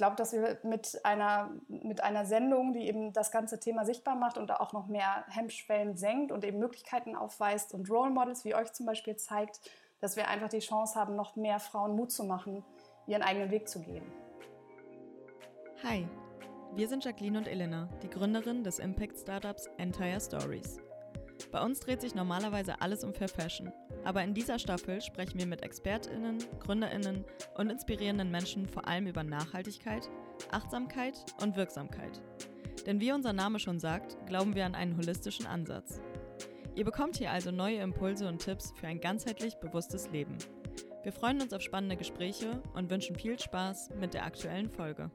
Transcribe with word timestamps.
glaube, 0.00 0.16
dass 0.16 0.32
wir 0.32 0.56
mit 0.62 1.04
einer, 1.04 1.50
mit 1.68 2.02
einer 2.02 2.24
Sendung, 2.24 2.72
die 2.72 2.88
eben 2.88 3.12
das 3.12 3.30
ganze 3.30 3.60
Thema 3.60 3.84
sichtbar 3.84 4.14
macht 4.14 4.38
und 4.38 4.50
auch 4.50 4.72
noch 4.72 4.86
mehr 4.86 5.26
Hemmschwellen 5.28 5.94
senkt 5.94 6.32
und 6.32 6.42
eben 6.42 6.58
Möglichkeiten 6.58 7.14
aufweist 7.14 7.74
und 7.74 7.90
Role 7.90 8.10
Models 8.10 8.46
wie 8.46 8.54
euch 8.54 8.72
zum 8.72 8.86
Beispiel 8.86 9.16
zeigt, 9.16 9.60
dass 10.00 10.16
wir 10.16 10.28
einfach 10.28 10.48
die 10.48 10.60
Chance 10.60 10.98
haben, 10.98 11.16
noch 11.16 11.36
mehr 11.36 11.60
Frauen 11.60 11.96
Mut 11.96 12.12
zu 12.12 12.24
machen, 12.24 12.64
ihren 13.06 13.20
eigenen 13.20 13.50
Weg 13.50 13.68
zu 13.68 13.82
gehen. 13.82 14.10
Hi, 15.84 16.08
wir 16.74 16.88
sind 16.88 17.04
Jacqueline 17.04 17.36
und 17.36 17.46
Elena, 17.46 17.90
die 18.02 18.08
Gründerin 18.08 18.64
des 18.64 18.78
Impact-Startups 18.78 19.68
Entire 19.76 20.18
Stories. 20.18 20.78
Bei 21.52 21.62
uns 21.62 21.78
dreht 21.80 22.00
sich 22.00 22.14
normalerweise 22.14 22.80
alles 22.80 23.04
um 23.04 23.12
Fair 23.12 23.28
Fashion, 23.28 23.70
aber 24.04 24.22
in 24.22 24.34
dieser 24.34 24.58
Staffel 24.58 25.00
sprechen 25.00 25.38
wir 25.38 25.46
mit 25.46 25.62
ExpertInnen, 25.62 26.38
GründerInnen 26.60 27.24
und 27.56 27.70
inspirierenden 27.70 28.30
Menschen 28.30 28.68
vor 28.68 28.86
allem 28.86 29.06
über 29.06 29.22
Nachhaltigkeit, 29.22 30.08
Achtsamkeit 30.50 31.24
und 31.42 31.56
Wirksamkeit. 31.56 32.20
Denn 32.86 33.00
wie 33.00 33.12
unser 33.12 33.32
Name 33.32 33.58
schon 33.58 33.78
sagt, 33.78 34.16
glauben 34.26 34.54
wir 34.54 34.64
an 34.64 34.74
einen 34.74 34.96
holistischen 34.96 35.46
Ansatz. 35.46 36.00
Ihr 36.74 36.84
bekommt 36.84 37.16
hier 37.16 37.30
also 37.30 37.50
neue 37.50 37.80
Impulse 37.80 38.26
und 38.26 38.38
Tipps 38.38 38.72
für 38.74 38.86
ein 38.86 39.00
ganzheitlich 39.00 39.56
bewusstes 39.56 40.10
Leben. 40.10 40.38
Wir 41.02 41.12
freuen 41.12 41.40
uns 41.40 41.52
auf 41.52 41.62
spannende 41.62 41.96
Gespräche 41.96 42.62
und 42.74 42.90
wünschen 42.90 43.16
viel 43.16 43.38
Spaß 43.38 43.90
mit 43.98 44.14
der 44.14 44.24
aktuellen 44.24 44.70
Folge. 44.70 45.10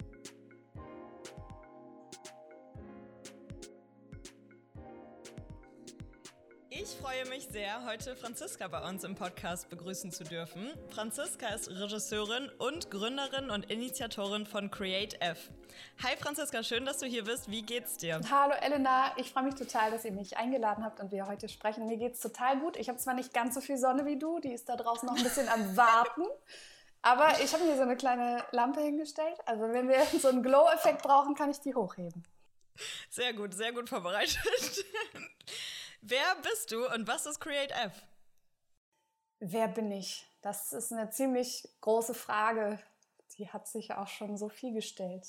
Freue 7.16 7.30
mich 7.30 7.48
sehr, 7.50 7.86
heute 7.86 8.16
Franziska 8.16 8.68
bei 8.68 8.82
uns 8.90 9.04
im 9.06 9.16
Podcast 9.16 9.70
begrüßen 9.70 10.12
zu 10.12 10.26
dürfen. 10.26 10.70
Franziska 10.90 11.48
ist 11.48 11.70
Regisseurin 11.70 12.50
und 12.58 12.92
Gründerin 12.92 13.52
und 13.52 13.72
Initiatorin 13.72 14.46
von 14.46 14.70
Create 14.70 15.22
F. 15.22 15.50
Hi 16.04 16.18
Franziska, 16.18 16.62
schön, 16.64 16.84
dass 16.84 16.98
du 16.98 17.06
hier 17.06 17.24
bist. 17.24 17.50
Wie 17.50 17.62
geht's 17.62 17.96
dir? 17.98 18.20
Hallo 18.30 18.54
Elena, 18.60 19.14
ich 19.18 19.32
freue 19.32 19.44
mich 19.44 19.56
total, 19.56 19.92
dass 19.92 20.04
ihr 20.04 20.12
mich 20.12 20.36
eingeladen 20.36 20.84
habt 20.84 21.00
und 21.00 21.12
wir 21.12 21.26
heute 21.28 21.48
sprechen. 21.48 21.88
Mir 21.88 21.98
geht's 21.98 22.20
total 22.20 22.60
gut. 22.60 22.76
Ich 22.76 22.90
habe 22.90 22.98
zwar 22.98 23.14
nicht 23.14 23.34
ganz 23.34 23.56
so 23.56 23.62
viel 23.62 23.78
Sonne 23.78 24.06
wie 24.06 24.20
du, 24.20 24.40
die 24.40 24.52
ist 24.52 24.68
da 24.68 24.76
draußen 24.76 25.08
noch 25.08 25.16
ein 25.16 25.24
bisschen 25.24 25.48
am 25.48 25.78
Warten. 25.78 26.24
Aber 27.02 27.40
ich 27.42 27.54
habe 27.54 27.64
mir 27.64 27.78
so 27.78 27.84
eine 27.84 27.96
kleine 27.96 28.44
Lampe 28.52 28.82
hingestellt. 28.82 29.38
Also 29.46 29.72
wenn 29.72 29.88
wir 29.88 30.04
so 30.20 30.28
einen 30.28 30.44
Glow-Effekt 30.44 31.04
brauchen, 31.04 31.36
kann 31.36 31.50
ich 31.50 31.62
die 31.62 31.76
hochheben. 31.76 32.26
Sehr 33.10 33.34
gut, 33.34 33.54
sehr 33.54 33.72
gut 33.72 33.88
vorbereitet. 33.88 34.86
Wer 36.08 36.36
bist 36.44 36.72
du 36.72 36.88
und 36.94 37.08
was 37.08 37.26
ist 37.26 37.40
Create 37.40 37.72
F? 37.72 38.06
Wer 39.40 39.68
bin 39.68 39.90
ich? 39.90 40.24
Das 40.44 40.72
ist 40.72 40.94
eine 40.94 41.10
ziemlich 41.10 41.68
große 41.82 42.14
Frage. 42.14 42.78
Die 43.40 43.50
hat 43.50 43.68
sich 43.68 43.92
auch 43.92 44.08
schon 44.08 44.38
so 44.38 44.48
viel 44.48 44.72
gestellt. 44.72 45.26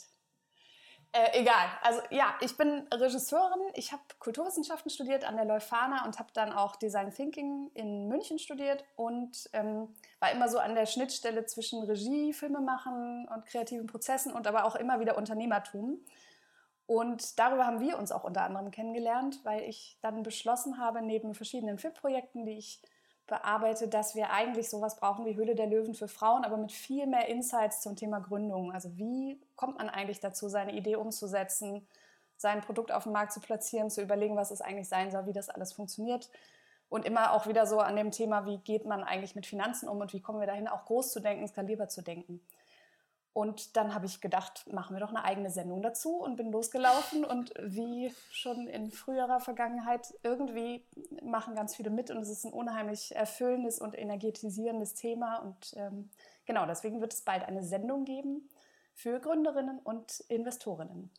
Äh, 1.13 1.41
egal. 1.41 1.67
Also 1.81 2.03
ja, 2.11 2.35
ich 2.43 2.59
bin 2.59 2.87
Regisseurin. 2.93 3.71
Ich 3.73 3.93
habe 3.93 4.03
Kulturwissenschaften 4.19 4.91
studiert 4.91 5.25
an 5.25 5.37
der 5.37 5.47
Leuphana 5.47 6.05
und 6.05 6.19
habe 6.19 6.29
dann 6.35 6.53
auch 6.53 6.77
Design 6.77 7.11
Thinking 7.11 7.71
in 7.73 8.09
München 8.09 8.39
studiert 8.39 8.85
und 8.97 9.49
ähm, 9.55 9.89
war 10.21 10.31
immer 10.31 10.51
so 10.51 10.59
an 10.59 10.75
der 10.75 10.85
Schnittstelle 10.85 11.47
zwischen 11.47 11.85
Regie, 11.85 12.35
Filmemachen 12.35 13.27
und 13.35 13.47
kreativen 13.47 13.87
Prozessen 13.87 14.31
und 14.31 14.47
aber 14.47 14.67
auch 14.67 14.77
immer 14.77 15.01
wieder 15.01 15.17
Unternehmertum. 15.17 16.05
Und 16.87 17.39
darüber 17.39 17.67
haben 17.67 17.81
wir 17.81 17.99
uns 17.99 18.13
auch 18.13 18.25
unter 18.25 18.43
anderem 18.43 18.71
kennengelernt, 18.71 19.41
weil 19.45 19.63
ich 19.63 19.99
dann 20.03 20.23
beschlossen 20.23 20.79
habe, 20.79 21.03
neben 21.03 21.35
verschiedenen 21.35 21.79
FIP-Projekten, 21.79 22.47
die 22.47 22.59
ich 22.59 22.81
bearbeite, 23.27 23.89
dass 23.89 24.15
wir 24.15 24.31
eigentlich 24.31 24.71
sowas 24.71 24.97
brauchen 24.97 25.25
wie 25.27 25.35
Höhle 25.35 25.57
der 25.57 25.67
Löwen 25.67 25.95
für 25.95 26.07
Frauen, 26.07 26.45
aber 26.45 26.57
mit 26.57 26.71
viel 26.71 27.07
mehr 27.07 27.27
Insights 27.27 27.81
zum 27.81 27.97
Thema 27.97 28.21
Gründung. 28.21 28.73
Also 28.73 28.97
wie 28.97 29.41
kommt 29.57 29.79
man 29.79 29.89
eigentlich 29.89 30.21
dazu, 30.21 30.49
seine 30.49 30.75
Idee 30.75 30.95
umzusetzen, 30.95 31.87
sein 32.37 32.61
Produkt 32.61 32.93
auf 32.93 33.05
dem 33.05 33.13
Markt 33.13 33.33
zu 33.33 33.41
platzieren, 33.41 33.91
zu 33.91 34.01
überlegen, 34.03 34.37
was 34.37 34.53
es 34.53 34.61
eigentlich 34.61 34.89
sein 34.89 35.11
soll, 35.11 35.27
wie 35.27 35.33
das 35.33 35.49
alles 35.49 35.73
funktioniert. 35.73 36.31
Und 36.89 37.05
immer 37.05 37.33
auch 37.33 37.49
wieder 37.49 37.67
so 37.67 37.81
an 37.81 37.97
dem 37.97 38.13
Thema, 38.13 38.47
wie 38.47 38.59
geht 38.59 38.85
man 38.85 39.03
eigentlich 39.03 39.35
mit 39.35 39.47
Finanzen 39.47 39.89
um 39.89 39.99
und 39.99 40.13
wie 40.13 40.21
kommen 40.21 40.39
wir 40.39 40.47
dahin, 40.47 40.69
auch 40.69 40.85
groß 40.85 41.11
zu 41.11 41.21
denken, 41.21 41.49
skalierbar 41.49 41.89
zu 41.89 42.03
denken. 42.03 42.41
Und 43.37 43.77
dann 43.77 43.93
habe 43.93 44.07
ich 44.07 44.23
gedacht, 44.23 44.67
machen 44.73 44.97
wir 44.97 45.01
doch 45.01 45.11
eine 45.11 45.23
eigene 45.23 45.51
Sendung 45.51 45.83
dazu 45.83 46.17
und 46.17 46.37
bin 46.37 46.51
losgelaufen. 46.51 47.23
Und 47.23 47.53
wie 47.61 48.11
schon 48.31 48.67
in 48.67 48.91
früherer 48.91 49.41
Vergangenheit, 49.41 50.15
irgendwie 50.23 50.87
machen 51.23 51.55
ganz 51.55 51.77
viele 51.77 51.91
mit 51.91 52.11
und 52.11 52.17
es 52.17 52.31
ist 52.31 52.47
ein 52.47 52.53
unheimlich 52.55 53.15
erfüllendes 53.15 53.79
und 53.79 53.95
energetisierendes 53.95 54.95
Thema. 54.95 55.37
Und 55.37 55.75
ähm, 55.77 56.09
genau, 56.47 56.65
deswegen 56.65 57.03
wird 57.03 57.13
es 57.13 57.21
bald 57.21 57.45
eine 57.45 57.63
Sendung 57.63 58.07
geben 58.07 58.49
für 58.95 59.21
Gründerinnen 59.21 59.81
und 59.81 60.21
Investorinnen. 60.29 61.11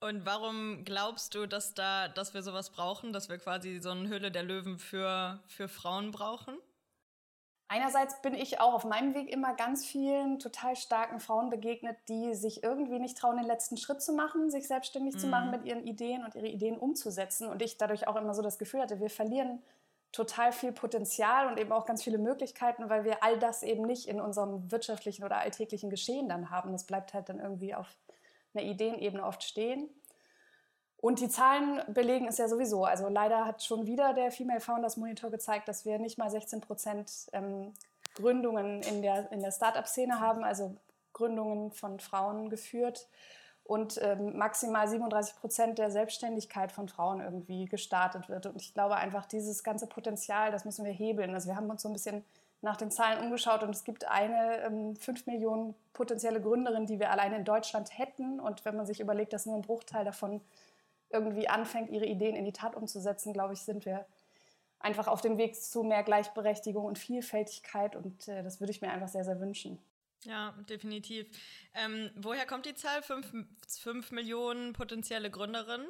Und 0.00 0.24
warum 0.24 0.86
glaubst 0.86 1.34
du, 1.34 1.44
dass, 1.44 1.74
da, 1.74 2.08
dass 2.08 2.32
wir 2.32 2.42
sowas 2.42 2.70
brauchen, 2.70 3.12
dass 3.12 3.28
wir 3.28 3.36
quasi 3.36 3.78
so 3.78 3.90
eine 3.90 4.08
Höhle 4.08 4.30
der 4.30 4.42
Löwen 4.42 4.78
für, 4.78 5.42
für 5.48 5.68
Frauen 5.68 6.12
brauchen? 6.12 6.56
Einerseits 7.68 8.20
bin 8.20 8.34
ich 8.34 8.60
auch 8.60 8.74
auf 8.74 8.84
meinem 8.84 9.14
Weg 9.14 9.30
immer 9.30 9.54
ganz 9.54 9.86
vielen 9.86 10.38
total 10.38 10.76
starken 10.76 11.18
Frauen 11.18 11.48
begegnet, 11.48 11.96
die 12.08 12.34
sich 12.34 12.62
irgendwie 12.62 12.98
nicht 12.98 13.16
trauen, 13.16 13.36
den 13.36 13.46
letzten 13.46 13.76
Schritt 13.76 14.02
zu 14.02 14.12
machen, 14.12 14.50
sich 14.50 14.68
selbstständig 14.68 15.14
mhm. 15.14 15.18
zu 15.18 15.26
machen 15.28 15.50
mit 15.50 15.64
ihren 15.64 15.86
Ideen 15.86 16.24
und 16.24 16.34
ihre 16.34 16.46
Ideen 16.46 16.76
umzusetzen. 16.76 17.48
Und 17.48 17.62
ich 17.62 17.78
dadurch 17.78 18.06
auch 18.06 18.16
immer 18.16 18.34
so 18.34 18.42
das 18.42 18.58
Gefühl 18.58 18.82
hatte, 18.82 19.00
wir 19.00 19.10
verlieren 19.10 19.62
total 20.12 20.52
viel 20.52 20.72
Potenzial 20.72 21.48
und 21.48 21.58
eben 21.58 21.72
auch 21.72 21.86
ganz 21.86 22.04
viele 22.04 22.18
Möglichkeiten, 22.18 22.88
weil 22.88 23.04
wir 23.04 23.24
all 23.24 23.38
das 23.38 23.62
eben 23.64 23.82
nicht 23.82 24.06
in 24.06 24.20
unserem 24.20 24.70
wirtschaftlichen 24.70 25.24
oder 25.24 25.38
alltäglichen 25.38 25.90
Geschehen 25.90 26.28
dann 26.28 26.50
haben. 26.50 26.70
Das 26.70 26.84
bleibt 26.84 27.14
halt 27.14 27.28
dann 27.28 27.40
irgendwie 27.40 27.74
auf 27.74 27.88
einer 28.54 28.64
Ideenebene 28.64 29.24
oft 29.24 29.42
stehen. 29.42 29.88
Und 31.04 31.20
die 31.20 31.28
Zahlen 31.28 31.82
belegen 31.88 32.28
es 32.28 32.38
ja 32.38 32.48
sowieso. 32.48 32.86
Also 32.86 33.10
leider 33.10 33.44
hat 33.44 33.62
schon 33.62 33.84
wieder 33.84 34.14
der 34.14 34.30
Female 34.30 34.60
Founders 34.60 34.96
Monitor 34.96 35.30
gezeigt, 35.30 35.68
dass 35.68 35.84
wir 35.84 35.98
nicht 35.98 36.16
mal 36.16 36.30
16 36.30 36.62
Prozent 36.62 37.28
ähm, 37.34 37.74
Gründungen 38.14 38.80
in 38.80 39.02
der, 39.02 39.30
in 39.30 39.42
der 39.42 39.50
Start-up-Szene 39.50 40.18
haben, 40.18 40.44
also 40.44 40.74
Gründungen 41.12 41.72
von 41.72 42.00
Frauen 42.00 42.48
geführt 42.48 43.06
und 43.64 44.00
ähm, 44.02 44.38
maximal 44.38 44.88
37 44.88 45.36
Prozent 45.36 45.78
der 45.78 45.90
Selbstständigkeit 45.90 46.72
von 46.72 46.88
Frauen 46.88 47.20
irgendwie 47.20 47.66
gestartet 47.66 48.30
wird. 48.30 48.46
Und 48.46 48.56
ich 48.62 48.72
glaube 48.72 48.96
einfach, 48.96 49.26
dieses 49.26 49.62
ganze 49.62 49.86
Potenzial, 49.86 50.52
das 50.52 50.64
müssen 50.64 50.86
wir 50.86 50.92
hebeln. 50.92 51.34
Also 51.34 51.50
wir 51.50 51.56
haben 51.56 51.68
uns 51.68 51.82
so 51.82 51.90
ein 51.90 51.92
bisschen 51.92 52.24
nach 52.62 52.78
den 52.78 52.90
Zahlen 52.90 53.22
umgeschaut 53.22 53.62
und 53.62 53.76
es 53.76 53.84
gibt 53.84 54.08
eine 54.08 54.62
ähm, 54.62 54.96
5 54.96 55.26
Millionen 55.26 55.74
potenzielle 55.92 56.40
Gründerin, 56.40 56.86
die 56.86 56.98
wir 56.98 57.10
alleine 57.10 57.36
in 57.36 57.44
Deutschland 57.44 57.98
hätten. 57.98 58.40
Und 58.40 58.64
wenn 58.64 58.74
man 58.74 58.86
sich 58.86 59.00
überlegt, 59.00 59.34
dass 59.34 59.44
nur 59.44 59.56
ein 59.56 59.60
Bruchteil 59.60 60.06
davon 60.06 60.40
irgendwie 61.14 61.48
anfängt, 61.48 61.90
ihre 61.90 62.04
Ideen 62.04 62.36
in 62.36 62.44
die 62.44 62.52
Tat 62.52 62.74
umzusetzen, 62.74 63.32
glaube 63.32 63.54
ich, 63.54 63.60
sind 63.60 63.86
wir 63.86 64.04
einfach 64.78 65.08
auf 65.08 65.22
dem 65.22 65.38
Weg 65.38 65.56
zu 65.56 65.82
mehr 65.82 66.02
Gleichberechtigung 66.02 66.84
und 66.84 66.98
Vielfältigkeit. 66.98 67.96
Und 67.96 68.28
äh, 68.28 68.42
das 68.42 68.60
würde 68.60 68.70
ich 68.72 68.82
mir 68.82 68.90
einfach 68.90 69.08
sehr, 69.08 69.24
sehr 69.24 69.40
wünschen. 69.40 69.78
Ja, 70.24 70.54
definitiv. 70.68 71.26
Ähm, 71.74 72.10
woher 72.16 72.46
kommt 72.46 72.66
die 72.66 72.74
Zahl? 72.74 73.02
Fünf, 73.02 73.32
fünf 73.66 74.10
Millionen 74.10 74.72
potenzielle 74.72 75.30
Gründerinnen? 75.30 75.86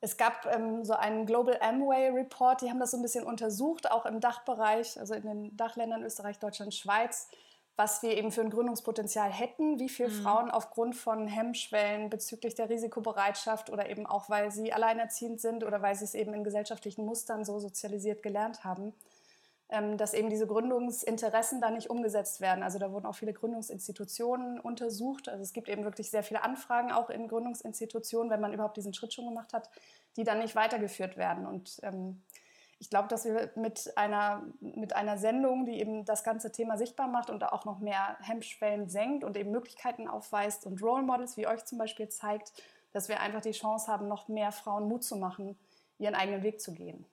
Es 0.00 0.16
gab 0.16 0.46
ähm, 0.46 0.84
so 0.84 0.92
einen 0.92 1.24
Global 1.24 1.58
Amway 1.60 2.10
Report, 2.10 2.60
die 2.60 2.68
haben 2.68 2.78
das 2.78 2.90
so 2.90 2.98
ein 2.98 3.02
bisschen 3.02 3.24
untersucht, 3.24 3.90
auch 3.90 4.04
im 4.04 4.20
Dachbereich, 4.20 4.98
also 5.00 5.14
in 5.14 5.22
den 5.22 5.56
Dachländern 5.56 6.04
Österreich, 6.04 6.38
Deutschland, 6.38 6.74
Schweiz 6.74 7.28
was 7.76 8.02
wir 8.02 8.16
eben 8.16 8.32
für 8.32 8.40
ein 8.40 8.50
Gründungspotenzial 8.50 9.30
hätten, 9.30 9.78
wie 9.78 9.90
viele 9.90 10.08
mhm. 10.08 10.22
Frauen 10.22 10.50
aufgrund 10.50 10.96
von 10.96 11.28
Hemmschwellen 11.28 12.08
bezüglich 12.08 12.54
der 12.54 12.70
Risikobereitschaft 12.70 13.70
oder 13.70 13.90
eben 13.90 14.06
auch, 14.06 14.30
weil 14.30 14.50
sie 14.50 14.72
alleinerziehend 14.72 15.40
sind 15.40 15.62
oder 15.62 15.82
weil 15.82 15.94
sie 15.94 16.04
es 16.04 16.14
eben 16.14 16.32
in 16.32 16.42
gesellschaftlichen 16.42 17.04
Mustern 17.04 17.44
so 17.44 17.58
sozialisiert 17.58 18.22
gelernt 18.22 18.64
haben, 18.64 18.94
ähm, 19.68 19.98
dass 19.98 20.14
eben 20.14 20.30
diese 20.30 20.46
Gründungsinteressen 20.46 21.60
da 21.60 21.70
nicht 21.70 21.90
umgesetzt 21.90 22.40
werden. 22.40 22.62
Also 22.62 22.78
da 22.78 22.92
wurden 22.92 23.04
auch 23.04 23.14
viele 23.14 23.34
Gründungsinstitutionen 23.34 24.58
untersucht. 24.58 25.28
Also 25.28 25.42
es 25.42 25.52
gibt 25.52 25.68
eben 25.68 25.84
wirklich 25.84 26.10
sehr 26.10 26.22
viele 26.22 26.42
Anfragen 26.42 26.92
auch 26.92 27.10
in 27.10 27.28
Gründungsinstitutionen, 27.28 28.30
wenn 28.30 28.40
man 28.40 28.54
überhaupt 28.54 28.78
diesen 28.78 28.94
Schritt 28.94 29.12
schon 29.12 29.26
gemacht 29.26 29.52
hat, 29.52 29.68
die 30.16 30.24
dann 30.24 30.38
nicht 30.38 30.56
weitergeführt 30.56 31.18
werden. 31.18 31.46
Und 31.46 31.78
ähm, 31.82 32.22
ich 32.78 32.90
glaube, 32.90 33.08
dass 33.08 33.24
wir 33.24 33.50
mit 33.56 33.96
einer, 33.96 34.46
mit 34.60 34.94
einer 34.94 35.16
Sendung, 35.16 35.64
die 35.64 35.80
eben 35.80 36.04
das 36.04 36.24
ganze 36.24 36.52
Thema 36.52 36.76
sichtbar 36.76 37.08
macht 37.08 37.30
und 37.30 37.42
auch 37.44 37.64
noch 37.64 37.78
mehr 37.78 38.18
Hemmschwellen 38.20 38.88
senkt 38.88 39.24
und 39.24 39.36
eben 39.36 39.50
Möglichkeiten 39.50 40.08
aufweist 40.08 40.66
und 40.66 40.82
Role 40.82 41.02
Models 41.02 41.36
wie 41.36 41.46
euch 41.46 41.64
zum 41.64 41.78
Beispiel 41.78 42.08
zeigt, 42.08 42.52
dass 42.92 43.08
wir 43.08 43.20
einfach 43.20 43.40
die 43.40 43.52
Chance 43.52 43.90
haben, 43.90 44.08
noch 44.08 44.28
mehr 44.28 44.52
Frauen 44.52 44.88
Mut 44.88 45.04
zu 45.04 45.16
machen, 45.16 45.58
ihren 45.98 46.14
eigenen 46.14 46.42
Weg 46.42 46.60
zu 46.60 46.72
gehen. 46.72 47.06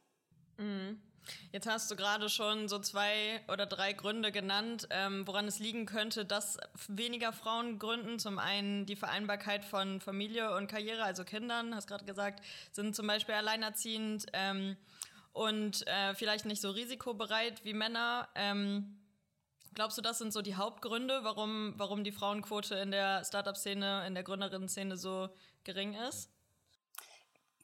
Mhm. 0.58 1.02
Jetzt 1.54 1.68
hast 1.68 1.90
du 1.90 1.96
gerade 1.96 2.28
schon 2.28 2.68
so 2.68 2.80
zwei 2.80 3.42
oder 3.48 3.66
drei 3.66 3.94
Gründe 3.94 4.34
genannt, 4.34 4.88
ähm, 4.90 5.26
woran 5.26 5.48
es 5.48 5.60
liegen 5.60 5.86
könnte, 5.86 6.26
dass 6.26 6.58
weniger 6.90 7.32
Frauen 7.32 7.80
gründen. 7.80 8.20
Zum 8.20 8.40
einen 8.40 8.86
die 8.86 8.98
Vereinbarkeit 8.98 9.64
von 9.64 10.02
Familie 10.02 10.54
und 10.56 10.68
Karriere, 10.68 11.04
also 11.04 11.24
Kindern, 11.24 11.74
hast 11.76 11.88
gerade 11.88 12.04
gesagt, 12.04 12.44
sind 12.72 12.94
zum 12.94 13.08
Beispiel 13.08 13.36
alleinerziehend. 13.36 14.26
Ähm, 14.34 14.76
und 15.34 15.86
äh, 15.88 16.16
vielleicht 16.16 16.46
nicht 16.46 16.62
so 16.62 16.72
risikobereit 16.72 17.66
wie 17.66 17.74
Männer. 17.74 18.30
Ähm, 18.36 19.00
Glaubst 19.74 19.98
du, 19.98 20.02
das 20.02 20.20
sind 20.20 20.32
so 20.32 20.42
die 20.42 20.56
Hauptgründe, 20.56 21.22
warum, 21.24 21.74
warum 21.78 22.04
die 22.04 22.12
Frauenquote 22.12 22.76
in 22.76 22.92
der 22.92 23.24
Startup-Szene, 23.24 24.06
in 24.06 24.14
der 24.14 24.24
Gründerinnen-Szene 24.24 24.98
so 24.98 25.30
gering 25.64 25.96
ist? 25.96 26.30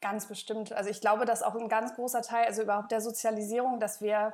Ganz 0.01 0.27
bestimmt. 0.27 0.71
Also 0.71 0.89
ich 0.89 1.01
glaube, 1.01 1.25
dass 1.25 1.43
auch 1.43 1.55
ein 1.55 1.69
ganz 1.69 1.93
großer 1.93 2.21
Teil, 2.21 2.45
also 2.45 2.63
überhaupt 2.63 2.91
der 2.91 3.01
Sozialisierung, 3.01 3.79
dass 3.79 4.01
wir 4.01 4.33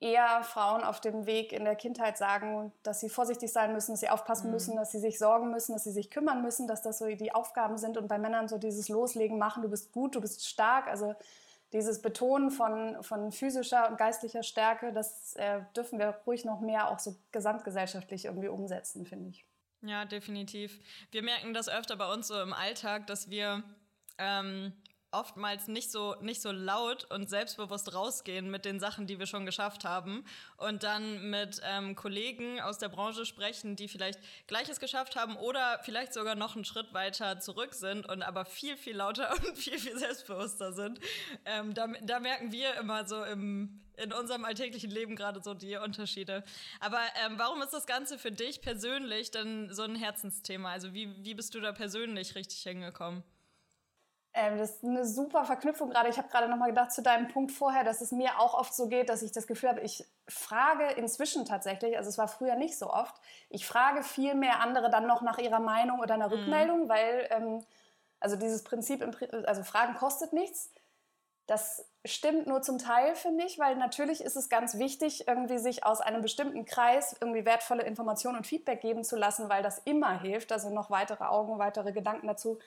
eher 0.00 0.42
Frauen 0.42 0.82
auf 0.82 1.00
dem 1.00 1.26
Weg 1.26 1.52
in 1.52 1.64
der 1.64 1.76
Kindheit 1.76 2.16
sagen, 2.16 2.72
dass 2.82 3.00
sie 3.00 3.08
vorsichtig 3.08 3.52
sein 3.52 3.72
müssen, 3.72 3.92
dass 3.92 4.00
sie 4.00 4.08
aufpassen 4.08 4.46
mhm. 4.46 4.54
müssen, 4.54 4.76
dass 4.76 4.92
sie 4.92 5.00
sich 5.00 5.18
sorgen 5.18 5.50
müssen, 5.50 5.72
dass 5.72 5.84
sie 5.84 5.92
sich 5.92 6.10
kümmern 6.10 6.42
müssen, 6.42 6.66
dass 6.66 6.82
das 6.82 6.98
so 6.98 7.06
die 7.06 7.34
Aufgaben 7.34 7.78
sind 7.78 7.96
und 7.96 8.08
bei 8.08 8.18
Männern 8.18 8.48
so 8.48 8.58
dieses 8.58 8.88
Loslegen 8.88 9.38
machen, 9.38 9.62
du 9.62 9.68
bist 9.68 9.92
gut, 9.92 10.14
du 10.14 10.20
bist 10.20 10.46
stark, 10.46 10.86
also 10.86 11.14
dieses 11.72 12.00
Betonen 12.00 12.50
von, 12.50 13.02
von 13.02 13.30
physischer 13.32 13.90
und 13.90 13.98
geistlicher 13.98 14.42
Stärke, 14.42 14.92
das 14.92 15.34
äh, 15.36 15.60
dürfen 15.76 15.98
wir 15.98 16.20
ruhig 16.26 16.44
noch 16.44 16.60
mehr 16.60 16.90
auch 16.90 16.98
so 16.98 17.16
gesamtgesellschaftlich 17.32 18.24
irgendwie 18.24 18.48
umsetzen, 18.48 19.04
finde 19.04 19.30
ich. 19.30 19.46
Ja, 19.82 20.04
definitiv. 20.04 20.80
Wir 21.10 21.22
merken 21.22 21.54
das 21.54 21.68
öfter 21.68 21.96
bei 21.96 22.12
uns 22.12 22.28
so 22.28 22.40
im 22.40 22.52
Alltag, 22.52 23.06
dass 23.06 23.30
wir 23.30 23.62
ähm, 24.18 24.72
oftmals 25.10 25.68
nicht 25.68 25.90
so, 25.90 26.14
nicht 26.20 26.42
so 26.42 26.52
laut 26.52 27.10
und 27.10 27.28
selbstbewusst 27.30 27.94
rausgehen 27.94 28.50
mit 28.50 28.64
den 28.64 28.78
Sachen, 28.78 29.06
die 29.06 29.18
wir 29.18 29.26
schon 29.26 29.46
geschafft 29.46 29.84
haben 29.84 30.24
und 30.56 30.82
dann 30.82 31.30
mit 31.30 31.60
ähm, 31.64 31.96
Kollegen 31.96 32.60
aus 32.60 32.78
der 32.78 32.88
Branche 32.88 33.24
sprechen, 33.24 33.76
die 33.76 33.88
vielleicht 33.88 34.20
Gleiches 34.46 34.80
geschafft 34.80 35.16
haben 35.16 35.36
oder 35.36 35.80
vielleicht 35.82 36.12
sogar 36.12 36.34
noch 36.34 36.56
einen 36.56 36.64
Schritt 36.64 36.92
weiter 36.92 37.40
zurück 37.40 37.74
sind 37.74 38.08
und 38.08 38.22
aber 38.22 38.44
viel, 38.44 38.76
viel 38.76 38.96
lauter 38.96 39.32
und 39.48 39.56
viel, 39.56 39.78
viel 39.78 39.98
selbstbewusster 39.98 40.72
sind. 40.72 41.00
Ähm, 41.44 41.72
da, 41.74 41.86
da 42.02 42.20
merken 42.20 42.52
wir 42.52 42.74
immer 42.74 43.06
so 43.06 43.24
im, 43.24 43.80
in 43.96 44.12
unserem 44.12 44.44
alltäglichen 44.44 44.90
Leben 44.90 45.16
gerade 45.16 45.42
so 45.42 45.54
die 45.54 45.76
Unterschiede. 45.76 46.44
Aber 46.80 47.00
ähm, 47.24 47.34
warum 47.38 47.62
ist 47.62 47.72
das 47.72 47.86
Ganze 47.86 48.18
für 48.18 48.32
dich 48.32 48.60
persönlich 48.60 49.30
denn 49.30 49.72
so 49.72 49.82
ein 49.82 49.96
Herzensthema? 49.96 50.70
Also 50.70 50.92
wie, 50.92 51.14
wie 51.24 51.34
bist 51.34 51.54
du 51.54 51.60
da 51.60 51.72
persönlich 51.72 52.34
richtig 52.34 52.62
hingekommen? 52.62 53.22
Ähm, 54.34 54.58
das 54.58 54.70
ist 54.70 54.84
eine 54.84 55.06
super 55.06 55.44
Verknüpfung 55.44 55.90
gerade. 55.90 56.08
Ich 56.08 56.18
habe 56.18 56.28
gerade 56.28 56.48
nochmal 56.48 56.70
gedacht 56.70 56.92
zu 56.92 57.02
deinem 57.02 57.28
Punkt 57.28 57.52
vorher, 57.52 57.84
dass 57.84 58.00
es 58.00 58.12
mir 58.12 58.38
auch 58.38 58.54
oft 58.54 58.74
so 58.74 58.88
geht, 58.88 59.08
dass 59.08 59.22
ich 59.22 59.32
das 59.32 59.46
Gefühl 59.46 59.70
habe, 59.70 59.80
ich 59.80 60.04
frage 60.28 60.90
inzwischen 60.92 61.44
tatsächlich, 61.44 61.96
also 61.96 62.08
es 62.08 62.18
war 62.18 62.28
früher 62.28 62.54
nicht 62.54 62.78
so 62.78 62.92
oft, 62.92 63.14
ich 63.48 63.66
frage 63.66 64.02
viel 64.02 64.34
mehr 64.34 64.60
andere 64.60 64.90
dann 64.90 65.06
noch 65.06 65.22
nach 65.22 65.38
ihrer 65.38 65.60
Meinung 65.60 66.00
oder 66.00 66.14
einer 66.14 66.28
mhm. 66.28 66.34
Rückmeldung, 66.34 66.88
weil 66.88 67.26
ähm, 67.30 67.64
also 68.20 68.36
dieses 68.36 68.64
Prinzip, 68.64 69.06
also 69.46 69.62
Fragen 69.62 69.94
kostet 69.94 70.32
nichts. 70.32 70.70
Das 71.46 71.86
stimmt 72.04 72.46
nur 72.46 72.60
zum 72.60 72.78
Teil, 72.78 73.14
finde 73.14 73.44
ich, 73.44 73.58
weil 73.58 73.76
natürlich 73.76 74.20
ist 74.20 74.36
es 74.36 74.50
ganz 74.50 74.76
wichtig, 74.76 75.26
irgendwie 75.28 75.56
sich 75.56 75.84
aus 75.84 76.02
einem 76.02 76.20
bestimmten 76.20 76.66
Kreis 76.66 77.16
irgendwie 77.20 77.46
wertvolle 77.46 77.84
Informationen 77.84 78.36
und 78.36 78.46
Feedback 78.46 78.82
geben 78.82 79.02
zu 79.02 79.16
lassen, 79.16 79.48
weil 79.48 79.62
das 79.62 79.78
immer 79.78 80.20
hilft. 80.20 80.52
Also 80.52 80.68
noch 80.68 80.90
weitere 80.90 81.24
Augen, 81.24 81.58
weitere 81.58 81.92
Gedanken 81.92 82.26
dazu 82.26 82.58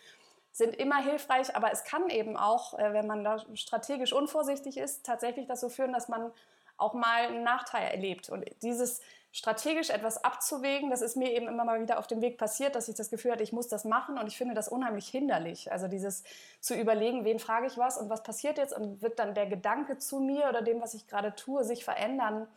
sind 0.51 0.75
immer 0.75 0.97
hilfreich, 0.97 1.55
aber 1.55 1.71
es 1.71 1.83
kann 1.83 2.09
eben 2.09 2.37
auch, 2.37 2.77
äh, 2.77 2.93
wenn 2.93 3.07
man 3.07 3.23
da 3.23 3.39
strategisch 3.55 4.13
unvorsichtig 4.13 4.77
ist, 4.77 5.05
tatsächlich 5.05 5.47
dazu 5.47 5.69
führen, 5.69 5.93
dass 5.93 6.09
man 6.09 6.31
auch 6.77 6.93
mal 6.93 7.27
einen 7.27 7.43
Nachteil 7.43 7.89
erlebt. 7.89 8.29
Und 8.29 8.45
dieses 8.61 9.01
strategisch 9.31 9.89
etwas 9.89 10.23
abzuwägen, 10.23 10.89
das 10.89 11.01
ist 11.01 11.15
mir 11.15 11.31
eben 11.31 11.47
immer 11.47 11.63
mal 11.63 11.81
wieder 11.81 11.99
auf 11.99 12.07
dem 12.07 12.21
Weg 12.21 12.37
passiert, 12.37 12.75
dass 12.75 12.89
ich 12.89 12.95
das 12.95 13.09
Gefühl 13.09 13.31
hatte, 13.31 13.43
ich 13.43 13.53
muss 13.53 13.69
das 13.69 13.85
machen 13.85 14.17
und 14.17 14.27
ich 14.27 14.37
finde 14.37 14.55
das 14.55 14.67
unheimlich 14.67 15.07
hinderlich. 15.07 15.71
Also 15.71 15.87
dieses 15.87 16.23
zu 16.59 16.75
überlegen, 16.75 17.23
wen 17.23 17.39
frage 17.39 17.67
ich 17.67 17.77
was 17.77 17.97
und 17.97 18.09
was 18.09 18.23
passiert 18.23 18.57
jetzt 18.57 18.73
und 18.73 19.01
wird 19.01 19.19
dann 19.19 19.33
der 19.33 19.45
Gedanke 19.45 19.97
zu 19.99 20.19
mir 20.19 20.49
oder 20.49 20.61
dem, 20.61 20.81
was 20.81 20.93
ich 20.93 21.07
gerade 21.07 21.33
tue, 21.35 21.63
sich 21.63 21.85
verändern. 21.85 22.47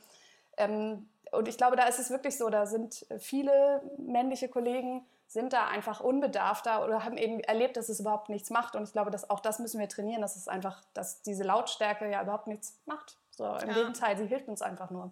Ähm, 0.56 1.08
und 1.30 1.46
ich 1.46 1.56
glaube, 1.56 1.76
da 1.76 1.86
ist 1.86 2.00
es 2.00 2.10
wirklich 2.10 2.36
so, 2.36 2.48
da 2.50 2.66
sind 2.66 3.06
viele 3.18 3.82
männliche 3.98 4.48
Kollegen, 4.48 5.04
sind 5.26 5.52
da 5.52 5.66
einfach 5.66 6.00
unbedarfter 6.00 6.84
oder 6.84 7.04
haben 7.04 7.16
eben 7.16 7.40
erlebt, 7.40 7.76
dass 7.76 7.88
es 7.88 8.00
überhaupt 8.00 8.28
nichts 8.28 8.50
macht. 8.50 8.76
Und 8.76 8.84
ich 8.84 8.92
glaube, 8.92 9.10
dass 9.10 9.28
auch 9.30 9.40
das 9.40 9.58
müssen 9.58 9.80
wir 9.80 9.88
trainieren, 9.88 10.22
dass 10.22 10.36
es 10.36 10.48
einfach, 10.48 10.82
dass 10.94 11.22
diese 11.22 11.42
Lautstärke 11.42 12.08
ja 12.10 12.22
überhaupt 12.22 12.46
nichts 12.46 12.78
macht. 12.86 13.16
So, 13.30 13.44
Im 13.44 13.68
ja. 13.68 13.74
Gegenteil, 13.74 14.16
sie 14.16 14.26
hilft 14.26 14.48
uns 14.48 14.62
einfach 14.62 14.90
nur. 14.90 15.10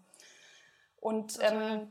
Und 1.00 1.38
ähm, 1.40 1.90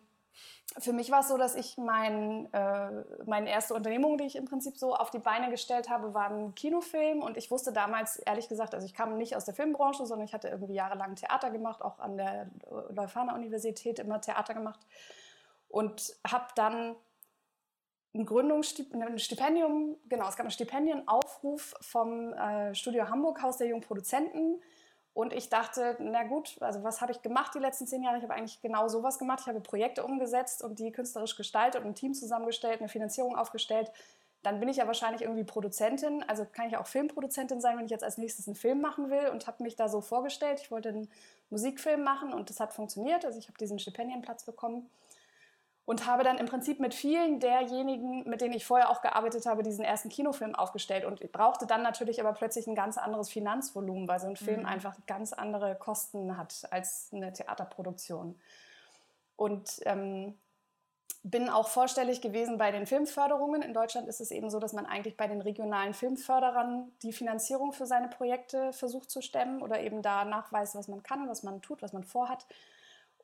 für 0.79 0.93
mich 0.93 1.11
war 1.11 1.19
es 1.19 1.27
so, 1.27 1.37
dass 1.37 1.55
ich 1.55 1.77
mein, 1.77 2.51
äh, 2.53 3.03
meine 3.25 3.49
erste 3.49 3.73
Unternehmung, 3.73 4.17
die 4.17 4.23
ich 4.23 4.37
im 4.37 4.45
Prinzip 4.45 4.77
so 4.77 4.95
auf 4.95 5.09
die 5.09 5.19
Beine 5.19 5.49
gestellt 5.49 5.89
habe, 5.89 6.13
war 6.13 6.29
ein 6.29 6.55
Kinofilm. 6.55 7.21
Und 7.21 7.35
ich 7.35 7.51
wusste 7.51 7.73
damals, 7.73 8.15
ehrlich 8.17 8.47
gesagt, 8.47 8.73
also 8.73 8.85
ich 8.85 8.93
kam 8.93 9.17
nicht 9.17 9.35
aus 9.35 9.43
der 9.43 9.53
Filmbranche, 9.53 10.05
sondern 10.05 10.25
ich 10.25 10.33
hatte 10.33 10.47
irgendwie 10.47 10.75
jahrelang 10.75 11.15
Theater 11.15 11.49
gemacht, 11.49 11.81
auch 11.81 11.99
an 11.99 12.15
der 12.15 12.49
Leuphana 12.89 13.35
Universität 13.35 13.99
immer 13.99 14.21
Theater 14.21 14.53
gemacht. 14.53 14.79
Und 15.67 16.15
habe 16.25 16.47
dann 16.55 16.95
ein 18.13 18.25
Gründungsstipendium, 18.25 19.95
genau, 20.09 20.27
es 20.27 20.35
gab 20.35 20.41
einen 20.41 20.51
Stipendienaufruf 20.51 21.75
vom 21.79 22.33
äh, 22.33 22.75
Studio 22.75 23.09
Hamburg, 23.09 23.41
Haus 23.41 23.57
der 23.57 23.67
jungen 23.67 23.81
Produzenten. 23.81 24.61
Und 25.13 25.33
ich 25.33 25.49
dachte, 25.49 25.97
na 25.99 26.23
gut, 26.23 26.57
also 26.61 26.83
was 26.83 27.01
habe 27.01 27.11
ich 27.11 27.21
gemacht 27.21 27.53
die 27.53 27.59
letzten 27.59 27.85
zehn 27.85 28.03
Jahre? 28.03 28.17
Ich 28.17 28.23
habe 28.23 28.33
eigentlich 28.33 28.61
genau 28.61 28.87
sowas 28.87 29.19
gemacht. 29.19 29.39
Ich 29.41 29.47
habe 29.47 29.59
Projekte 29.59 30.03
umgesetzt 30.03 30.63
und 30.63 30.79
die 30.79 30.91
künstlerisch 30.91 31.35
gestaltet 31.35 31.81
und 31.81 31.87
ein 31.87 31.95
Team 31.95 32.13
zusammengestellt, 32.13 32.79
eine 32.79 32.89
Finanzierung 32.89 33.35
aufgestellt. 33.35 33.91
Dann 34.43 34.59
bin 34.59 34.69
ich 34.69 34.77
ja 34.77 34.87
wahrscheinlich 34.87 35.21
irgendwie 35.21 35.43
Produzentin, 35.43 36.23
also 36.23 36.45
kann 36.45 36.67
ich 36.67 36.75
auch 36.75 36.87
Filmproduzentin 36.87 37.61
sein, 37.61 37.77
wenn 37.77 37.85
ich 37.85 37.91
jetzt 37.91 38.03
als 38.03 38.17
nächstes 38.17 38.47
einen 38.47 38.55
Film 38.55 38.81
machen 38.81 39.09
will 39.11 39.29
und 39.29 39.45
habe 39.47 39.61
mich 39.63 39.75
da 39.75 39.87
so 39.87 40.01
vorgestellt. 40.01 40.59
Ich 40.61 40.71
wollte 40.71 40.89
einen 40.89 41.09
Musikfilm 41.49 42.03
machen 42.03 42.33
und 42.33 42.49
das 42.49 42.59
hat 42.59 42.73
funktioniert. 42.73 43.23
Also 43.23 43.37
ich 43.37 43.47
habe 43.47 43.57
diesen 43.57 43.79
Stipendienplatz 43.79 44.43
bekommen 44.43 44.89
und 45.85 46.05
habe 46.05 46.23
dann 46.23 46.37
im 46.37 46.45
Prinzip 46.45 46.79
mit 46.79 46.93
vielen 46.93 47.39
derjenigen, 47.39 48.27
mit 48.29 48.41
denen 48.41 48.53
ich 48.53 48.65
vorher 48.65 48.89
auch 48.89 49.01
gearbeitet 49.01 49.45
habe, 49.45 49.63
diesen 49.63 49.83
ersten 49.83 50.09
Kinofilm 50.09 50.55
aufgestellt 50.55 51.05
und 51.05 51.31
brauchte 51.31 51.65
dann 51.65 51.81
natürlich 51.81 52.19
aber 52.19 52.33
plötzlich 52.33 52.67
ein 52.67 52.75
ganz 52.75 52.97
anderes 52.97 53.29
Finanzvolumen, 53.29 54.07
weil 54.07 54.19
so 54.19 54.27
ein 54.27 54.35
Film 54.35 54.61
mhm. 54.61 54.67
einfach 54.67 54.95
ganz 55.07 55.33
andere 55.33 55.75
Kosten 55.75 56.37
hat 56.37 56.67
als 56.71 57.09
eine 57.11 57.33
Theaterproduktion. 57.33 58.39
Und 59.35 59.81
ähm, 59.85 60.37
bin 61.23 61.49
auch 61.49 61.67
vorstellig 61.67 62.21
gewesen 62.21 62.57
bei 62.57 62.71
den 62.71 62.87
Filmförderungen. 62.87 63.61
In 63.61 63.73
Deutschland 63.73 64.07
ist 64.07 64.21
es 64.21 64.31
eben 64.31 64.49
so, 64.49 64.59
dass 64.59 64.73
man 64.73 64.85
eigentlich 64.87 65.17
bei 65.17 65.27
den 65.27 65.41
regionalen 65.41 65.93
Filmförderern 65.93 66.91
die 67.03 67.13
Finanzierung 67.13 67.73
für 67.73 67.85
seine 67.85 68.07
Projekte 68.07 68.73
versucht 68.73 69.09
zu 69.11 69.21
stemmen 69.21 69.61
oder 69.61 69.81
eben 69.81 70.01
da 70.01 70.25
nachweist, 70.25 70.73
was 70.75 70.87
man 70.87 71.03
kann, 71.03 71.29
was 71.29 71.43
man 71.43 71.61
tut, 71.61 71.81
was 71.81 71.93
man 71.93 72.03
vorhat 72.03 72.45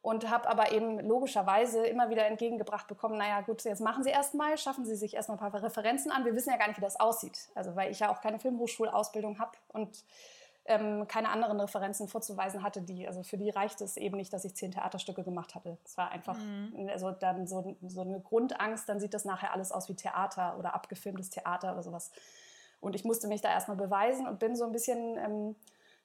und 0.08 0.30
habe 0.30 0.48
aber 0.48 0.72
eben 0.72 1.02
logischerweise 1.02 1.86
immer 1.86 2.10
wieder 2.10 2.26
entgegengebracht 2.28 2.88
bekommen, 2.88 3.18
naja 3.18 3.42
gut, 3.42 3.66
jetzt 3.66 3.82
machen 3.82 4.06
Sie 4.06 4.10
erstmal, 4.10 4.58
schaffen 4.58 4.86
Sie 4.86 4.96
sich 4.96 5.16
erstmal 5.16 5.38
ein 5.38 5.52
paar 5.52 5.62
Referenzen 5.62 6.14
an. 6.14 6.24
Wir 6.24 6.34
wissen 6.34 6.50
ja 6.50 6.56
gar 6.56 6.70
nicht, 6.70 6.78
wie 6.78 6.82
das 6.82 6.98
aussieht. 6.98 7.50
Also 7.56 7.76
weil 7.76 7.92
ich 7.92 8.00
ja 8.00 8.10
auch 8.10 8.22
keine 8.22 8.40
Filmhochschulausbildung 8.40 9.38
habe 9.38 9.52
und 9.68 10.06
ähm, 10.64 11.10
keine 11.10 11.28
anderen 11.28 11.60
Referenzen 11.60 12.08
vorzuweisen 12.08 12.64
hatte, 12.64 12.82
die, 12.82 13.06
also 13.06 13.22
für 13.22 13.36
die 13.36 13.50
reicht 13.50 13.82
es 13.82 13.98
eben 13.98 14.16
nicht, 14.16 14.32
dass 14.32 14.46
ich 14.46 14.56
zehn 14.56 14.72
Theaterstücke 14.72 15.26
gemacht 15.26 15.56
hatte. 15.56 15.78
Es 15.84 15.98
war 15.98 16.10
einfach 16.10 16.38
mhm. 16.38 16.88
also 16.90 17.12
dann 17.12 17.46
so, 17.46 17.76
so 17.86 18.00
eine 18.00 18.22
Grundangst, 18.22 18.88
dann 18.88 19.02
sieht 19.02 19.14
das 19.14 19.26
nachher 19.26 19.52
alles 19.52 19.74
aus 19.74 19.90
wie 19.90 19.96
Theater 19.96 20.58
oder 20.58 20.74
abgefilmtes 20.74 21.32
Theater 21.32 21.74
oder 21.74 21.84
sowas. 21.84 22.12
Und 22.80 22.96
ich 22.96 23.04
musste 23.04 23.28
mich 23.28 23.42
da 23.42 23.50
erstmal 23.50 23.76
beweisen 23.76 24.26
und 24.26 24.40
bin 24.40 24.56
so 24.56 24.64
ein 24.64 24.72
bisschen... 24.72 25.18
Ähm, 25.18 25.56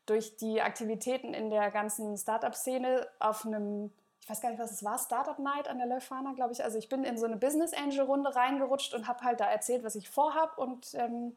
durch 0.07 0.37
die 0.37 0.61
Aktivitäten 0.61 1.35
in 1.35 1.51
der 1.51 1.71
ganzen 1.71 2.17
Startup-Szene 2.17 3.07
auf 3.19 3.47
einem, 3.47 3.93
ich 4.21 4.29
weiß 4.29 4.41
gar 4.41 4.51
nicht, 4.51 4.61
was 4.61 4.73
es 4.73 4.85
war, 4.85 4.99
Startup 4.99 5.39
Night 5.39 5.69
an 5.69 5.79
der 5.79 5.87
Leuphana, 5.87 6.33
glaube 6.33 6.53
ich. 6.53 6.65
Also 6.65 6.79
ich 6.79 6.89
bin 6.89 7.05
in 7.05 7.19
so 7.19 7.27
eine 7.27 7.37
Business 7.37 7.73
Angel-Runde 7.73 8.35
reingerutscht 8.35 8.95
und 8.95 9.07
habe 9.07 9.25
halt 9.25 9.41
da 9.41 9.47
erzählt, 9.47 9.85
was 9.85 9.95
ich 9.95 10.09
vorhab 10.09 10.59
und 10.59 10.95
ähm, 10.95 11.37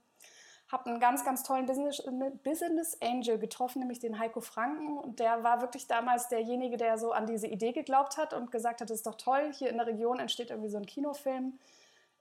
habe 0.71 0.89
einen 0.89 0.99
ganz, 0.99 1.23
ganz 1.23 1.43
tollen 1.43 1.67
Business, 1.67 2.03
Business 2.43 2.97
Angel 3.01 3.37
getroffen, 3.37 3.79
nämlich 3.79 3.99
den 3.99 4.17
Heiko 4.17 4.41
Franken. 4.41 4.97
Und 4.97 5.19
der 5.19 5.43
war 5.43 5.61
wirklich 5.61 5.87
damals 5.87 6.27
derjenige, 6.27 6.77
der 6.77 6.97
so 6.97 7.11
an 7.11 7.27
diese 7.27 7.47
Idee 7.47 7.71
geglaubt 7.71 8.17
hat 8.17 8.33
und 8.33 8.51
gesagt 8.51 8.81
hat, 8.81 8.89
das 8.89 8.97
ist 8.97 9.07
doch 9.07 9.15
toll, 9.15 9.53
hier 9.53 9.69
in 9.69 9.77
der 9.77 9.85
Region 9.85 10.19
entsteht 10.19 10.49
irgendwie 10.49 10.69
so 10.69 10.77
ein 10.77 10.87
Kinofilm. 10.87 11.59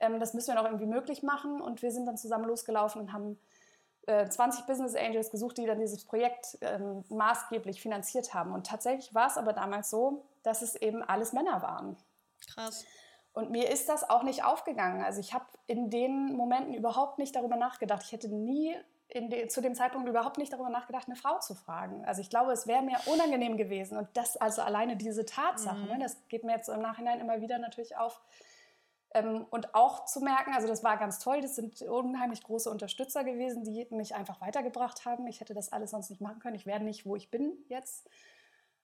Ähm, 0.00 0.20
das 0.20 0.34
müssen 0.34 0.48
wir 0.48 0.56
doch 0.56 0.66
irgendwie 0.66 0.86
möglich 0.86 1.22
machen. 1.22 1.62
Und 1.62 1.80
wir 1.80 1.90
sind 1.90 2.04
dann 2.06 2.18
zusammen 2.18 2.44
losgelaufen 2.44 3.00
und 3.00 3.12
haben 3.14 3.38
20 4.06 4.61
äh, 4.61 4.66
Business 4.66 4.94
Angels 4.94 5.30
gesucht, 5.30 5.58
die 5.58 5.66
dann 5.66 5.78
dieses 5.78 6.04
Projekt 6.04 6.58
ähm, 6.61 7.04
maßgeblich 7.08 7.80
finanziert 7.80 8.34
haben. 8.34 8.52
Und 8.52 8.66
tatsächlich 8.66 9.14
war 9.14 9.28
es 9.28 9.37
aber 9.37 9.52
damals 9.52 9.90
so, 9.90 10.25
dass 10.42 10.62
es 10.62 10.75
eben 10.76 11.02
alles 11.02 11.32
Männer 11.32 11.62
waren. 11.62 11.96
Krass. 12.52 12.84
Und 13.32 13.50
mir 13.50 13.70
ist 13.70 13.88
das 13.88 14.08
auch 14.08 14.23
nicht 14.23 14.44
aufgegangen. 14.44 15.02
Also 15.02 15.20
ich 15.20 15.34
habe 15.34 15.46
in 15.66 15.90
den 15.90 16.37
Momenten 16.37 16.73
überhaupt 16.75 17.18
nicht 17.18 17.34
darüber 17.34 17.56
nachgedacht. 17.56 18.02
Ich 18.04 18.12
hätte 18.12 18.28
nie 18.28 18.76
de, 19.12 19.49
zu 19.49 19.61
dem 19.61 19.75
Zeitpunkt 19.75 20.08
überhaupt 20.08 20.38
nicht 20.38 20.52
darüber 20.52 20.70
nachgedacht, 20.70 21.06
eine 21.06 21.16
Frau 21.16 21.38
zu 21.38 21.54
fragen. 21.54 22.04
Also 22.04 22.20
ich 22.20 22.30
glaube, 22.30 22.52
es 22.52 22.66
wäre 22.66 22.82
mir 22.82 22.96
unangenehm 23.06 23.56
gewesen. 23.56 23.96
Und 23.96 24.08
das 24.14 24.37
also 24.37 24.62
alleine 24.62 24.96
diese 24.96 25.25
Tatsache, 25.25 25.78
mhm. 25.78 25.87
ne, 25.87 25.99
das 26.00 26.16
geht 26.28 26.44
mir 26.44 26.52
jetzt 26.52 26.68
im 26.68 26.80
Nachhinein 26.80 27.20
immer 27.20 27.40
wieder 27.40 27.58
natürlich 27.58 27.96
auf, 27.96 28.20
ähm, 29.14 29.47
und 29.50 29.75
auch 29.75 30.04
zu 30.04 30.21
merken, 30.21 30.52
also 30.54 30.66
das 30.66 30.83
war 30.83 30.97
ganz 30.97 31.21
toll, 31.21 31.40
das 31.40 31.54
sind 31.54 31.80
unheimlich 31.83 32.42
große 32.42 32.68
Unterstützer 32.68 33.25
gewesen, 33.25 33.64
die 33.64 33.87
mich 33.90 34.14
einfach 34.14 34.40
weitergebracht 34.40 35.06
haben. 35.06 35.26
Ich 35.28 35.40
hätte 35.40 35.54
das 35.54 35.73
alles 35.73 35.92
sonst 35.92 36.11
nicht 36.11 36.21
machen 36.21 36.40
können. 36.40 36.56
Ich 36.56 36.66
wäre 36.66 36.80
nicht, 36.80 37.06
wo 37.06 37.16
ich 37.16 37.30
bin 37.30 37.56
jetzt. 37.68 38.09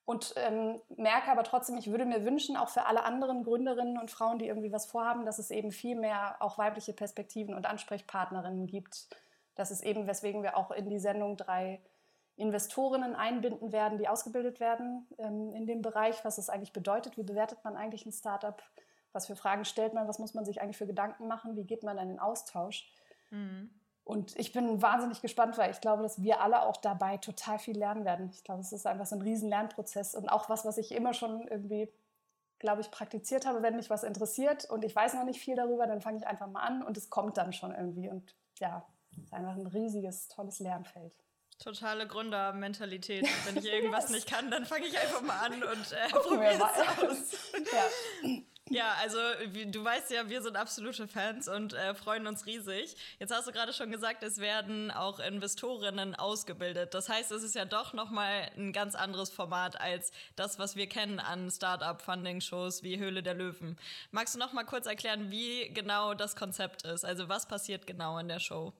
Und 0.04 0.34
ähm, 0.36 0.80
merke 0.96 1.30
aber 1.30 1.44
trotzdem, 1.44 1.76
ich 1.76 1.90
würde 1.90 2.04
mir 2.04 2.24
wünschen, 2.24 2.56
auch 2.56 2.68
für 2.68 2.86
alle 2.86 3.04
anderen 3.04 3.44
Gründerinnen 3.44 3.98
und 3.98 4.10
Frauen, 4.10 4.38
die 4.38 4.46
irgendwie 4.46 4.72
was 4.72 4.86
vorhaben, 4.86 5.24
dass 5.24 5.38
es 5.38 5.50
eben 5.50 5.72
viel 5.72 5.94
mehr 5.94 6.36
auch 6.40 6.58
weibliche 6.58 6.92
Perspektiven 6.92 7.54
und 7.54 7.66
Ansprechpartnerinnen 7.66 8.66
gibt. 8.66 9.08
Das 9.54 9.70
ist 9.70 9.82
eben, 9.82 10.06
weswegen 10.06 10.42
wir 10.42 10.56
auch 10.56 10.70
in 10.70 10.88
die 10.88 10.98
Sendung 10.98 11.36
drei 11.36 11.80
Investorinnen 12.36 13.14
einbinden 13.14 13.72
werden, 13.72 13.98
die 13.98 14.08
ausgebildet 14.08 14.60
werden 14.60 15.06
ähm, 15.18 15.52
in 15.54 15.66
dem 15.66 15.82
Bereich, 15.82 16.24
was 16.24 16.38
es 16.38 16.48
eigentlich 16.48 16.72
bedeutet, 16.72 17.16
wie 17.16 17.22
bewertet 17.22 17.58
man 17.62 17.76
eigentlich 17.76 18.06
ein 18.06 18.12
Startup, 18.12 18.62
was 19.12 19.26
für 19.26 19.36
Fragen 19.36 19.64
stellt 19.64 19.94
man, 19.94 20.08
was 20.08 20.18
muss 20.18 20.34
man 20.34 20.44
sich 20.44 20.60
eigentlich 20.60 20.76
für 20.76 20.86
Gedanken 20.86 21.26
machen, 21.26 21.56
wie 21.56 21.64
geht 21.64 21.82
man 21.82 21.98
in 21.98 22.08
den 22.08 22.18
Austausch. 22.20 22.92
Mhm. 23.30 23.70
Und 24.04 24.36
ich 24.38 24.52
bin 24.52 24.82
wahnsinnig 24.82 25.22
gespannt, 25.22 25.56
weil 25.58 25.70
ich 25.70 25.80
glaube, 25.80 26.02
dass 26.02 26.20
wir 26.22 26.40
alle 26.40 26.62
auch 26.62 26.76
dabei 26.76 27.16
total 27.18 27.58
viel 27.58 27.78
lernen 27.78 28.04
werden. 28.04 28.30
Ich 28.32 28.42
glaube, 28.42 28.60
es 28.60 28.72
ist 28.72 28.86
einfach 28.86 29.06
so 29.06 29.14
ein 29.14 29.22
riesen 29.22 29.48
Lernprozess 29.48 30.14
und 30.14 30.28
auch 30.28 30.48
was, 30.48 30.64
was 30.64 30.78
ich 30.78 30.92
immer 30.92 31.14
schon 31.14 31.46
irgendwie, 31.46 31.88
glaube 32.58 32.80
ich, 32.80 32.90
praktiziert 32.90 33.46
habe. 33.46 33.62
Wenn 33.62 33.76
mich 33.76 33.90
was 33.90 34.02
interessiert 34.02 34.64
und 34.64 34.84
ich 34.84 34.96
weiß 34.96 35.14
noch 35.14 35.24
nicht 35.24 35.40
viel 35.40 35.54
darüber, 35.54 35.86
dann 35.86 36.00
fange 36.00 36.18
ich 36.18 36.26
einfach 36.26 36.48
mal 36.48 36.62
an 36.62 36.82
und 36.82 36.96
es 36.96 37.08
kommt 37.08 37.36
dann 37.36 37.52
schon 37.52 37.72
irgendwie. 37.72 38.08
Und 38.08 38.34
ja, 38.58 38.84
es 39.12 39.18
ist 39.18 39.32
einfach 39.32 39.54
ein 39.54 39.66
riesiges, 39.66 40.28
tolles 40.28 40.58
Lernfeld. 40.58 41.12
Totale 41.60 42.06
Gründermentalität. 42.08 43.28
Wenn 43.44 43.58
ich 43.58 43.70
irgendwas 43.70 44.08
nicht 44.10 44.26
kann, 44.26 44.50
dann 44.50 44.64
fange 44.64 44.86
ich 44.86 44.98
einfach 44.98 45.20
mal 45.20 45.38
an 45.38 45.62
und 45.62 45.92
äh, 45.92 46.08
probiere 46.08 46.54
es 46.54 46.60
aus. 46.62 47.52
Ja. 47.72 48.30
Ja, 48.72 48.94
also 49.00 49.18
du 49.66 49.84
weißt 49.84 50.12
ja, 50.12 50.28
wir 50.28 50.42
sind 50.42 50.56
absolute 50.56 51.08
Fans 51.08 51.48
und 51.48 51.72
äh, 51.72 51.92
freuen 51.92 52.28
uns 52.28 52.46
riesig. 52.46 52.94
Jetzt 53.18 53.34
hast 53.34 53.48
du 53.48 53.52
gerade 53.52 53.72
schon 53.72 53.90
gesagt, 53.90 54.22
es 54.22 54.38
werden 54.38 54.92
auch 54.92 55.18
Investorinnen 55.18 56.14
ausgebildet. 56.14 56.94
Das 56.94 57.08
heißt, 57.08 57.32
es 57.32 57.42
ist 57.42 57.56
ja 57.56 57.64
doch 57.64 57.94
nochmal 57.94 58.48
ein 58.56 58.72
ganz 58.72 58.94
anderes 58.94 59.30
Format 59.30 59.80
als 59.80 60.12
das, 60.36 60.60
was 60.60 60.76
wir 60.76 60.88
kennen 60.88 61.18
an 61.18 61.50
Startup-Funding-Shows 61.50 62.84
wie 62.84 63.00
Höhle 63.00 63.24
der 63.24 63.34
Löwen. 63.34 63.76
Magst 64.12 64.36
du 64.36 64.38
noch 64.38 64.52
mal 64.52 64.64
kurz 64.64 64.86
erklären, 64.86 65.32
wie 65.32 65.68
genau 65.74 66.14
das 66.14 66.36
Konzept 66.36 66.84
ist? 66.84 67.04
Also 67.04 67.28
was 67.28 67.48
passiert 67.48 67.88
genau 67.88 68.18
in 68.18 68.28
der 68.28 68.38
Show? 68.38 68.72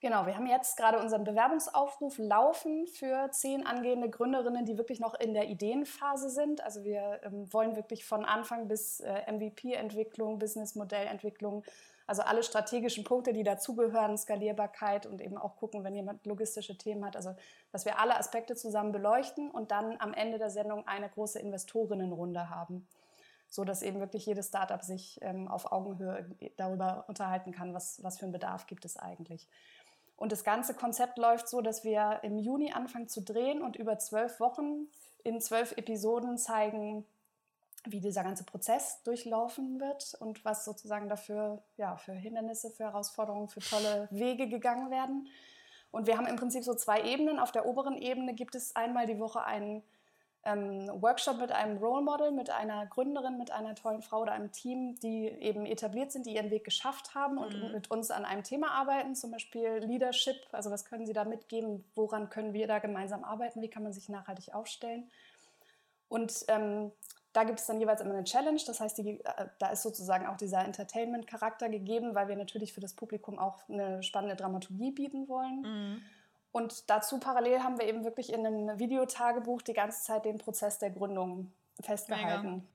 Genau, 0.00 0.24
wir 0.24 0.34
haben 0.34 0.46
jetzt 0.46 0.78
gerade 0.78 0.98
unseren 0.98 1.24
Bewerbungsaufruf 1.24 2.16
laufen 2.16 2.86
für 2.86 3.30
zehn 3.32 3.66
angehende 3.66 4.08
Gründerinnen, 4.08 4.64
die 4.64 4.78
wirklich 4.78 4.98
noch 4.98 5.12
in 5.12 5.34
der 5.34 5.50
Ideenphase 5.50 6.30
sind. 6.30 6.62
Also 6.64 6.84
wir 6.84 7.20
ähm, 7.22 7.52
wollen 7.52 7.76
wirklich 7.76 8.06
von 8.06 8.24
Anfang 8.24 8.66
bis 8.66 9.00
äh, 9.00 9.30
MVP-Entwicklung, 9.30 10.38
Businessmodellentwicklung, 10.38 11.64
also 12.06 12.22
alle 12.22 12.42
strategischen 12.42 13.04
Punkte, 13.04 13.34
die 13.34 13.42
dazugehören, 13.42 14.16
Skalierbarkeit 14.16 15.04
und 15.04 15.20
eben 15.20 15.36
auch 15.36 15.56
gucken, 15.56 15.84
wenn 15.84 15.94
jemand 15.94 16.24
logistische 16.24 16.78
Themen 16.78 17.04
hat. 17.04 17.14
Also 17.14 17.34
dass 17.70 17.84
wir 17.84 18.00
alle 18.00 18.16
Aspekte 18.16 18.56
zusammen 18.56 18.92
beleuchten 18.92 19.50
und 19.50 19.70
dann 19.70 20.00
am 20.00 20.14
Ende 20.14 20.38
der 20.38 20.48
Sendung 20.48 20.86
eine 20.88 21.10
große 21.10 21.38
Investorinnenrunde 21.38 22.48
haben 22.48 22.86
so 23.50 23.64
dass 23.64 23.82
eben 23.82 23.98
wirklich 23.98 24.24
jedes 24.26 24.46
Startup 24.46 24.80
sich 24.80 25.18
ähm, 25.22 25.48
auf 25.48 25.72
Augenhöhe 25.72 26.24
darüber 26.56 27.04
unterhalten 27.08 27.50
kann, 27.50 27.74
was, 27.74 28.02
was 28.02 28.18
für 28.18 28.26
einen 28.26 28.32
Bedarf 28.32 28.66
gibt 28.68 28.84
es 28.84 28.96
eigentlich. 28.96 29.48
Und 30.20 30.32
das 30.32 30.44
ganze 30.44 30.74
Konzept 30.74 31.16
läuft 31.16 31.48
so, 31.48 31.62
dass 31.62 31.82
wir 31.82 32.20
im 32.22 32.36
Juni 32.36 32.74
anfangen 32.74 33.08
zu 33.08 33.22
drehen 33.22 33.62
und 33.62 33.76
über 33.76 33.98
zwölf 33.98 34.38
Wochen 34.38 34.86
in 35.24 35.40
zwölf 35.40 35.72
Episoden 35.78 36.36
zeigen, 36.36 37.06
wie 37.86 38.00
dieser 38.00 38.22
ganze 38.22 38.44
Prozess 38.44 39.02
durchlaufen 39.02 39.80
wird 39.80 40.14
und 40.20 40.44
was 40.44 40.66
sozusagen 40.66 41.08
dafür 41.08 41.62
ja, 41.78 41.96
für 41.96 42.12
Hindernisse, 42.12 42.70
für 42.70 42.84
Herausforderungen, 42.84 43.48
für 43.48 43.60
tolle 43.60 44.08
Wege 44.10 44.46
gegangen 44.46 44.90
werden. 44.90 45.26
Und 45.90 46.06
wir 46.06 46.18
haben 46.18 46.26
im 46.26 46.36
Prinzip 46.36 46.64
so 46.64 46.74
zwei 46.74 47.02
Ebenen. 47.02 47.38
Auf 47.38 47.50
der 47.50 47.64
oberen 47.64 47.96
Ebene 47.96 48.34
gibt 48.34 48.54
es 48.54 48.76
einmal 48.76 49.06
die 49.06 49.18
Woche 49.18 49.42
einen 49.42 49.82
ähm, 50.44 50.88
Workshop 51.02 51.38
mit 51.38 51.52
einem 51.52 51.76
Role 51.78 52.02
Model, 52.02 52.32
mit 52.32 52.50
einer 52.50 52.86
Gründerin, 52.86 53.36
mit 53.36 53.50
einer 53.50 53.74
tollen 53.74 54.00
Frau 54.00 54.22
oder 54.22 54.32
einem 54.32 54.52
Team, 54.52 54.94
die 55.00 55.28
eben 55.28 55.66
etabliert 55.66 56.12
sind, 56.12 56.24
die 56.26 56.34
ihren 56.34 56.50
Weg 56.50 56.64
geschafft 56.64 57.14
haben 57.14 57.36
und 57.36 57.54
mhm. 57.54 57.72
mit 57.72 57.90
uns 57.90 58.10
an 58.10 58.24
einem 58.24 58.42
Thema 58.42 58.70
arbeiten, 58.70 59.14
zum 59.14 59.30
Beispiel 59.30 59.78
Leadership. 59.84 60.36
Also 60.52 60.70
was 60.70 60.86
können 60.86 61.06
Sie 61.06 61.12
da 61.12 61.24
mitgeben? 61.24 61.84
Woran 61.94 62.30
können 62.30 62.54
wir 62.54 62.66
da 62.66 62.78
gemeinsam 62.78 63.22
arbeiten? 63.22 63.60
Wie 63.60 63.68
kann 63.68 63.82
man 63.82 63.92
sich 63.92 64.08
nachhaltig 64.08 64.54
aufstellen? 64.54 65.10
Und 66.08 66.44
ähm, 66.48 66.90
da 67.32 67.44
gibt 67.44 67.60
es 67.60 67.66
dann 67.66 67.78
jeweils 67.78 68.00
immer 68.00 68.14
eine 68.14 68.24
Challenge. 68.24 68.60
Das 68.66 68.80
heißt, 68.80 68.98
die, 68.98 69.20
äh, 69.22 69.46
da 69.58 69.68
ist 69.68 69.82
sozusagen 69.82 70.26
auch 70.26 70.36
dieser 70.36 70.64
Entertainment-Charakter 70.64 71.68
gegeben, 71.68 72.14
weil 72.14 72.28
wir 72.28 72.36
natürlich 72.36 72.72
für 72.72 72.80
das 72.80 72.94
Publikum 72.94 73.38
auch 73.38 73.58
eine 73.68 74.02
spannende 74.02 74.36
Dramaturgie 74.36 74.90
bieten 74.90 75.28
wollen. 75.28 75.62
Mhm. 75.62 76.02
Und 76.52 76.90
dazu 76.90 77.20
parallel 77.20 77.62
haben 77.62 77.78
wir 77.78 77.86
eben 77.86 78.04
wirklich 78.04 78.32
in 78.32 78.46
einem 78.46 78.78
Videotagebuch 78.78 79.62
die 79.62 79.72
ganze 79.72 80.02
Zeit 80.02 80.24
den 80.24 80.38
Prozess 80.38 80.78
der 80.78 80.90
Gründung 80.90 81.52
festgehalten. 81.80 82.68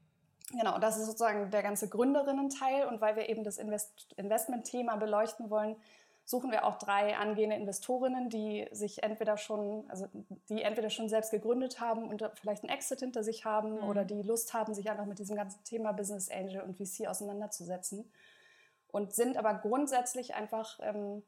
Mega. 0.51 0.63
Genau, 0.63 0.79
das 0.79 0.98
ist 0.98 1.08
sozusagen 1.08 1.50
der 1.50 1.63
ganze 1.63 1.89
Gründerinnen-Teil. 1.89 2.86
Und 2.88 3.01
weil 3.01 3.15
wir 3.15 3.29
eben 3.29 3.44
das 3.44 3.58
Invest 3.58 4.13
Investment-Thema 4.15 4.96
beleuchten 4.96 5.50
wollen, 5.50 5.75
suchen 6.24 6.51
wir 6.51 6.65
auch 6.65 6.77
drei 6.77 7.15
angehende 7.17 7.55
Investorinnen, 7.55 8.29
die 8.29 8.67
sich 8.72 9.03
entweder 9.03 9.38
schon, 9.38 9.86
also 9.89 10.08
die 10.50 10.63
entweder 10.63 10.89
schon 10.89 11.08
selbst 11.08 11.32
gegründet 11.32 11.79
haben 11.79 12.08
und 12.10 12.27
vielleicht 12.36 12.63
einen 12.63 12.74
Exit 12.74 13.00
hinter 13.00 13.24
sich 13.24 13.46
haben 13.46 13.75
mhm. 13.75 13.84
oder 13.84 14.05
die 14.05 14.24
Lust 14.24 14.53
haben, 14.53 14.74
sich 14.74 14.89
einfach 14.89 15.05
mit 15.05 15.20
diesem 15.20 15.36
ganzen 15.36 15.63
Thema 15.63 15.91
Business 15.91 16.29
Angel 16.29 16.62
und 16.62 16.75
VC 16.77 17.08
auseinanderzusetzen. 17.08 18.10
Und 18.88 19.13
sind 19.13 19.38
aber 19.38 19.55
grundsätzlich 19.55 20.36
einfach 20.36 20.79
ähm, 20.82 21.22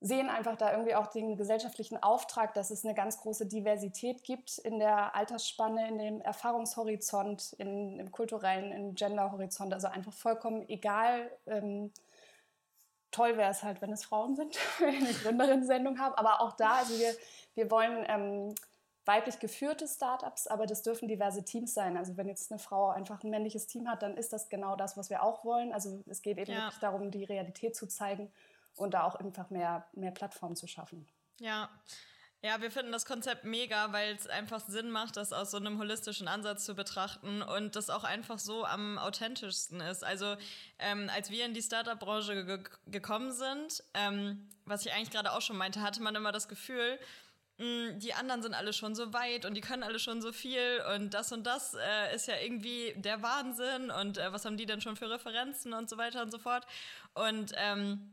sehen 0.00 0.28
einfach 0.28 0.56
da 0.56 0.70
irgendwie 0.72 0.94
auch 0.94 1.08
den 1.08 1.36
gesellschaftlichen 1.36 2.00
Auftrag, 2.00 2.54
dass 2.54 2.70
es 2.70 2.84
eine 2.84 2.94
ganz 2.94 3.18
große 3.18 3.46
Diversität 3.46 4.22
gibt 4.22 4.58
in 4.58 4.78
der 4.78 5.14
Altersspanne, 5.16 5.88
in 5.88 5.98
dem 5.98 6.20
Erfahrungshorizont, 6.20 7.54
in, 7.58 7.98
im 7.98 8.12
kulturellen, 8.12 8.70
im 8.70 8.94
Genderhorizont. 8.94 9.74
Also 9.74 9.88
einfach 9.88 10.12
vollkommen 10.12 10.68
egal. 10.68 11.30
Ähm, 11.46 11.92
toll 13.10 13.36
wäre 13.36 13.50
es 13.50 13.64
halt, 13.64 13.82
wenn 13.82 13.92
es 13.92 14.04
Frauen 14.04 14.36
sind, 14.36 14.56
wenn 14.78 14.92
wir 14.92 14.98
eine 14.98 15.12
Gründerin-Sendung 15.12 15.98
haben. 15.98 16.14
Aber 16.14 16.42
auch 16.42 16.52
da, 16.52 16.76
also 16.76 16.96
wir, 16.96 17.12
wir 17.54 17.68
wollen 17.68 18.04
ähm, 18.08 18.54
weiblich 19.04 19.40
geführte 19.40 19.88
Startups, 19.88 20.46
aber 20.46 20.66
das 20.66 20.82
dürfen 20.82 21.08
diverse 21.08 21.44
Teams 21.44 21.74
sein. 21.74 21.96
Also 21.96 22.16
wenn 22.16 22.28
jetzt 22.28 22.52
eine 22.52 22.60
Frau 22.60 22.90
einfach 22.90 23.24
ein 23.24 23.30
männliches 23.30 23.66
Team 23.66 23.88
hat, 23.88 24.02
dann 24.02 24.16
ist 24.16 24.32
das 24.32 24.48
genau 24.48 24.76
das, 24.76 24.96
was 24.96 25.10
wir 25.10 25.24
auch 25.24 25.44
wollen. 25.44 25.72
Also 25.72 26.04
es 26.06 26.22
geht 26.22 26.38
eben 26.38 26.52
ja. 26.52 26.58
wirklich 26.58 26.78
darum, 26.78 27.10
die 27.10 27.24
Realität 27.24 27.74
zu 27.74 27.88
zeigen 27.88 28.30
und 28.78 28.94
da 28.94 29.04
auch 29.04 29.14
einfach 29.14 29.50
mehr, 29.50 29.86
mehr 29.92 30.12
Plattformen 30.12 30.56
zu 30.56 30.66
schaffen. 30.66 31.06
Ja. 31.38 31.68
Ja, 32.40 32.60
wir 32.60 32.70
finden 32.70 32.92
das 32.92 33.04
Konzept 33.04 33.42
mega, 33.42 33.92
weil 33.92 34.14
es 34.14 34.28
einfach 34.28 34.60
Sinn 34.60 34.92
macht, 34.92 35.16
das 35.16 35.32
aus 35.32 35.50
so 35.50 35.56
einem 35.56 35.78
holistischen 35.78 36.28
Ansatz 36.28 36.64
zu 36.64 36.76
betrachten 36.76 37.42
und 37.42 37.74
das 37.74 37.90
auch 37.90 38.04
einfach 38.04 38.38
so 38.38 38.64
am 38.64 38.96
authentischsten 38.96 39.80
ist. 39.80 40.04
Also 40.04 40.36
ähm, 40.78 41.10
als 41.12 41.32
wir 41.32 41.44
in 41.44 41.52
die 41.52 41.62
Startup-Branche 41.62 42.44
ge 42.44 42.62
gekommen 42.86 43.32
sind, 43.32 43.82
ähm, 43.94 44.48
was 44.64 44.86
ich 44.86 44.92
eigentlich 44.92 45.10
gerade 45.10 45.32
auch 45.32 45.40
schon 45.40 45.56
meinte, 45.56 45.82
hatte 45.82 46.00
man 46.00 46.14
immer 46.14 46.30
das 46.30 46.46
Gefühl, 46.46 47.00
mh, 47.56 47.66
mm, 47.66 47.98
die 47.98 48.14
anderen 48.14 48.42
sind 48.42 48.54
alle 48.54 48.72
schon 48.72 48.94
so 48.94 49.12
weit 49.12 49.44
und 49.44 49.54
die 49.54 49.60
können 49.60 49.82
alle 49.82 49.98
schon 49.98 50.22
so 50.22 50.30
viel 50.30 50.80
und 50.94 51.14
das 51.14 51.32
und 51.32 51.44
das 51.44 51.74
äh, 51.74 52.14
ist 52.14 52.28
ja 52.28 52.36
irgendwie 52.40 52.94
der 52.98 53.20
Wahnsinn 53.20 53.90
und 53.90 54.16
äh, 54.16 54.32
was 54.32 54.44
haben 54.44 54.56
die 54.56 54.66
denn 54.66 54.80
schon 54.80 54.94
für 54.94 55.10
Referenzen 55.10 55.72
und 55.72 55.90
so 55.90 55.98
weiter 55.98 56.22
und 56.22 56.30
so 56.30 56.38
fort. 56.38 56.64
Und 57.14 57.52
ähm, 57.56 58.12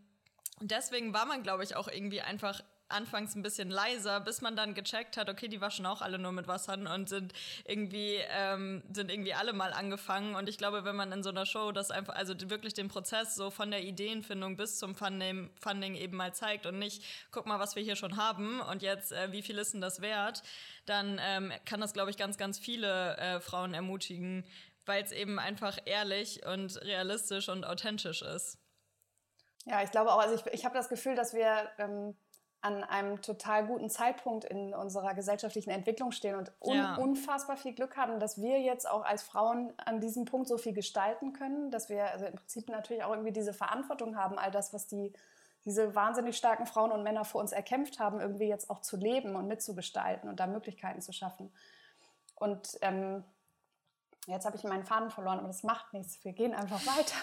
und 0.59 0.71
deswegen 0.71 1.13
war 1.13 1.25
man, 1.25 1.43
glaube 1.43 1.63
ich, 1.63 1.75
auch 1.75 1.87
irgendwie 1.87 2.21
einfach 2.21 2.61
anfangs 2.87 3.35
ein 3.35 3.41
bisschen 3.41 3.69
leiser, 3.69 4.19
bis 4.19 4.41
man 4.41 4.55
dann 4.55 4.73
gecheckt 4.73 5.17
hat, 5.17 5.29
okay, 5.29 5.47
die 5.47 5.59
waschen 5.59 5.85
auch 5.85 6.01
alle 6.01 6.19
nur 6.19 6.31
mit 6.31 6.47
Wassern 6.47 6.87
und 6.87 7.09
sind 7.09 7.33
irgendwie, 7.65 8.17
ähm, 8.29 8.83
sind 8.93 9.11
irgendwie 9.11 9.33
alle 9.33 9.53
mal 9.53 9.73
angefangen. 9.73 10.35
Und 10.35 10.47
ich 10.49 10.57
glaube, 10.57 10.85
wenn 10.85 10.95
man 10.95 11.11
in 11.11 11.23
so 11.23 11.29
einer 11.29 11.45
Show 11.45 11.71
das 11.71 11.89
einfach, 11.91 12.15
also 12.15 12.33
wirklich 12.49 12.73
den 12.73 12.87
Prozess 12.87 13.35
so 13.35 13.49
von 13.49 13.71
der 13.71 13.83
Ideenfindung 13.83 14.55
bis 14.55 14.77
zum 14.77 14.95
Funding, 14.95 15.49
Funding 15.59 15.95
eben 15.95 16.15
mal 16.15 16.33
zeigt 16.33 16.65
und 16.65 16.77
nicht, 16.77 17.03
guck 17.31 17.47
mal, 17.47 17.59
was 17.59 17.75
wir 17.75 17.83
hier 17.83 17.95
schon 17.95 18.17
haben 18.17 18.59
und 18.61 18.81
jetzt, 18.81 19.11
äh, 19.11 19.31
wie 19.31 19.41
viel 19.41 19.57
ist 19.57 19.73
denn 19.73 19.81
das 19.81 20.01
wert, 20.01 20.43
dann 20.85 21.19
ähm, 21.23 21.51
kann 21.65 21.81
das, 21.81 21.93
glaube 21.93 22.11
ich, 22.11 22.17
ganz, 22.17 22.37
ganz 22.37 22.59
viele 22.59 23.17
äh, 23.17 23.39
Frauen 23.39 23.73
ermutigen, 23.73 24.45
weil 24.85 25.03
es 25.03 25.11
eben 25.11 25.39
einfach 25.39 25.79
ehrlich 25.85 26.45
und 26.45 26.79
realistisch 26.83 27.49
und 27.49 27.65
authentisch 27.65 28.21
ist. 28.21 28.59
Ja, 29.65 29.83
ich 29.83 29.91
glaube 29.91 30.11
auch, 30.11 30.19
also 30.19 30.35
ich, 30.35 30.45
ich 30.53 30.65
habe 30.65 30.75
das 30.75 30.89
Gefühl, 30.89 31.15
dass 31.15 31.33
wir 31.33 31.69
ähm, 31.77 32.15
an 32.61 32.83
einem 32.83 33.21
total 33.21 33.65
guten 33.67 33.89
Zeitpunkt 33.89 34.45
in 34.45 34.73
unserer 34.73 35.13
gesellschaftlichen 35.13 35.69
Entwicklung 35.69 36.11
stehen 36.11 36.35
und 36.35 36.51
un 36.59 36.77
ja. 36.77 36.95
unfassbar 36.95 37.57
viel 37.57 37.73
Glück 37.73 37.95
haben, 37.95 38.19
dass 38.19 38.41
wir 38.41 38.59
jetzt 38.59 38.89
auch 38.89 39.03
als 39.03 39.21
Frauen 39.21 39.73
an 39.77 39.99
diesem 40.01 40.25
Punkt 40.25 40.47
so 40.47 40.57
viel 40.57 40.73
gestalten 40.73 41.33
können, 41.33 41.69
dass 41.69 41.89
wir 41.89 42.05
also 42.05 42.25
im 42.25 42.35
Prinzip 42.35 42.69
natürlich 42.69 43.03
auch 43.03 43.11
irgendwie 43.11 43.33
diese 43.33 43.53
Verantwortung 43.53 44.17
haben, 44.17 44.39
all 44.39 44.51
das, 44.51 44.73
was 44.73 44.87
die 44.87 45.13
diese 45.65 45.95
wahnsinnig 45.95 46.37
starken 46.37 46.67
Frauen 46.67 46.91
und 46.91 47.03
Männer 47.03 47.25
vor 47.25 47.41
uns 47.41 47.51
erkämpft 47.51 47.99
haben, 47.99 48.19
irgendwie 48.19 48.47
jetzt 48.47 48.69
auch 48.69 48.81
zu 48.81 48.97
leben 48.97 49.35
und 49.35 49.47
mitzugestalten 49.47 50.29
und 50.29 50.39
da 50.39 50.45
Möglichkeiten 50.45 51.01
zu 51.01 51.11
schaffen. 51.11 51.51
Und 52.35 52.77
ähm, 52.81 53.23
Jetzt 54.27 54.45
habe 54.45 54.57
ich 54.57 54.63
meinen 54.63 54.83
Faden 54.83 55.11
verloren, 55.11 55.37
aber 55.37 55.47
das 55.47 55.63
macht 55.63 55.93
nichts. 55.93 56.23
Wir 56.23 56.33
gehen 56.33 56.53
einfach 56.53 56.83
weiter. 56.85 57.15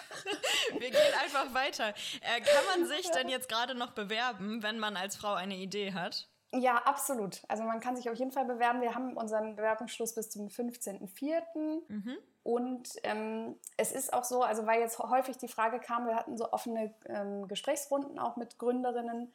Wir 0.78 0.90
gehen 0.90 1.14
einfach 1.20 1.52
weiter. 1.52 1.88
Äh, 1.88 2.40
kann 2.40 2.64
man 2.78 2.86
sich 2.86 3.10
denn 3.10 3.28
jetzt 3.28 3.48
gerade 3.48 3.74
noch 3.74 3.90
bewerben, 3.92 4.62
wenn 4.62 4.78
man 4.78 4.96
als 4.96 5.16
Frau 5.16 5.34
eine 5.34 5.56
Idee 5.56 5.92
hat? 5.92 6.28
Ja, 6.54 6.76
absolut. 6.84 7.42
Also 7.48 7.64
man 7.64 7.80
kann 7.80 7.96
sich 7.96 8.10
auf 8.10 8.16
jeden 8.16 8.30
Fall 8.30 8.44
bewerben. 8.44 8.82
Wir 8.82 8.94
haben 8.94 9.16
unseren 9.16 9.56
Bewerbungsschluss 9.56 10.14
bis 10.14 10.30
zum 10.30 10.48
15.04. 10.48 11.42
Mhm. 11.88 12.18
Und 12.42 12.90
ähm, 13.04 13.56
es 13.76 13.92
ist 13.92 14.12
auch 14.12 14.24
so, 14.24 14.42
also 14.42 14.66
weil 14.66 14.80
jetzt 14.80 14.98
häufig 14.98 15.38
die 15.38 15.48
Frage 15.48 15.80
kam, 15.80 16.06
wir 16.06 16.16
hatten 16.16 16.36
so 16.36 16.52
offene 16.52 16.92
ähm, 17.06 17.48
Gesprächsrunden 17.48 18.18
auch 18.18 18.36
mit 18.36 18.58
Gründerinnen, 18.58 19.32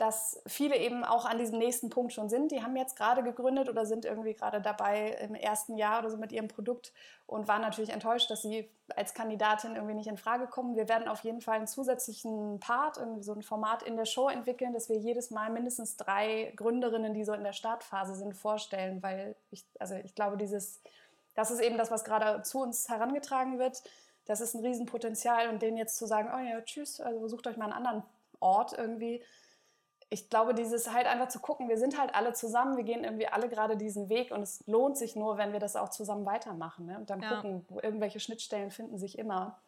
dass 0.00 0.40
viele 0.46 0.78
eben 0.78 1.04
auch 1.04 1.26
an 1.26 1.36
diesem 1.36 1.58
nächsten 1.58 1.90
Punkt 1.90 2.14
schon 2.14 2.30
sind. 2.30 2.52
Die 2.52 2.62
haben 2.62 2.74
jetzt 2.74 2.96
gerade 2.96 3.22
gegründet 3.22 3.68
oder 3.68 3.84
sind 3.84 4.06
irgendwie 4.06 4.32
gerade 4.32 4.62
dabei 4.62 5.10
im 5.20 5.34
ersten 5.34 5.76
Jahr 5.76 5.98
oder 5.98 6.10
so 6.10 6.16
mit 6.16 6.32
ihrem 6.32 6.48
Produkt 6.48 6.94
und 7.26 7.48
waren 7.48 7.60
natürlich 7.60 7.90
enttäuscht, 7.90 8.30
dass 8.30 8.40
sie 8.40 8.70
als 8.96 9.12
Kandidatin 9.12 9.74
irgendwie 9.74 9.94
nicht 9.94 10.08
in 10.08 10.16
Frage 10.16 10.46
kommen. 10.46 10.74
Wir 10.74 10.88
werden 10.88 11.06
auf 11.06 11.22
jeden 11.22 11.42
Fall 11.42 11.56
einen 11.56 11.66
zusätzlichen 11.66 12.60
Part, 12.60 12.96
irgendwie 12.96 13.22
so 13.22 13.34
ein 13.34 13.42
Format 13.42 13.82
in 13.82 13.96
der 13.96 14.06
Show 14.06 14.30
entwickeln, 14.30 14.72
dass 14.72 14.88
wir 14.88 14.96
jedes 14.96 15.30
Mal 15.30 15.50
mindestens 15.50 15.98
drei 15.98 16.54
Gründerinnen, 16.56 17.12
die 17.12 17.24
so 17.24 17.34
in 17.34 17.44
der 17.44 17.52
Startphase 17.52 18.14
sind, 18.14 18.34
vorstellen, 18.34 19.02
weil 19.02 19.36
ich, 19.50 19.66
also 19.78 19.96
ich 19.96 20.14
glaube, 20.14 20.38
dieses, 20.38 20.80
das 21.34 21.50
ist 21.50 21.60
eben 21.60 21.76
das, 21.76 21.90
was 21.90 22.04
gerade 22.04 22.42
zu 22.42 22.60
uns 22.60 22.88
herangetragen 22.88 23.58
wird. 23.58 23.82
Das 24.24 24.40
ist 24.40 24.54
ein 24.54 24.64
Riesenpotenzial 24.64 25.50
und 25.50 25.60
denen 25.60 25.76
jetzt 25.76 25.98
zu 25.98 26.06
sagen, 26.06 26.30
oh 26.34 26.38
ja, 26.38 26.60
tschüss, 26.62 27.02
also 27.02 27.28
sucht 27.28 27.46
euch 27.46 27.58
mal 27.58 27.66
einen 27.66 27.74
anderen 27.74 28.02
Ort 28.40 28.72
irgendwie, 28.72 29.22
ich 30.12 30.28
glaube, 30.28 30.54
dieses 30.54 30.92
halt 30.92 31.06
einfach 31.06 31.28
zu 31.28 31.38
gucken, 31.38 31.68
wir 31.68 31.78
sind 31.78 31.96
halt 31.96 32.16
alle 32.16 32.32
zusammen, 32.32 32.76
wir 32.76 32.82
gehen 32.82 33.04
irgendwie 33.04 33.28
alle 33.28 33.48
gerade 33.48 33.76
diesen 33.76 34.08
Weg 34.08 34.32
und 34.32 34.42
es 34.42 34.66
lohnt 34.66 34.98
sich 34.98 35.14
nur, 35.14 35.38
wenn 35.38 35.52
wir 35.52 35.60
das 35.60 35.76
auch 35.76 35.88
zusammen 35.88 36.26
weitermachen. 36.26 36.86
Ne? 36.86 36.98
Und 36.98 37.10
dann 37.10 37.22
ja. 37.22 37.36
gucken, 37.36 37.64
irgendwelche 37.80 38.18
Schnittstellen 38.18 38.72
finden 38.72 38.98
sich 38.98 39.18
immer. 39.18 39.60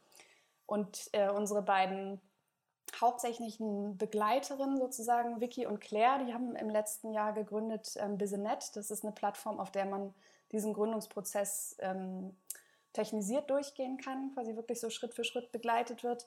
Und 0.67 1.09
äh, 1.13 1.31
unsere 1.31 1.63
beiden 1.63 2.21
hauptsächlichen 3.01 3.97
Begleiterinnen 3.97 4.79
sozusagen, 4.79 5.41
Vicky 5.41 5.65
und 5.65 5.81
Claire, 5.81 6.25
die 6.25 6.35
haben 6.35 6.57
im 6.57 6.71
letzten 6.71 7.13
Jahr 7.13 7.33
gegründet 7.33 7.95
ähm, 7.99 8.19
Businet. 8.19 8.75
Das 8.75 8.91
ist 8.91 9.05
eine 9.05 9.13
Plattform, 9.13 9.61
auf 9.61 9.71
der 9.71 9.87
man 9.87 10.13
diesen 10.51 10.75
Gründungsprozess 10.75 11.77
ähm, 11.79 12.37
technisiert 12.93 13.49
durchgehen 13.49 13.97
kann, 13.97 14.33
quasi 14.35 14.57
wirklich 14.57 14.81
so 14.81 14.91
Schritt 14.91 15.15
für 15.15 15.25
Schritt 15.25 15.53
begleitet 15.53 16.03
wird 16.03 16.27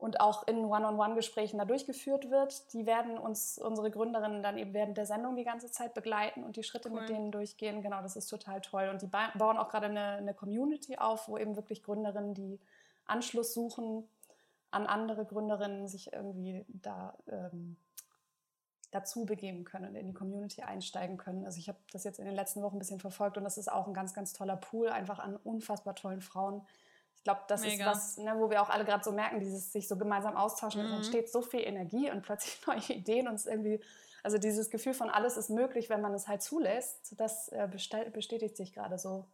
und 0.00 0.20
auch 0.20 0.46
in 0.46 0.64
One-on-One-Gesprächen 0.64 1.58
da 1.58 1.66
durchgeführt 1.66 2.30
wird. 2.30 2.72
Die 2.72 2.86
werden 2.86 3.18
uns, 3.18 3.58
unsere 3.58 3.90
Gründerinnen, 3.90 4.42
dann 4.42 4.56
eben 4.56 4.72
während 4.72 4.96
der 4.96 5.04
Sendung 5.06 5.36
die 5.36 5.44
ganze 5.44 5.70
Zeit 5.70 5.92
begleiten 5.92 6.42
und 6.42 6.56
die 6.56 6.62
Schritte 6.62 6.90
cool. 6.90 7.00
mit 7.00 7.10
denen 7.10 7.30
durchgehen. 7.30 7.82
Genau, 7.82 8.00
das 8.00 8.16
ist 8.16 8.28
total 8.28 8.62
toll. 8.62 8.88
Und 8.90 9.02
die 9.02 9.06
bauen 9.06 9.58
auch 9.58 9.68
gerade 9.68 9.86
eine, 9.86 10.12
eine 10.12 10.34
Community 10.34 10.96
auf, 10.96 11.28
wo 11.28 11.36
eben 11.36 11.54
wirklich 11.54 11.82
Gründerinnen, 11.82 12.32
die 12.34 12.58
Anschluss 13.04 13.52
suchen 13.52 14.08
an 14.70 14.86
andere 14.86 15.26
Gründerinnen, 15.26 15.86
sich 15.86 16.12
irgendwie 16.12 16.64
da 16.68 17.14
ähm, 17.28 17.76
dazu 18.90 19.26
begeben 19.26 19.64
können, 19.64 19.94
in 19.94 20.08
die 20.08 20.14
Community 20.14 20.62
einsteigen 20.62 21.16
können. 21.16 21.44
Also 21.44 21.58
ich 21.58 21.68
habe 21.68 21.78
das 21.92 22.04
jetzt 22.04 22.18
in 22.18 22.24
den 22.24 22.34
letzten 22.34 22.62
Wochen 22.62 22.76
ein 22.76 22.78
bisschen 22.80 23.00
verfolgt 23.00 23.36
und 23.36 23.44
das 23.44 23.58
ist 23.58 23.70
auch 23.70 23.86
ein 23.86 23.94
ganz, 23.94 24.14
ganz 24.14 24.32
toller 24.32 24.56
Pool, 24.56 24.88
einfach 24.88 25.18
an 25.18 25.36
unfassbar 25.36 25.94
tollen 25.94 26.22
Frauen, 26.22 26.62
ich 27.20 27.24
glaube, 27.24 27.42
das 27.48 27.60
Mega. 27.60 27.92
ist 27.92 27.96
was, 27.96 28.16
ne, 28.16 28.34
wo 28.38 28.48
wir 28.48 28.62
auch 28.62 28.70
alle 28.70 28.86
gerade 28.86 29.04
so 29.04 29.12
merken, 29.12 29.40
dieses 29.40 29.72
sich 29.72 29.86
so 29.88 29.98
gemeinsam 29.98 30.38
austauschen, 30.38 30.80
mhm. 30.80 30.88
es 30.88 30.96
entsteht 30.96 31.30
so 31.30 31.42
viel 31.42 31.60
Energie 31.60 32.10
und 32.10 32.22
plötzlich 32.22 32.58
neue 32.66 32.98
Ideen 32.98 33.28
und 33.28 33.34
es 33.34 33.44
irgendwie, 33.44 33.78
also 34.22 34.38
dieses 34.38 34.70
Gefühl 34.70 34.94
von 34.94 35.10
alles 35.10 35.36
ist 35.36 35.50
möglich, 35.50 35.90
wenn 35.90 36.00
man 36.00 36.14
es 36.14 36.28
halt 36.28 36.40
zulässt, 36.40 37.20
das 37.20 37.48
äh, 37.48 37.68
bestätigt 38.10 38.56
sich 38.56 38.72
gerade 38.72 38.98
so. 38.98 39.26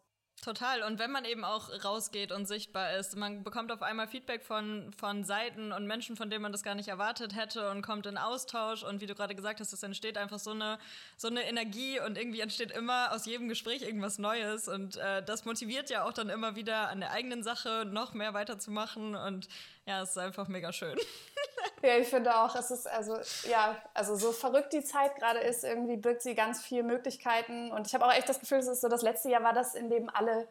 Total. 0.42 0.82
Und 0.82 0.98
wenn 0.98 1.10
man 1.10 1.24
eben 1.24 1.44
auch 1.44 1.70
rausgeht 1.84 2.30
und 2.30 2.46
sichtbar 2.46 2.92
ist, 2.96 3.16
man 3.16 3.42
bekommt 3.42 3.72
auf 3.72 3.82
einmal 3.82 4.06
Feedback 4.06 4.44
von, 4.44 4.92
von 4.96 5.24
Seiten 5.24 5.72
und 5.72 5.86
Menschen, 5.86 6.14
von 6.14 6.30
denen 6.30 6.42
man 6.42 6.52
das 6.52 6.62
gar 6.62 6.74
nicht 6.74 6.88
erwartet 6.88 7.34
hätte 7.34 7.70
und 7.70 7.82
kommt 7.82 8.06
in 8.06 8.16
Austausch. 8.16 8.82
Und 8.84 9.00
wie 9.00 9.06
du 9.06 9.14
gerade 9.14 9.34
gesagt 9.34 9.60
hast, 9.60 9.72
es 9.72 9.82
entsteht 9.82 10.16
einfach 10.18 10.38
so 10.38 10.50
eine, 10.50 10.78
so 11.16 11.28
eine 11.28 11.42
Energie 11.48 11.98
und 12.00 12.16
irgendwie 12.16 12.40
entsteht 12.40 12.70
immer 12.70 13.12
aus 13.12 13.26
jedem 13.26 13.48
Gespräch 13.48 13.82
irgendwas 13.82 14.18
Neues. 14.18 14.68
Und 14.68 14.96
äh, 14.96 15.22
das 15.22 15.46
motiviert 15.46 15.90
ja 15.90 16.04
auch 16.04 16.12
dann 16.12 16.28
immer 16.28 16.54
wieder 16.54 16.90
an 16.90 17.00
der 17.00 17.10
eigenen 17.12 17.42
Sache 17.42 17.84
noch 17.84 18.14
mehr 18.14 18.34
weiterzumachen. 18.34 19.16
Und 19.16 19.48
ja, 19.86 20.02
es 20.02 20.10
ist 20.10 20.18
einfach 20.18 20.48
mega 20.48 20.72
schön. 20.72 20.96
Ja, 21.82 21.96
ich 21.98 22.08
finde 22.08 22.34
auch, 22.36 22.54
es 22.56 22.70
ist 22.70 22.86
also, 22.88 23.16
ja, 23.48 23.76
also 23.94 24.16
so 24.16 24.32
verrückt 24.32 24.72
die 24.72 24.82
Zeit 24.82 25.16
gerade 25.16 25.40
ist, 25.40 25.62
irgendwie 25.62 25.96
birgt 25.96 26.22
sie 26.22 26.34
ganz 26.34 26.62
viele 26.62 26.82
Möglichkeiten. 26.82 27.70
Und 27.70 27.86
ich 27.86 27.94
habe 27.94 28.06
auch 28.06 28.12
echt 28.12 28.28
das 28.28 28.40
Gefühl, 28.40 28.58
es 28.58 28.66
ist 28.66 28.80
so, 28.80 28.88
das 28.88 29.02
letzte 29.02 29.30
Jahr 29.30 29.42
war 29.42 29.52
das, 29.52 29.74
in 29.74 29.90
dem 29.90 30.08
alle 30.08 30.48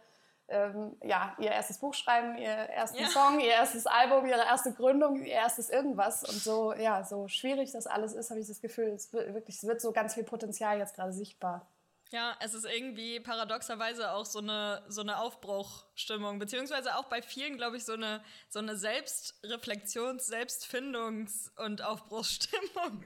ähm, 0.47 0.95
ja, 1.03 1.35
ihr 1.39 1.51
erstes 1.51 1.79
Buch 1.79 1.93
schreiben, 1.93 2.37
ihr 2.37 2.49
ersten 2.49 2.99
ja. 2.99 3.07
Song, 3.09 3.39
ihr 3.39 3.51
erstes 3.51 3.87
Album, 3.87 4.25
ihre 4.25 4.45
erste 4.45 4.73
Gründung, 4.73 5.23
ihr 5.23 5.33
erstes 5.33 5.69
irgendwas. 5.69 6.23
Und 6.23 6.37
so, 6.37 6.73
ja, 6.73 7.03
so 7.03 7.27
schwierig 7.27 7.71
das 7.71 7.87
alles 7.87 8.13
ist, 8.13 8.29
habe 8.29 8.39
ich 8.39 8.47
das 8.47 8.61
Gefühl, 8.61 8.89
es 8.89 9.11
wird, 9.11 9.33
wirklich, 9.33 9.57
es 9.57 9.65
wird 9.65 9.81
so 9.81 9.91
ganz 9.91 10.13
viel 10.13 10.23
Potenzial 10.23 10.77
jetzt 10.77 10.95
gerade 10.95 11.13
sichtbar. 11.13 11.65
Ja, 12.11 12.35
es 12.39 12.53
ist 12.53 12.65
irgendwie 12.65 13.19
paradoxerweise 13.19 14.11
auch 14.11 14.25
so 14.25 14.39
eine, 14.39 14.83
so 14.87 15.01
eine 15.01 15.17
Aufbruchstimmung, 15.17 16.39
beziehungsweise 16.39 16.95
auch 16.97 17.05
bei 17.05 17.21
vielen, 17.21 17.57
glaube 17.57 17.77
ich, 17.77 17.85
so 17.85 17.93
eine, 17.93 18.23
so 18.47 18.59
eine 18.59 18.73
Selbstreflexions-, 18.75 20.29
Selbstfindungs- 20.29 21.49
und 21.57 21.81
Aufbruchsstimmung. 21.81 23.03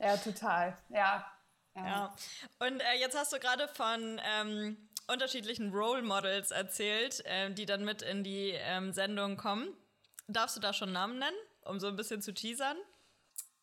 Ja, 0.00 0.16
total. 0.16 0.76
Ja. 0.88 1.24
Ja. 1.76 1.86
ja. 1.86 2.16
Und 2.58 2.80
äh, 2.80 2.98
jetzt 2.98 3.16
hast 3.16 3.32
du 3.32 3.38
gerade 3.38 3.68
von 3.68 4.20
ähm, 4.24 4.88
unterschiedlichen 5.06 5.72
Role 5.72 6.02
Models 6.02 6.50
erzählt, 6.50 7.24
äh, 7.26 7.52
die 7.52 7.66
dann 7.66 7.84
mit 7.84 8.02
in 8.02 8.24
die 8.24 8.50
ähm, 8.50 8.92
Sendung 8.92 9.36
kommen. 9.36 9.68
Darfst 10.26 10.56
du 10.56 10.60
da 10.60 10.72
schon 10.72 10.92
Namen 10.92 11.18
nennen, 11.18 11.36
um 11.62 11.78
so 11.78 11.86
ein 11.86 11.96
bisschen 11.96 12.22
zu 12.22 12.34
teasern? 12.34 12.76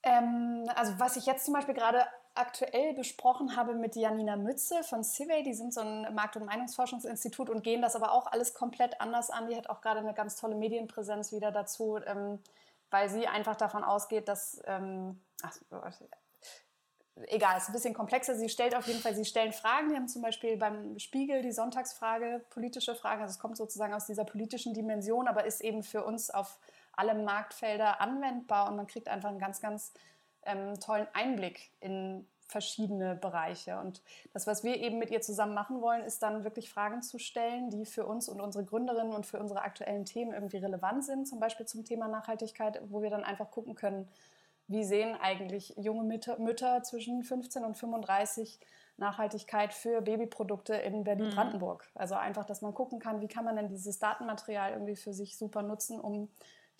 Ähm, 0.03 0.69
also 0.75 0.97
was 0.99 1.17
ich 1.17 1.25
jetzt 1.25 1.45
zum 1.45 1.53
Beispiel 1.53 1.73
gerade 1.73 2.05
aktuell 2.35 2.93
besprochen 2.93 3.55
habe 3.55 3.75
mit 3.75 3.95
Janina 3.95 4.35
Mütze 4.35 4.83
von 4.83 5.03
Civey. 5.03 5.43
Die 5.43 5.53
sind 5.53 5.73
so 5.73 5.81
ein 5.81 6.13
Markt- 6.15 6.35
und 6.35 6.45
Meinungsforschungsinstitut 6.45 7.49
und 7.49 7.63
gehen 7.63 7.81
das 7.81 7.95
aber 7.95 8.11
auch 8.11 8.27
alles 8.27 8.53
komplett 8.53 8.99
anders 9.01 9.29
an. 9.29 9.47
Die 9.47 9.55
hat 9.55 9.69
auch 9.69 9.81
gerade 9.81 9.99
eine 9.99 10.13
ganz 10.13 10.35
tolle 10.35 10.55
Medienpräsenz 10.55 11.31
wieder 11.31 11.51
dazu, 11.51 11.97
ähm, 12.05 12.39
weil 12.89 13.09
sie 13.09 13.27
einfach 13.27 13.55
davon 13.55 13.83
ausgeht, 13.83 14.27
dass. 14.27 14.61
Ähm, 14.65 15.21
ach, 15.41 15.55
egal, 17.27 17.57
es 17.57 17.63
ist 17.63 17.69
ein 17.69 17.73
bisschen 17.73 17.93
komplexer. 17.93 18.35
Sie 18.35 18.49
stellt 18.49 18.75
auf 18.75 18.87
jeden 18.87 18.99
Fall, 18.99 19.15
sie 19.15 19.25
stellen 19.25 19.53
Fragen. 19.53 19.89
Die 19.89 19.95
haben 19.95 20.07
zum 20.07 20.21
Beispiel 20.21 20.57
beim 20.57 20.97
Spiegel 20.99 21.41
die 21.41 21.51
Sonntagsfrage, 21.51 22.43
politische 22.49 22.95
Fragen. 22.95 23.21
Also 23.21 23.33
es 23.33 23.39
kommt 23.39 23.57
sozusagen 23.57 23.93
aus 23.93 24.05
dieser 24.05 24.25
politischen 24.25 24.73
Dimension, 24.73 25.27
aber 25.27 25.45
ist 25.45 25.61
eben 25.61 25.83
für 25.83 26.03
uns 26.03 26.29
auf 26.29 26.57
alle 26.93 27.15
Marktfelder 27.15 28.01
anwendbar 28.01 28.69
und 28.69 28.75
man 28.75 28.87
kriegt 28.87 29.07
einfach 29.07 29.29
einen 29.29 29.39
ganz, 29.39 29.61
ganz 29.61 29.93
ähm, 30.45 30.79
tollen 30.79 31.07
Einblick 31.13 31.71
in 31.79 32.25
verschiedene 32.53 33.15
Bereiche. 33.15 33.79
Und 33.79 34.01
das, 34.31 34.47
was 34.47 34.63
wir 34.63 34.77
eben 34.77 34.99
mit 34.99 35.09
ihr 35.09 35.21
zusammen 35.21 35.53
machen 35.53 35.81
wollen, 35.81 36.03
ist 36.03 36.21
dann 36.21 36.43
wirklich 36.43 36.69
Fragen 36.69 37.01
zu 37.01 37.17
stellen, 37.17 37.69
die 37.69 37.85
für 37.85 38.05
uns 38.05 38.29
und 38.29 38.39
unsere 38.39 38.63
Gründerinnen 38.63 39.13
und 39.13 39.25
für 39.25 39.39
unsere 39.39 39.61
aktuellen 39.61 40.05
Themen 40.05 40.33
irgendwie 40.33 40.57
relevant 40.57 41.03
sind, 41.03 41.27
zum 41.27 41.39
Beispiel 41.39 41.65
zum 41.65 41.83
Thema 41.83 42.07
Nachhaltigkeit, 42.07 42.79
wo 42.89 43.01
wir 43.01 43.09
dann 43.09 43.23
einfach 43.23 43.49
gucken 43.51 43.75
können, 43.75 44.07
wie 44.67 44.83
sehen 44.83 45.17
eigentlich 45.19 45.73
junge 45.77 46.03
Mütter, 46.03 46.83
zwischen 46.83 47.23
15 47.23 47.65
und 47.65 47.75
35 47.75 48.59
Nachhaltigkeit 48.97 49.73
für 49.73 50.01
Babyprodukte 50.01 50.75
in 50.75 51.03
Berlin-Brandenburg. 51.03 51.89
Mhm. 51.93 52.01
Also 52.01 52.15
einfach, 52.15 52.45
dass 52.45 52.61
man 52.61 52.73
gucken 52.73 52.99
kann, 52.99 53.21
wie 53.21 53.27
kann 53.27 53.43
man 53.43 53.55
denn 53.55 53.67
dieses 53.67 53.99
Datenmaterial 53.99 54.73
irgendwie 54.73 54.95
für 54.95 55.13
sich 55.13 55.37
super 55.37 55.63
nutzen, 55.63 55.99
um 55.99 56.29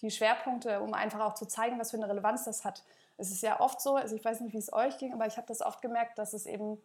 die 0.02 0.12
Schwerpunkte, 0.12 0.82
um 0.82 0.94
einfach 0.94 1.22
auch 1.22 1.34
zu 1.34 1.48
zeigen, 1.48 1.80
was 1.80 1.92
für 1.92 1.98
eine 1.98 2.08
Relevanz 2.08 2.46
das 2.46 2.64
hat 2.64 2.84
es 3.18 3.32
ist 3.32 3.44
ja 3.44 3.60
oft 3.60 3.82
so, 3.82 3.96
also 3.96 4.16
ich 4.16 4.24
weiß 4.24 4.42
nicht, 4.42 4.54
wie 4.54 4.58
es 4.58 4.72
euch 4.74 4.98
ging, 4.98 5.14
aber 5.14 5.26
ich 5.28 5.38
habe 5.38 5.48
das 5.48 5.62
oft 5.62 5.82
gemerkt, 5.82 6.18
dass 6.18 6.34
es 6.34 6.46
eben, 6.46 6.82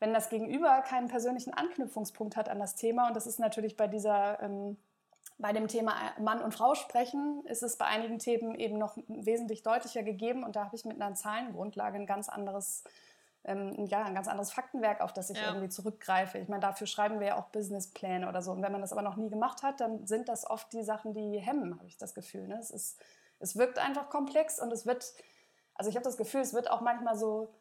wenn 0.00 0.12
das 0.12 0.28
Gegenüber 0.28 0.82
keinen 0.82 1.08
persönlichen 1.08 1.54
Anknüpfungspunkt 1.54 2.36
hat 2.36 2.48
an 2.48 2.58
das 2.58 2.74
Thema, 2.74 3.08
und 3.08 3.14
das 3.14 3.26
ist 3.26 3.38
natürlich 3.38 3.76
bei 3.76 3.86
dieser, 3.86 4.40
ähm, 4.42 4.76
bei 5.38 5.52
dem 5.52 5.68
Thema 5.68 5.94
Mann 6.18 6.42
und 6.42 6.52
Frau 6.54 6.74
sprechen, 6.74 7.44
ist 7.46 7.62
es 7.62 7.76
bei 7.76 7.86
einigen 7.86 8.18
Themen 8.18 8.54
eben 8.54 8.78
noch 8.78 8.96
wesentlich 9.08 9.62
deutlicher 9.62 10.02
gegeben 10.02 10.44
und 10.44 10.56
da 10.56 10.64
habe 10.64 10.76
ich 10.76 10.84
mit 10.84 11.00
einer 11.00 11.14
Zahlengrundlage 11.14 11.98
ein 11.98 12.06
ganz 12.06 12.28
anderes 12.28 12.84
ähm, 13.44 13.86
ja, 13.86 14.04
ein 14.04 14.14
ganz 14.14 14.28
anderes 14.28 14.52
Faktenwerk, 14.52 15.00
auf 15.00 15.12
das 15.12 15.30
ich 15.30 15.38
ja. 15.38 15.48
irgendwie 15.48 15.68
zurückgreife. 15.68 16.38
Ich 16.38 16.48
meine, 16.48 16.60
dafür 16.60 16.86
schreiben 16.86 17.18
wir 17.18 17.28
ja 17.28 17.36
auch 17.36 17.48
Businesspläne 17.48 18.28
oder 18.28 18.40
so. 18.40 18.52
Und 18.52 18.62
wenn 18.62 18.72
man 18.72 18.80
das 18.80 18.92
aber 18.92 19.02
noch 19.02 19.16
nie 19.16 19.30
gemacht 19.30 19.62
hat, 19.62 19.80
dann 19.80 20.06
sind 20.06 20.28
das 20.28 20.48
oft 20.48 20.72
die 20.72 20.84
Sachen, 20.84 21.12
die 21.12 21.38
hemmen, 21.38 21.76
habe 21.76 21.88
ich 21.88 21.98
das 21.98 22.14
Gefühl. 22.14 22.46
Ne? 22.46 22.58
Es, 22.60 22.70
ist, 22.70 23.00
es 23.40 23.56
wirkt 23.56 23.78
einfach 23.78 24.10
komplex 24.10 24.60
und 24.60 24.72
es 24.72 24.86
wird 24.86 25.12
also 25.74 25.90
ich 25.90 25.96
habe 25.96 26.04
das 26.04 26.16
Gefühl, 26.16 26.40
es 26.40 26.54
wird 26.54 26.70
auch 26.70 26.80
manchmal 26.80 27.16
so 27.16 27.54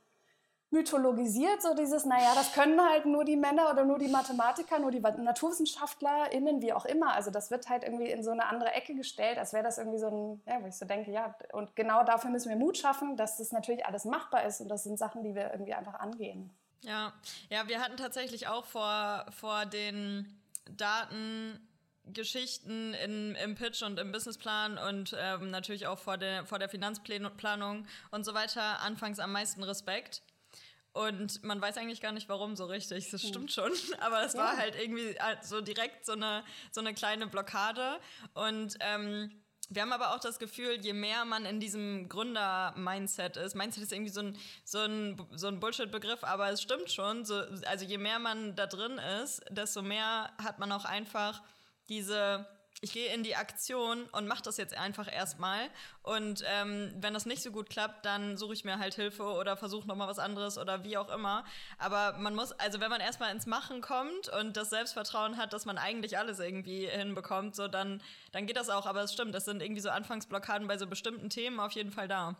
mythologisiert, 0.71 1.62
so 1.62 1.76
dieses, 1.76 2.06
naja, 2.06 2.32
das 2.34 2.54
können 2.54 2.82
halt 2.82 3.06
nur 3.06 3.26
die 3.26 3.36
Männer 3.36 3.69
oder 3.69 3.84
nur 3.84 4.00
die 4.00 4.08
Mathematiker, 4.08 4.80
nur 4.80 4.89
die 4.89 5.02
NaturwissenschaftlerInnen, 5.02 6.62
wie 6.62 6.71
auch 6.71 6.86
immer. 6.86 7.13
Also 7.13 7.30
das 7.30 7.52
wird 7.52 7.67
halt 7.67 7.84
irgendwie 7.84 8.10
in 8.10 8.24
so 8.24 8.32
eine 8.32 8.45
andere 8.45 8.71
Ecke 8.71 8.95
gestellt, 8.95 9.38
als 9.38 9.52
wäre 9.52 9.65
das 9.65 9.78
irgendwie 9.78 10.00
so 10.00 10.08
ein, 10.08 10.41
ja, 10.45 10.63
wo 10.63 10.67
ich 10.67 10.78
so 10.78 10.86
denke, 10.86 11.12
ja, 11.12 11.36
und 11.52 11.76
genau 11.76 12.06
dafür 12.06 12.30
müssen 12.30 12.50
wir 12.50 12.56
Mut 12.56 12.78
schaffen, 12.78 13.17
dass 13.17 13.38
das 13.38 13.52
natürlich 13.52 13.86
alles 13.86 14.06
machbar 14.06 14.45
ist 14.45 14.62
und 14.62 14.69
das 14.69 14.84
sind 14.84 14.97
Sachen, 14.97 15.24
die 15.24 15.36
wir 15.36 15.52
irgendwie 15.52 15.74
einfach 15.74 15.95
angehen. 15.95 16.50
Ja, 16.84 17.12
ja, 17.50 17.67
wir 17.67 17.82
hatten 17.82 17.97
tatsächlich 17.97 18.47
auch 18.47 18.65
vor, 18.65 19.26
vor 19.30 19.65
den 19.65 20.41
Daten 20.78 21.60
Geschichten 22.06 22.94
in, 22.96 23.36
im 23.36 23.56
Pitch 23.56 23.82
und 23.84 24.00
im 24.00 24.12
Businessplan 24.12 24.78
und 24.78 25.16
ähm, 25.20 25.50
natürlich 25.50 25.88
auch 25.88 26.00
vor 26.00 26.18
der, 26.18 26.46
vor 26.46 26.60
der 26.60 26.70
Finanzplanung 26.70 27.86
und 28.12 28.26
so 28.26 28.34
weiter 28.34 28.82
anfangs 28.82 29.20
am 29.20 29.32
meisten 29.32 29.64
Respekt. 29.64 30.22
Und 30.94 31.42
man 31.44 31.62
weiß 31.62 31.78
eigentlich 31.78 32.02
gar 32.02 32.12
nicht, 32.12 32.28
warum 32.28 32.56
so 32.56 32.66
richtig. 32.66 33.10
Das 33.12 33.26
stimmt 33.26 33.52
schon. 33.52 33.72
Aber 34.00 34.26
es 34.26 34.34
ja. 34.34 34.40
war 34.40 34.58
halt 34.58 34.76
irgendwie 34.76 35.10
äh, 35.10 35.38
so 35.42 35.62
direkt 35.62 36.06
so 36.06 36.14
eine, 36.14 36.44
so 36.72 36.82
eine 36.82 36.94
kleine 36.94 37.28
Blockade. 37.28 38.00
Und 38.34 38.76
ähm, 38.82 39.32
wir 39.74 39.84
haben 39.84 39.94
aber 39.94 40.14
auch 40.14 40.20
das 40.20 40.38
Gefühl, 40.38 40.82
je 40.82 40.92
mehr 40.92 41.24
man 41.24 41.46
in 41.46 41.62
diesem 41.62 42.10
Gründer-Mindset 42.10 43.38
ist, 43.38 43.56
Mindset 43.56 43.84
ist 43.84 43.94
irgendwie 43.94 44.12
so 44.12 44.20
ein, 44.20 44.38
so 44.66 44.80
ein, 44.80 45.26
so 45.32 45.48
ein 45.48 45.62
Bullshit-Begriff, 45.62 46.26
aber 46.26 46.50
es 46.50 46.62
stimmt 46.62 46.92
schon. 46.92 47.24
So, 47.24 47.42
also 47.66 47.86
je 47.86 47.98
mehr 47.98 48.20
man 48.20 48.54
da 48.58 48.68
drin 48.68 48.98
ist, 49.24 49.42
desto 49.50 49.82
mehr 49.82 50.30
hat 50.44 50.60
man 50.60 50.74
auch 50.74 50.84
einfach 50.84 51.42
diese 51.91 52.47
ich 52.84 52.93
gehe 52.93 53.13
in 53.13 53.21
die 53.21 53.36
Aktion 53.36 54.06
und 54.12 54.27
mache 54.27 54.41
das 54.41 54.58
jetzt 54.58 54.75
einfach 54.75 55.12
erstmal. 55.12 55.60
Und 56.01 56.43
ähm, 56.47 56.91
wenn 56.97 57.13
das 57.13 57.27
nicht 57.27 57.43
so 57.43 57.51
gut 57.51 57.69
klappt, 57.69 58.06
dann 58.06 58.38
suche 58.38 58.54
ich 58.54 58.65
mir 58.65 58.80
halt 58.80 58.95
Hilfe 58.95 59.23
oder 59.23 59.56
versuche 59.56 59.88
nochmal 59.88 60.08
was 60.08 60.17
anderes 60.17 60.58
oder 60.58 60.84
wie 60.84 60.97
auch 60.97 61.13
immer. 61.13 61.45
Aber 61.77 62.17
man 62.17 62.34
muss, 62.34 62.54
also 62.54 62.80
wenn 62.80 62.89
man 62.89 62.99
erstmal 62.99 63.32
ins 63.32 63.45
Machen 63.45 63.82
kommt 63.82 64.30
und 64.30 64.58
das 64.58 64.71
Selbstvertrauen 64.71 65.38
hat, 65.38 65.54
dass 65.54 65.65
man 65.65 65.77
eigentlich 65.77 66.17
alles 66.17 66.39
irgendwie 66.39 66.88
hinbekommt, 66.88 67.56
so 67.56 67.67
dann, 67.67 68.01
dann 68.32 68.47
geht 68.47 68.58
das 68.58 68.71
auch. 68.71 68.88
Aber 68.88 69.01
es 69.01 69.13
stimmt, 69.13 69.36
es 69.36 69.45
sind 69.45 69.62
irgendwie 69.62 69.82
so 69.82 69.91
Anfangsblockaden 69.91 70.67
bei 70.67 70.80
so 70.80 70.88
bestimmten 70.88 71.30
Themen 71.30 71.60
auf 71.60 71.73
jeden 71.73 71.91
Fall 71.91 72.08
da. 72.08 72.36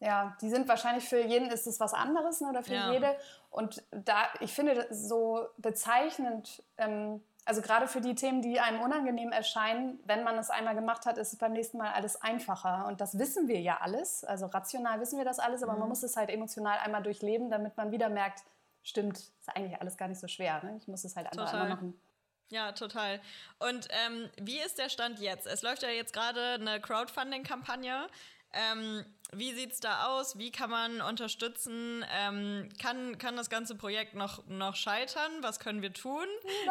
Ja, 0.00 0.36
die 0.42 0.50
sind 0.50 0.68
wahrscheinlich 0.68 1.08
für 1.08 1.24
jeden 1.24 1.50
ist 1.50 1.66
es 1.66 1.80
was 1.80 1.94
anderes 1.94 2.42
ne, 2.42 2.48
oder 2.50 2.62
für 2.62 2.74
ja. 2.74 2.92
jede. 2.92 3.16
Und 3.48 3.82
da, 3.92 4.28
ich 4.40 4.52
finde 4.52 4.74
das 4.74 5.08
so 5.08 5.46
bezeichnend, 5.56 6.62
ähm, 6.76 7.22
also 7.46 7.62
gerade 7.62 7.86
für 7.86 8.00
die 8.00 8.16
Themen, 8.16 8.42
die 8.42 8.58
einem 8.58 8.80
unangenehm 8.80 9.30
erscheinen, 9.30 10.00
wenn 10.04 10.24
man 10.24 10.36
es 10.36 10.50
einmal 10.50 10.74
gemacht 10.74 11.06
hat, 11.06 11.16
ist 11.16 11.32
es 11.32 11.38
beim 11.38 11.52
nächsten 11.52 11.78
Mal 11.78 11.92
alles 11.92 12.20
einfacher. 12.20 12.86
Und 12.86 13.00
das 13.00 13.18
wissen 13.18 13.46
wir 13.46 13.60
ja 13.60 13.78
alles. 13.80 14.24
Also 14.24 14.46
rational 14.46 15.00
wissen 15.00 15.16
wir 15.16 15.24
das 15.24 15.38
alles, 15.38 15.62
aber 15.62 15.74
mhm. 15.74 15.78
man 15.78 15.88
muss 15.90 16.02
es 16.02 16.16
halt 16.16 16.28
emotional 16.28 16.78
einmal 16.78 17.04
durchleben, 17.04 17.48
damit 17.48 17.76
man 17.76 17.92
wieder 17.92 18.08
merkt, 18.08 18.42
stimmt, 18.82 19.18
ist 19.18 19.48
eigentlich 19.54 19.80
alles 19.80 19.96
gar 19.96 20.08
nicht 20.08 20.20
so 20.20 20.26
schwer. 20.26 20.62
Ne? 20.64 20.76
Ich 20.76 20.88
muss 20.88 21.04
es 21.04 21.14
halt 21.14 21.28
einfach 21.28 21.52
einmal 21.52 21.68
machen. 21.68 22.00
Ja, 22.48 22.72
total. 22.72 23.20
Und 23.60 23.88
ähm, 23.90 24.28
wie 24.40 24.58
ist 24.58 24.78
der 24.78 24.88
Stand 24.88 25.20
jetzt? 25.20 25.46
Es 25.46 25.62
läuft 25.62 25.82
ja 25.82 25.88
jetzt 25.88 26.12
gerade 26.12 26.54
eine 26.54 26.80
Crowdfunding-Kampagne. 26.80 28.08
Ähm, 28.52 29.04
wie 29.32 29.52
sieht 29.54 29.72
es 29.72 29.80
da 29.80 30.06
aus? 30.06 30.38
Wie 30.38 30.52
kann 30.52 30.70
man 30.70 31.00
unterstützen? 31.00 32.04
Ähm, 32.12 32.68
kann, 32.80 33.18
kann 33.18 33.36
das 33.36 33.50
ganze 33.50 33.74
Projekt 33.74 34.14
noch, 34.14 34.46
noch 34.46 34.76
scheitern? 34.76 35.30
Was 35.40 35.58
können 35.58 35.82
wir 35.82 35.92
tun? 35.92 36.26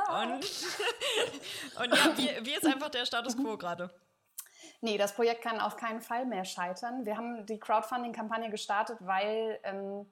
Nein. 0.07 0.33
Und, 0.33 0.45
und 1.83 1.95
ja, 1.95 2.17
wie, 2.17 2.45
wie 2.45 2.53
ist 2.53 2.65
einfach 2.65 2.89
der 2.89 3.05
Status 3.05 3.35
quo 3.35 3.57
gerade? 3.57 3.89
Nee, 4.81 4.97
das 4.97 5.13
Projekt 5.13 5.41
kann 5.41 5.59
auf 5.59 5.77
keinen 5.77 6.01
Fall 6.01 6.25
mehr 6.25 6.45
scheitern. 6.45 7.05
Wir 7.05 7.17
haben 7.17 7.45
die 7.45 7.59
Crowdfunding-Kampagne 7.59 8.49
gestartet, 8.49 8.97
weil 9.01 9.59
ähm, 9.63 10.05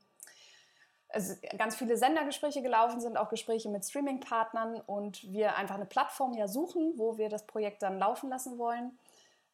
also 1.10 1.36
ganz 1.58 1.76
viele 1.76 1.96
Sendergespräche 1.96 2.62
gelaufen 2.62 3.00
sind, 3.00 3.18
auch 3.18 3.30
Gespräche 3.30 3.70
mit 3.70 3.86
Streaming-Partnern 3.86 4.82
und 4.82 5.24
wir 5.32 5.56
einfach 5.56 5.76
eine 5.76 5.86
Plattform 5.86 6.34
ja 6.34 6.48
suchen, 6.48 6.94
wo 6.98 7.18
wir 7.18 7.30
das 7.30 7.46
Projekt 7.46 7.84
dann 7.84 8.00
laufen 8.00 8.30
lassen 8.30 8.58
wollen. 8.58 8.98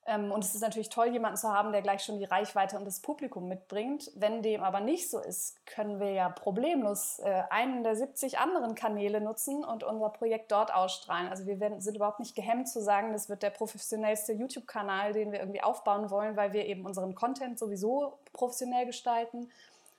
Ähm, 0.10 0.32
und 0.32 0.44
es 0.44 0.56
ist 0.56 0.62
natürlich 0.62 0.90
toll, 0.90 1.10
jemanden 1.10 1.38
zu 1.38 1.54
haben, 1.54 1.72
der 1.72 1.84
gleich 1.84 2.04
schon 2.04 2.18
die 2.18 2.26
Reichweite 2.26 2.78
und 2.78 2.86
das 2.86 3.00
Publikum 3.00 3.48
mitbringt. 3.48 4.12
Wenn 4.16 4.42
dem 4.42 4.64
aber 4.64 4.80
nicht 4.80 5.10
so 5.10 5.20
ist, 5.20 5.64
können 5.68 6.00
wir 6.00 6.12
ja 6.12 6.30
problemlos 6.30 7.20
äh, 7.20 7.44
einen 7.52 7.84
der 7.84 7.96
70 7.96 8.40
anderen 8.40 8.74
Kanäle 8.74 9.22
nutzen 9.22 9.64
und 9.64 9.84
unser 9.84 10.10
Projekt 10.10 10.52
dort 10.52 10.74
ausstrahlen. 10.74 11.30
Also 11.30 11.46
wir 11.46 11.60
werden, 11.60 11.80
sind 11.80 11.96
überhaupt 11.96 12.20
nicht 12.20 12.36
gehemmt 12.36 12.68
zu 12.68 12.82
sagen, 12.82 13.14
das 13.14 13.30
wird 13.30 13.44
der 13.44 13.52
professionellste 13.52 14.34
YouTube-Kanal, 14.34 15.14
den 15.14 15.32
wir 15.32 15.40
irgendwie 15.40 15.62
aufbauen 15.62 16.10
wollen, 16.10 16.36
weil 16.36 16.54
wir 16.54 16.66
eben 16.66 16.86
unseren 16.86 17.14
Content 17.14 17.60
sowieso 17.60 18.18
professionell 18.34 18.88
gestalten. 18.88 19.52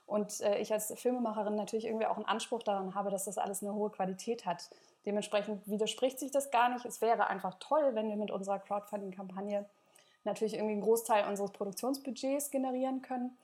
Und 0.07 0.41
äh, 0.41 0.57
ich 0.57 0.73
als 0.73 0.93
Filmemacherin 0.99 1.55
natürlich 1.55 1.85
irgendwie 1.85 2.07
auch 2.07 2.17
einen 2.17 2.25
Anspruch 2.25 2.63
daran 2.63 2.95
habe, 2.95 3.11
dass 3.11 3.25
das 3.25 3.37
alles 3.37 3.63
eine 3.63 3.73
hohe 3.73 3.89
Qualität 3.89 4.45
hat. 4.45 4.69
Dementsprechend 5.05 5.65
widerspricht 5.69 6.19
sich 6.19 6.31
das 6.31 6.51
gar 6.51 6.67
nicht. 6.67 6.85
Es 6.85 6.99
wäre 6.99 7.27
einfach 7.27 7.55
toll, 7.59 7.91
wenn 7.93 8.09
wir 8.09 8.17
mit 8.17 8.29
unserer 8.29 8.59
Crowdfunding-Kampagne 8.59 9.65
natürlich 10.23 10.53
irgendwie 10.55 10.73
einen 10.73 10.81
Großteil 10.81 11.27
unseres 11.27 11.51
Produktionsbudgets 11.51 12.51
generieren 12.51 13.01
können. 13.01 13.37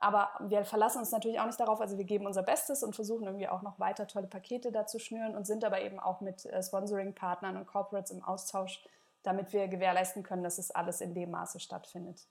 Aber 0.00 0.30
wir 0.40 0.64
verlassen 0.64 0.98
uns 0.98 1.12
natürlich 1.12 1.40
auch 1.40 1.46
nicht 1.46 1.58
darauf, 1.58 1.80
also 1.80 1.96
wir 1.96 2.04
geben 2.04 2.26
unser 2.26 2.42
Bestes 2.42 2.82
und 2.82 2.94
versuchen 2.94 3.24
irgendwie 3.24 3.48
auch 3.48 3.62
noch 3.62 3.78
weiter 3.78 4.06
tolle 4.06 4.26
Pakete 4.26 4.70
da 4.70 4.86
zu 4.86 4.98
schnüren 4.98 5.34
und 5.34 5.46
sind 5.46 5.64
aber 5.64 5.80
eben 5.80 5.98
auch 5.98 6.20
mit 6.20 6.44
äh, 6.44 6.62
Sponsoring-Partnern 6.62 7.56
und 7.56 7.66
Corporates 7.66 8.10
im 8.10 8.22
Austausch, 8.22 8.84
damit 9.22 9.52
wir 9.52 9.66
gewährleisten 9.68 10.22
können, 10.22 10.42
dass 10.42 10.58
es 10.58 10.70
alles 10.70 11.00
in 11.00 11.14
dem 11.14 11.30
Maße 11.30 11.58
stattfindet. 11.58 12.26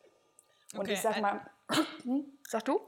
Und 0.74 0.82
okay, 0.82 0.93
ich 0.93 1.02
sag 1.02 1.19
mal, 1.19 1.41
hm, 2.04 2.26
sag 2.48 2.65
du? 2.65 2.80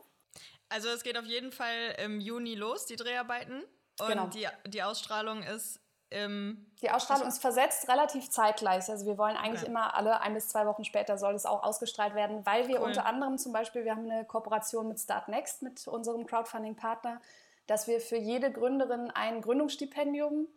Also 0.70 0.90
es 0.90 1.04
geht 1.04 1.18
auf 1.18 1.26
jeden 1.26 1.52
Fall 1.52 1.96
im 2.04 2.20
Juni 2.20 2.56
los, 2.56 2.86
die 2.86 2.96
Dreharbeiten. 2.96 3.64
Und 4.00 4.08
genau. 4.08 4.28
die, 4.28 4.48
die 4.68 4.84
Ausstrahlung 4.84 5.42
ist 5.42 5.80
ähm, 6.12 6.66
die 6.82 6.92
Ausstrahlung 6.92 7.28
ist 7.28 7.42
versetzt 7.42 7.88
relativ 7.90 8.30
zeitgleich. 8.30 8.90
Also 8.90 9.06
wir 9.06 9.18
wollen 9.18 9.36
eigentlich 9.38 9.62
okay. 9.62 9.72
immer 9.72 9.96
alle 9.96 10.22
ein 10.22 10.34
bis 10.34 10.50
zwei 10.50 10.66
Wochen 10.66 10.84
später 10.84 11.18
soll 11.18 11.34
es 11.34 11.46
auch 11.46 11.64
ausgestrahlt 11.64 12.16
werden, 12.16 12.46
weil 12.46 12.68
wir 12.68 12.80
cool. 12.80 12.88
unter 12.88 13.06
anderem 13.06 13.38
zum 13.38 13.52
Beispiel, 13.52 13.86
wir 13.86 13.92
haben 13.92 14.10
eine 14.10 14.26
Kooperation 14.26 14.88
mit 14.88 15.00
Start 15.00 15.28
Next, 15.28 15.62
mit 15.62 15.88
unserem 15.88 16.26
Crowdfunding-Partner, 16.26 17.20
dass 17.68 17.88
wir 17.88 18.00
für 18.00 18.18
jede 18.18 18.52
Gründerin 18.52 19.12
ein 19.12 19.42
Gründungsstipendium 19.42 20.48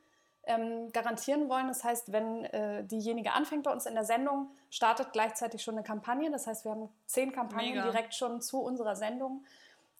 ähm, 0.45 0.91
garantieren 0.93 1.49
wollen. 1.49 1.69
Das 1.69 1.85
heißt, 1.85 2.13
wenn 2.13 2.45
äh, 2.47 2.85
diejenige 2.85 3.33
anfängt 3.33 3.65
bei 3.65 3.73
uns 3.73 3.87
in 3.87 3.95
der 3.95 4.05
Sendung, 4.05 4.51
startet 4.71 5.13
gleichzeitig 5.13 5.63
schon 5.63 5.75
eine 5.75 5.85
Kampagne. 5.85 6.31
Das 6.31 6.47
heißt, 6.47 6.65
wir 6.65 6.73
haben 6.73 6.89
zehn 7.07 7.33
Kampagnen 7.33 7.71
Mega. 7.71 7.85
direkt 7.85 8.15
schon 8.15 8.41
zu 8.41 8.61
unserer 8.61 8.97
Sendung. 8.97 9.45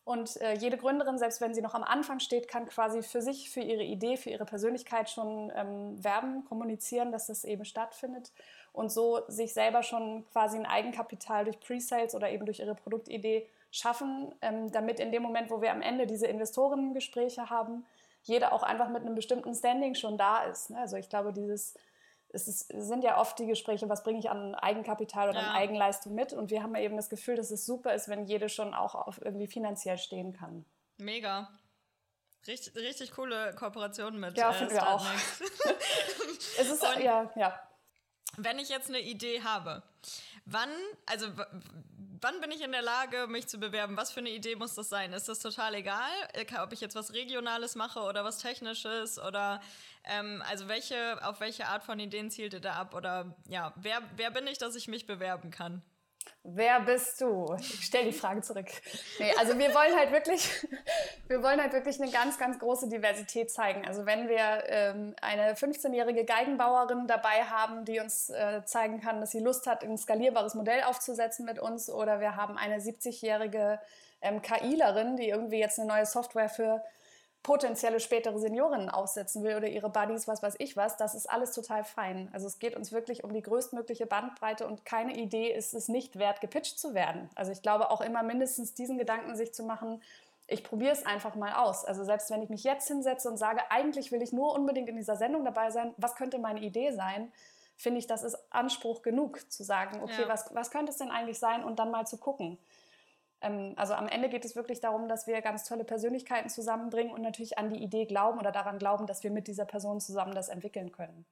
Und 0.09 0.41
äh, 0.41 0.55
jede 0.55 0.79
Gründerin, 0.79 1.19
selbst 1.19 1.43
wenn 1.43 1.53
sie 1.53 1.61
noch 1.61 1.75
am 1.75 1.83
Anfang 1.85 2.19
steht, 2.19 2.49
kann 2.49 2.65
quasi 2.65 3.03
für 3.03 3.21
sich, 3.21 3.51
für 3.51 3.61
ihre 3.61 3.83
Idee, 3.83 4.17
für 4.17 4.31
ihre 4.31 4.47
Persönlichkeit 4.47 5.11
schon 5.11 5.53
ähm, 5.55 6.03
werben, 6.03 6.47
kommunizieren, 6.47 7.13
dass 7.13 7.27
das 7.27 7.45
eben 7.45 7.67
stattfindet 7.67 8.33
und 8.73 8.91
so 8.91 9.21
sich 9.29 9.53
selber 9.53 9.83
schon 9.83 10.25
quasi 10.33 10.57
ein 10.57 10.65
Eigenkapital 10.65 11.45
durch 11.45 11.61
Pre-Sales 11.61 12.15
oder 12.15 12.31
eben 12.31 12.47
durch 12.47 12.61
ihre 12.61 12.75
Produktidee 12.75 13.51
schaffen, 13.71 14.35
ähm, 14.41 14.73
damit 14.73 14.99
in 14.99 15.13
dem 15.13 15.23
Moment, 15.23 15.51
wo 15.51 15.61
wir 15.61 15.73
am 15.73 15.83
Ende 15.83 16.07
diese 16.07 16.27
Investorengespräche 16.27 17.51
haben, 17.51 17.85
jeder 18.23 18.55
auch 18.55 18.63
einfach 18.63 18.89
mit 18.89 19.03
einem 19.03 19.15
bestimmten 19.15 19.55
Standing 19.55 19.95
schon 19.95 20.17
da 20.17 20.45
ist. 20.45 20.71
Ne? 20.71 20.79
Also 20.79 20.97
ich 20.97 21.11
glaube, 21.11 21.35
dieses 21.35 21.75
es, 22.31 22.47
ist, 22.47 22.69
sind 22.69 23.05
ja 23.05 23.21
oft 23.21 23.39
die 23.39 23.47
Gespräche, 23.47 23.89
was 23.89 24.03
bringe 24.03 24.19
ich 24.19 24.31
an 24.31 24.55
Eigenkapital 24.55 25.31
oder 25.31 25.41
ja. 25.41 25.49
an 25.49 25.57
Eigenleistung 25.57 26.15
mit? 26.15 26.33
Und 26.33 26.51
wir 26.51 26.63
haben 26.63 26.75
ja 26.75 26.83
eben 26.83 26.97
das 26.97 27.09
Gefühl, 27.09 27.37
dass 27.37 27.51
es 27.51 27.65
super 27.65 27.95
ist, 27.95 28.09
wenn 28.09 28.25
jede 28.25 28.49
schon 28.49 28.75
auch 28.75 28.95
auf 28.95 29.21
irgendwie 29.23 29.47
finanziell 29.47 29.99
stehen 29.99 30.33
kann. 30.33 30.65
Mega. 30.99 31.49
Richtig, 32.47 32.75
richtig 32.77 33.13
coole 33.13 33.55
Kooperation 33.55 34.19
mit 34.19 34.37
Ja, 34.37 34.51
äh, 34.51 34.55
finden 34.55 34.75
wir 34.75 34.89
auch. 34.89 35.05
es 36.59 36.71
ist, 36.71 36.83
Und 36.83 37.03
ja, 37.03 37.31
ja. 37.37 37.61
Wenn 38.37 38.59
ich 38.59 38.69
jetzt 38.69 38.89
eine 38.89 39.01
Idee 39.01 39.43
habe, 39.43 39.83
wann, 40.45 40.71
also 41.07 41.27
wann 42.21 42.41
bin 42.41 42.51
ich 42.51 42.63
in 42.63 42.73
der 42.73 42.83
Lage, 42.83 43.27
mich 43.27 43.49
zu 43.49 43.59
bewerben? 43.59 43.97
Was 43.97 44.13
für 44.13 44.21
eine 44.21 44.31
Idee 44.31 44.57
muss 44.57 44.75
das 44.75 44.89
sein? 44.89 45.13
Ist 45.13 45.29
das 45.29 45.41
total 45.41 45.75
egal, 45.75 46.11
äh, 46.33 46.45
ob 46.61 46.73
ich 46.73 46.81
jetzt 46.81 46.95
was 46.95 47.13
Regionales 47.13 47.75
mache 47.75 48.01
oder 48.01 48.25
was 48.25 48.39
Technisches 48.39 49.19
oder 49.19 49.61
ähm, 50.09 50.43
also 50.49 50.69
welche, 50.69 51.19
auf 51.23 51.41
welche 51.41 51.67
Art 51.67 51.85
von 51.85 51.99
Ideen 51.99 52.31
zielt 52.31 52.55
ihr 52.55 52.61
da 52.61 52.75
ab? 52.75 52.95
Oder 52.95 53.37
ja, 53.49 53.73
wer, 53.77 54.01
wer 54.17 54.31
bin 54.31 54.47
ich, 54.47 54.59
dass 54.59 54.75
ich 54.75 54.89
mich 54.89 55.07
bewerben 55.07 55.51
kann? 55.51 55.83
Wer 56.43 56.81
bist 56.81 57.21
du? 57.21 57.55
Ich 57.59 57.85
stelle 57.85 58.07
die 58.07 58.13
Frage 58.13 58.41
zurück. 58.41 58.67
Nee, 59.19 59.33
also 59.39 59.59
wir 59.59 59.75
wollen 59.75 59.97
halt 59.97 60.13
wirklich, 60.13 60.49
wir 61.29 61.43
wollen 61.43 61.61
halt 61.61 61.73
wirklich 61.73 62.01
eine 62.01 62.11
ganz, 62.11 62.39
ganz 62.39 62.59
große 62.59 62.89
Diversität 62.89 63.51
zeigen. 63.51 63.87
Also 63.87 64.07
wenn 64.07 64.29
wir 64.29 64.65
ähm, 64.67 65.15
eine 65.21 65.55
15-jährige 65.55 66.25
Geigenbauerin 66.25 67.07
dabei 67.07 67.45
haben, 67.45 67.85
die 67.85 68.01
uns 68.01 68.31
äh, 68.31 68.63
zeigen 68.65 69.01
kann, 69.01 69.21
dass 69.21 69.33
sie 69.33 69.41
Lust 69.41 69.67
hat, 69.67 69.85
ein 69.85 69.99
skalierbares 69.99 70.55
Modell 70.55 70.83
aufzusetzen 70.85 71.45
mit 71.45 71.59
uns, 71.59 71.91
oder 71.91 72.21
wir 72.21 72.37
haben 72.37 72.57
eine 72.57 72.79
70-jährige 72.79 73.81
ähm, 74.23 74.41
KIlerin, 74.41 75.17
die 75.17 75.29
irgendwie 75.29 75.59
jetzt 75.59 75.79
eine 75.79 75.89
neue 75.89 76.07
Software 76.07 76.49
für 76.49 76.83
potenzielle 77.49 77.99
spätere 77.99 78.39
Seniorinnen 78.39 78.91
aufsetzen 78.91 79.43
will 79.43 79.57
oder 79.57 79.69
ihre 79.69 79.89
Buddies, 79.89 80.29
was 80.29 80.43
weiß 80.43 80.57
ich 80.59 80.77
was, 80.77 80.99
das 80.99 81.15
ist 81.15 81.31
alles 81.31 81.53
total 81.53 81.83
fein. 81.83 82.29
Also 82.35 82.47
es 82.47 82.59
geht 82.59 82.77
uns 82.77 82.93
wirklich 82.93 83.25
um 83.25 83.33
die 83.33 83.41
größtmögliche 83.41 84.05
Bandbreite 84.05 84.67
und 84.67 84.85
keine 84.85 85.17
Idee 85.17 85.51
ist 85.51 85.73
es 85.73 85.89
nicht 85.89 86.19
wert, 86.19 86.43
gepitcht 86.43 86.79
zu 86.79 86.93
werden. 86.93 87.31
Also 87.35 87.51
ich 87.51 87.63
glaube 87.63 87.91
auch 87.91 88.03
immer 88.03 88.23
mindestens 88.23 88.75
diesen 88.75 88.99
Gedanken 88.99 89.35
sich 89.35 89.55
zu 89.55 89.63
machen, 89.63 90.03
ich 90.47 90.63
probiere 90.63 90.93
es 90.93 91.07
einfach 91.07 91.37
mal 91.37 91.55
aus. 91.55 91.87
Also 91.87 92.05
selbst 92.05 92.31
wenn 92.31 92.43
ich 92.43 92.51
mich 92.51 92.65
jetzt 92.65 92.87
hinsetze 92.87 93.31
und 93.31 93.39
sage, 93.39 93.63
eigentlich 93.71 94.13
will 94.13 94.21
ich 94.21 94.35
nur 94.35 94.53
unbedingt 94.53 94.91
in 94.91 94.97
dieser 94.97 95.17
Sendung 95.17 95.47
dabei 95.47 95.71
sein, 95.71 95.95
was 95.97 96.17
könnte 96.17 96.39
meine 96.39 96.61
Idee 96.61 96.93
sein? 96.93 97.33
Finde 97.79 97.99
ich, 97.99 98.07
das 98.07 98.25
ist 98.25 98.37
Anspruch 98.51 99.01
genug 99.01 99.51
zu 99.51 99.65
sagen, 99.65 100.03
okay, 100.03 100.21
ja. 100.21 100.29
was, 100.29 100.55
was 100.55 100.71
könnte 100.71 100.93
es 100.93 100.99
denn 100.99 101.11
eigentlich 101.11 101.39
sein 101.39 101.65
und 101.65 101.79
dann 101.79 101.91
mal 101.91 102.07
zu 102.07 102.19
gucken. 102.19 102.59
Ähm, 103.41 103.75
also 103.77 103.95
am 103.95 104.09
Ende 104.09 104.29
geht 104.29 104.45
es 104.45 104.57
wirklich 104.57 104.81
darum, 104.81 105.09
dass 105.09 105.27
wir 105.27 105.41
ganz 105.43 105.65
tolle 105.65 105.85
Persönlichkeiten 105.85 106.49
zusammenbringen 106.49 107.13
und 107.13 107.23
natürlich 107.23 107.59
an 107.59 107.71
die 107.71 107.83
Idee 107.83 108.07
glauben 108.07 108.39
oder 108.39 108.53
daran 108.53 108.79
glauben, 108.79 109.07
dass 109.07 109.23
wir 109.23 109.31
mit 109.31 109.49
dieser 109.49 109.65
Person 109.65 110.01
zusammen 110.01 110.35
das 110.35 110.49
entwickeln 110.49 110.93
können. 110.93 111.27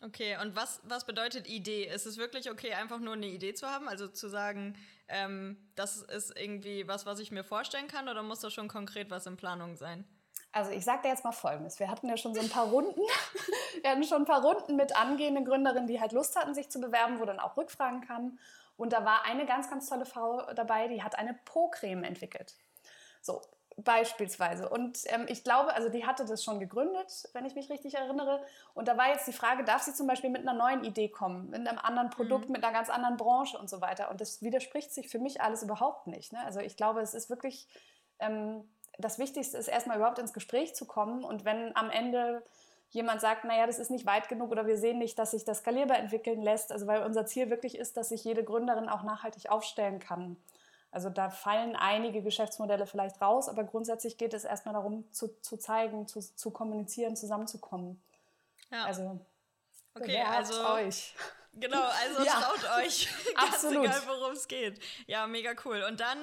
Okay, 0.00 0.36
und 0.40 0.54
was, 0.54 0.80
was 0.84 1.04
bedeutet 1.04 1.48
Idee? 1.48 1.84
Ist 1.84 2.06
es 2.06 2.18
wirklich 2.18 2.50
okay, 2.50 2.72
einfach 2.72 3.00
nur 3.00 3.14
eine 3.14 3.26
Idee 3.26 3.54
zu 3.54 3.66
haben? 3.66 3.88
Also 3.88 4.06
zu 4.06 4.28
sagen, 4.28 4.76
ähm, 5.08 5.56
das 5.74 6.02
ist 6.02 6.38
irgendwie 6.38 6.86
was, 6.86 7.04
was 7.04 7.18
ich 7.18 7.32
mir 7.32 7.42
vorstellen 7.42 7.88
kann, 7.88 8.08
oder 8.08 8.22
muss 8.22 8.40
das 8.40 8.52
schon 8.52 8.68
konkret 8.68 9.10
was 9.10 9.26
in 9.26 9.36
Planung 9.36 9.76
sein? 9.76 10.04
Also 10.52 10.70
ich 10.70 10.84
sage 10.84 11.02
dir 11.02 11.08
jetzt 11.08 11.24
mal 11.24 11.32
Folgendes. 11.32 11.78
Wir 11.78 11.90
hatten 11.90 12.08
ja 12.08 12.16
schon 12.16 12.34
so 12.34 12.40
ein 12.40 12.48
paar 12.48 12.68
Runden. 12.68 13.00
Wir 13.82 13.90
hatten 13.90 14.02
schon 14.02 14.22
ein 14.22 14.24
paar 14.24 14.42
Runden 14.42 14.74
mit 14.74 14.96
angehenden 14.96 15.44
Gründerinnen, 15.44 15.86
die 15.86 16.00
halt 16.00 16.10
Lust 16.10 16.36
hatten, 16.36 16.52
sich 16.52 16.68
zu 16.68 16.80
bewerben, 16.80 17.20
wo 17.20 17.24
dann 17.24 17.38
auch 17.38 17.56
Rückfragen 17.56 18.00
kamen. 18.00 18.38
Und 18.78 18.94
da 18.94 19.04
war 19.04 19.24
eine 19.24 19.44
ganz, 19.44 19.68
ganz 19.68 19.88
tolle 19.88 20.06
Frau 20.06 20.40
dabei, 20.54 20.88
die 20.88 21.02
hat 21.02 21.18
eine 21.18 21.34
Po-Creme 21.44 22.04
entwickelt. 22.04 22.54
So, 23.20 23.42
beispielsweise. 23.76 24.68
Und 24.68 25.00
ähm, 25.06 25.26
ich 25.28 25.44
glaube, 25.44 25.74
also 25.74 25.88
die 25.88 26.06
hatte 26.06 26.24
das 26.24 26.42
schon 26.42 26.60
gegründet, 26.60 27.28
wenn 27.32 27.44
ich 27.44 27.54
mich 27.54 27.70
richtig 27.70 27.94
erinnere. 27.94 28.40
Und 28.74 28.88
da 28.88 28.96
war 28.96 29.08
jetzt 29.08 29.26
die 29.26 29.32
Frage, 29.32 29.64
darf 29.64 29.82
sie 29.82 29.94
zum 29.94 30.06
Beispiel 30.06 30.30
mit 30.30 30.42
einer 30.42 30.54
neuen 30.54 30.84
Idee 30.84 31.08
kommen, 31.08 31.50
mit 31.50 31.66
einem 31.66 31.78
anderen 31.78 32.10
Produkt, 32.10 32.46
mhm. 32.46 32.52
mit 32.52 32.64
einer 32.64 32.72
ganz 32.72 32.88
anderen 32.88 33.16
Branche 33.16 33.58
und 33.58 33.68
so 33.68 33.80
weiter. 33.80 34.10
Und 34.10 34.20
das 34.20 34.42
widerspricht 34.42 34.92
sich 34.92 35.08
für 35.08 35.18
mich 35.18 35.40
alles 35.40 35.62
überhaupt 35.62 36.06
nicht. 36.06 36.32
Ne? 36.32 36.40
Also 36.44 36.60
ich 36.60 36.76
glaube, 36.76 37.00
es 37.00 37.14
ist 37.14 37.30
wirklich, 37.30 37.68
ähm, 38.20 38.68
das 38.98 39.18
Wichtigste 39.18 39.58
ist 39.58 39.68
erstmal 39.68 39.96
überhaupt 39.96 40.18
ins 40.18 40.32
Gespräch 40.32 40.74
zu 40.74 40.84
kommen. 40.84 41.24
Und 41.24 41.44
wenn 41.44 41.74
am 41.76 41.90
Ende 41.90 42.44
jemand 42.90 43.20
sagt, 43.20 43.44
naja, 43.44 43.66
das 43.66 43.78
ist 43.78 43.90
nicht 43.90 44.06
weit 44.06 44.28
genug 44.28 44.50
oder 44.50 44.66
wir 44.66 44.76
sehen 44.76 44.98
nicht, 44.98 45.18
dass 45.18 45.32
sich 45.32 45.44
das 45.44 45.58
skalierbar 45.58 45.98
entwickeln 45.98 46.42
lässt, 46.42 46.72
also 46.72 46.86
weil 46.86 47.02
unser 47.02 47.26
Ziel 47.26 47.50
wirklich 47.50 47.76
ist, 47.76 47.96
dass 47.96 48.08
sich 48.08 48.24
jede 48.24 48.44
Gründerin 48.44 48.88
auch 48.88 49.02
nachhaltig 49.02 49.50
aufstellen 49.50 49.98
kann. 49.98 50.36
Also 50.90 51.10
da 51.10 51.28
fallen 51.28 51.76
einige 51.76 52.22
Geschäftsmodelle 52.22 52.86
vielleicht 52.86 53.20
raus, 53.20 53.48
aber 53.48 53.64
grundsätzlich 53.64 54.16
geht 54.16 54.32
es 54.32 54.44
erstmal 54.44 54.72
darum, 54.74 55.10
zu, 55.12 55.28
zu 55.42 55.58
zeigen, 55.58 56.06
zu, 56.08 56.20
zu 56.20 56.50
kommunizieren, 56.50 57.14
zusammenzukommen. 57.14 58.02
Ja. 58.70 58.84
Also, 58.84 59.20
okay, 59.94 60.22
also 60.22 60.66
euch. 60.74 61.14
Genau, 61.60 61.82
also 61.82 62.22
ja. 62.22 62.32
traut 62.34 62.78
euch. 62.78 63.08
Ganz 63.34 63.54
Absolut. 63.54 63.86
egal, 63.86 64.00
worum 64.06 64.32
es 64.32 64.46
geht. 64.46 64.80
Ja, 65.06 65.26
mega 65.26 65.54
cool. 65.64 65.82
Und 65.88 65.98
dann, 65.98 66.18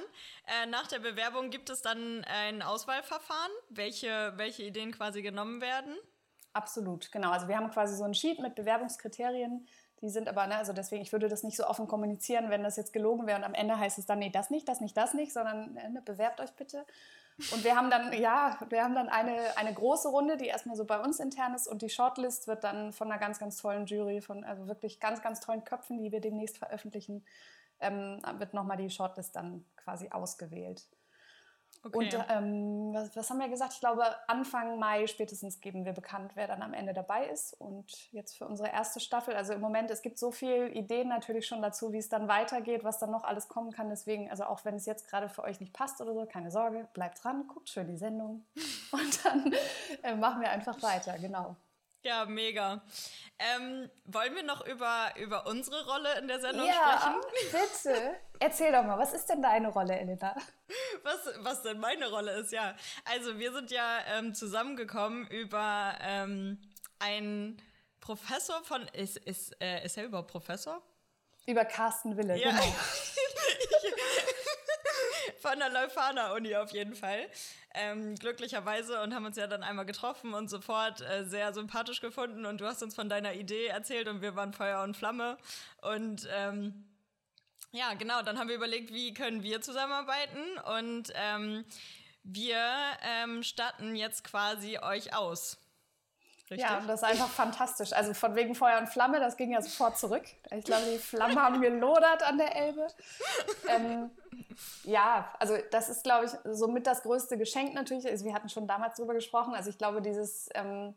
äh, 0.46 0.66
nach 0.68 0.88
der 0.88 1.00
Bewerbung, 1.00 1.50
gibt 1.50 1.70
es 1.70 1.82
dann 1.82 2.24
ein 2.24 2.62
Auswahlverfahren, 2.62 3.52
welche, 3.68 4.32
welche 4.38 4.64
Ideen 4.64 4.94
quasi 4.94 5.22
genommen 5.22 5.60
werden? 5.60 5.98
Absolut, 6.56 7.12
genau. 7.12 7.32
Also 7.32 7.50
wir 7.50 7.58
haben 7.58 7.70
quasi 7.70 7.98
so 7.98 8.06
ein 8.06 8.14
Sheet 8.14 8.40
mit 8.40 8.56
Bewerbungskriterien. 8.56 9.68
Die 10.02 10.10
sind 10.10 10.30
aber, 10.30 10.48
ne, 10.48 10.56
also 10.56 10.72
deswegen, 10.72 11.02
ich 11.02 11.12
würde 11.12 11.28
das 11.28 11.44
nicht 11.44 11.58
so 11.58 11.68
offen 11.68 11.86
kommunizieren, 11.86 12.50
wenn 12.50 12.64
das 12.64 12.78
jetzt 12.78 12.94
gelogen 12.94 13.28
wäre 13.28 13.38
und 13.38 13.44
am 13.44 13.54
Ende 13.54 13.78
heißt 13.78 13.98
es 13.98 14.06
dann, 14.06 14.20
nee, 14.20 14.30
das 14.30 14.50
nicht, 14.50 14.66
das 14.70 14.80
nicht, 14.80 14.96
das 14.96 15.14
nicht, 15.14 15.34
sondern 15.34 15.74
ne, 15.74 16.02
bewerbt 16.06 16.40
euch 16.40 16.54
bitte. 16.54 16.86
Und 17.52 17.66
wir 17.66 17.76
haben 17.76 17.90
dann, 17.90 18.14
ja, 18.14 18.58
wir 18.70 18.86
haben 18.86 18.96
dann 18.96 19.10
eine, 19.10 19.58
eine 19.58 19.74
große 19.74 20.08
Runde, 20.08 20.38
die 20.38 20.46
erstmal 20.46 20.78
so 20.78 20.86
bei 20.86 20.98
uns 20.98 21.20
intern 21.20 21.54
ist 21.54 21.68
und 21.68 21.82
die 21.82 21.90
Shortlist 21.90 22.48
wird 22.48 22.64
dann 22.64 22.94
von 22.94 23.12
einer 23.12 23.20
ganz, 23.20 23.38
ganz 23.38 23.58
tollen 23.58 23.86
Jury, 23.86 24.22
von 24.22 24.46
also 24.46 24.68
wirklich 24.68 25.02
ganz, 25.02 25.22
ganz 25.22 25.42
tollen 25.42 25.66
Köpfen, 25.66 25.98
die 25.98 26.14
wir 26.14 26.22
demnächst 26.22 26.58
veröffentlichen, 26.58 27.26
ähm, 27.82 28.22
wird 28.38 28.54
nochmal 28.54 28.78
die 28.78 28.90
Shortlist 28.90 29.36
dann 29.36 29.66
quasi 29.76 30.08
ausgewählt. 30.10 30.88
Okay. 31.86 31.98
Und 31.98 32.26
ähm, 32.30 32.94
was, 32.94 33.16
was, 33.16 33.30
haben 33.30 33.40
wir 33.40 33.48
gesagt? 33.48 33.74
Ich 33.74 33.80
glaube, 33.80 34.04
Anfang 34.28 34.80
Mai 34.80 35.06
spätestens 35.06 35.62
geben 35.62 35.86
wir 35.86 35.94
bekannt, 35.94 36.32
wer 36.34 36.48
dann 36.48 36.64
am 36.64 36.74
Ende 36.74 36.94
dabei 36.94 37.28
ist. 37.28 37.54
Und 37.62 38.12
jetzt 38.12 38.38
für 38.38 38.48
unsere 38.48 38.70
erste 38.70 39.00
Staffel, 39.00 39.36
also 39.36 39.54
im 39.54 39.62
Moment, 39.62 39.92
es 39.92 40.02
gibt 40.02 40.18
so 40.18 40.32
viele 40.32 40.70
Ideen 40.70 41.10
natürlich 41.10 41.46
schon 41.46 41.62
dazu, 41.62 41.94
wie 41.94 42.00
es 42.00 42.10
dann 42.10 42.28
weitergeht, 42.28 42.84
was 42.84 42.98
dann 42.98 43.12
noch 43.12 43.24
alles 43.24 43.50
kommen 43.50 43.72
kann. 43.72 43.90
Deswegen, 43.90 44.32
also 44.32 44.46
auch 44.46 44.66
wenn 44.66 44.76
es 44.76 44.88
jetzt 44.88 45.08
gerade 45.08 45.30
für 45.30 45.44
euch 45.44 45.60
nicht 45.60 45.74
passt 45.74 46.02
oder 46.02 46.16
so, 46.16 46.26
keine 46.26 46.50
Sorge, 46.50 46.88
bleibt 46.94 47.24
dran, 47.24 47.48
guckt 47.48 47.70
schön 47.70 47.88
die 47.88 47.98
Sendung 47.98 48.46
und 48.92 49.26
dann 49.26 49.54
äh, 50.02 50.16
machen 50.16 50.42
wir 50.42 50.50
einfach 50.50 50.82
weiter, 50.82 51.20
genau. 51.20 51.56
Ja, 52.06 52.24
mega. 52.26 52.84
Ähm, 53.40 53.90
wollen 54.06 54.36
wir 54.36 54.44
noch 54.44 54.64
über, 54.68 55.12
über 55.18 55.48
unsere 55.48 55.84
Rolle 55.88 56.20
in 56.20 56.28
der 56.28 56.40
Sendung 56.40 56.68
ja, 56.68 57.00
sprechen? 57.02 57.22
bitte. 57.52 58.16
Erzähl 58.40 58.72
doch 58.72 58.84
mal, 58.84 59.00
was 59.00 59.12
ist 59.14 59.26
denn 59.26 59.42
deine 59.42 59.70
Rolle, 59.70 59.98
Elena? 59.98 60.36
Was, 61.02 61.30
was 61.40 61.64
denn 61.64 61.80
meine 61.80 62.10
Rolle 62.10 62.32
ist, 62.34 62.52
ja. 62.52 62.76
Also 63.06 63.40
wir 63.40 63.52
sind 63.54 63.72
ja 63.72 64.00
ähm, 64.08 64.36
zusammengekommen 64.36 65.28
über 65.28 65.96
ähm, 66.00 66.62
einen 67.00 67.60
Professor 68.02 68.64
von, 68.64 68.88
ist, 68.90 69.18
ist, 69.18 69.60
äh, 69.60 69.84
ist 69.84 69.98
er 69.98 70.06
überhaupt 70.06 70.30
Professor? 70.30 70.84
Über 71.46 71.66
Carsten 71.66 72.18
Wille, 72.18 72.38
ja. 72.38 72.50
genau. 72.50 72.64
von 75.42 75.60
der 75.60 75.70
Leuphana-Uni 75.70 76.56
auf 76.56 76.72
jeden 76.72 76.96
Fall. 76.96 77.30
Ähm, 77.74 78.16
glücklicherweise 78.16 79.02
und 79.02 79.14
haben 79.14 79.26
uns 79.26 79.38
ja 79.38 79.48
dann 79.48 79.62
einmal 79.62 79.86
getroffen 79.86 80.34
und 80.34 80.50
sofort 80.50 81.02
äh, 81.02 81.26
sehr 81.26 81.54
sympathisch 81.54 82.02
gefunden 82.02 82.46
und 82.46 82.62
du 82.62 82.66
hast 82.66 82.82
uns 82.82 82.96
von 82.96 83.10
deiner 83.10 83.34
Idee 83.34 83.68
erzählt 83.68 84.08
und 84.08 84.22
wir 84.22 84.36
waren 84.36 84.54
Feuer 84.54 84.82
und 84.82 84.96
Flamme 84.96 85.38
und 85.82 86.28
ähm, 86.34 86.86
ja, 87.72 87.94
genau, 87.94 88.22
dann 88.22 88.40
haben 88.40 88.48
wir 88.48 88.56
überlegt, 88.56 88.94
wie 88.94 89.14
können 89.14 89.44
wir 89.44 89.62
zusammenarbeiten 89.62 90.58
und 90.78 91.12
ähm, 91.14 91.66
wir 92.24 92.58
ähm, 93.04 93.44
statten 93.44 93.96
jetzt 93.96 94.24
quasi 94.24 94.80
euch 94.80 95.14
aus. 95.14 95.58
Richtig? 96.50 96.70
Ja, 96.70 96.80
das 96.86 97.02
ist 97.02 97.08
einfach 97.08 97.30
fantastisch. 97.30 97.92
Also 97.92 98.14
von 98.14 98.36
wegen 98.36 98.54
Feuer 98.54 98.78
und 98.78 98.88
Flamme, 98.88 99.20
das 99.20 99.36
ging 99.36 99.52
ja 99.52 99.62
sofort 99.62 99.98
zurück. 99.98 100.24
Ich 100.52 100.64
glaube, 100.64 100.84
die 100.94 101.00
Flammen 101.00 101.42
haben 101.42 101.60
gelodert 101.60 102.22
an 102.22 102.38
der 102.38 102.56
Elbe. 102.56 102.88
Ähm, 103.68 104.12
ja, 104.84 105.34
also 105.40 105.58
das 105.72 105.90
ist, 105.90 106.04
glaube 106.04 106.26
ich, 106.26 106.32
somit 106.56 106.86
das 106.86 107.02
größte 107.02 107.38
Geschenk 107.38 107.74
natürlich. 107.74 108.08
Also 108.08 108.26
wir 108.26 108.34
hatten 108.34 108.50
schon 108.50 108.68
damals 108.68 108.98
drüber 108.98 109.16
gesprochen. 109.16 109.56
Also 109.56 109.72
ich 109.72 109.78
glaube, 109.80 110.04
dieses 110.04 110.50
ähm, 110.54 110.94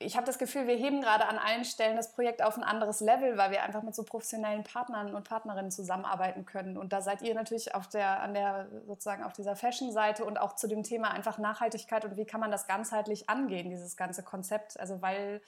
ich 0.00 0.16
habe 0.16 0.26
das 0.26 0.38
Gefühl, 0.38 0.66
wir 0.66 0.76
heben 0.76 1.00
gerade 1.00 1.26
an 1.26 1.38
allen 1.38 1.64
Stellen 1.64 1.96
das 1.96 2.12
Projekt 2.12 2.42
auf 2.42 2.56
ein 2.56 2.64
anderes 2.64 3.00
Level, 3.00 3.36
weil 3.38 3.50
wir 3.50 3.62
einfach 3.62 3.82
mit 3.82 3.94
so 3.94 4.02
professionellen 4.02 4.64
Partnern 4.64 5.14
und 5.14 5.28
Partnerinnen 5.28 5.70
zusammenarbeiten 5.70 6.44
können. 6.44 6.76
Und 6.76 6.92
da 6.92 7.00
seid 7.00 7.22
ihr 7.22 7.34
natürlich 7.34 7.74
auf 7.74 7.88
der, 7.88 8.20
an 8.20 8.34
der, 8.34 8.68
sozusagen 8.86 9.22
auf 9.22 9.32
dieser 9.32 9.56
Fashion-Seite 9.56 10.24
und 10.24 10.38
auch 10.38 10.56
zu 10.56 10.66
dem 10.66 10.82
Thema 10.82 11.10
einfach 11.10 11.38
Nachhaltigkeit 11.38 12.04
und 12.04 12.16
wie 12.16 12.26
kann 12.26 12.40
man 12.40 12.50
das 12.50 12.66
ganzheitlich 12.66 13.30
angehen, 13.30 13.70
dieses 13.70 13.96
ganze 13.96 14.22
Konzept. 14.22 14.78
Also 14.78 15.00
weil 15.00 15.40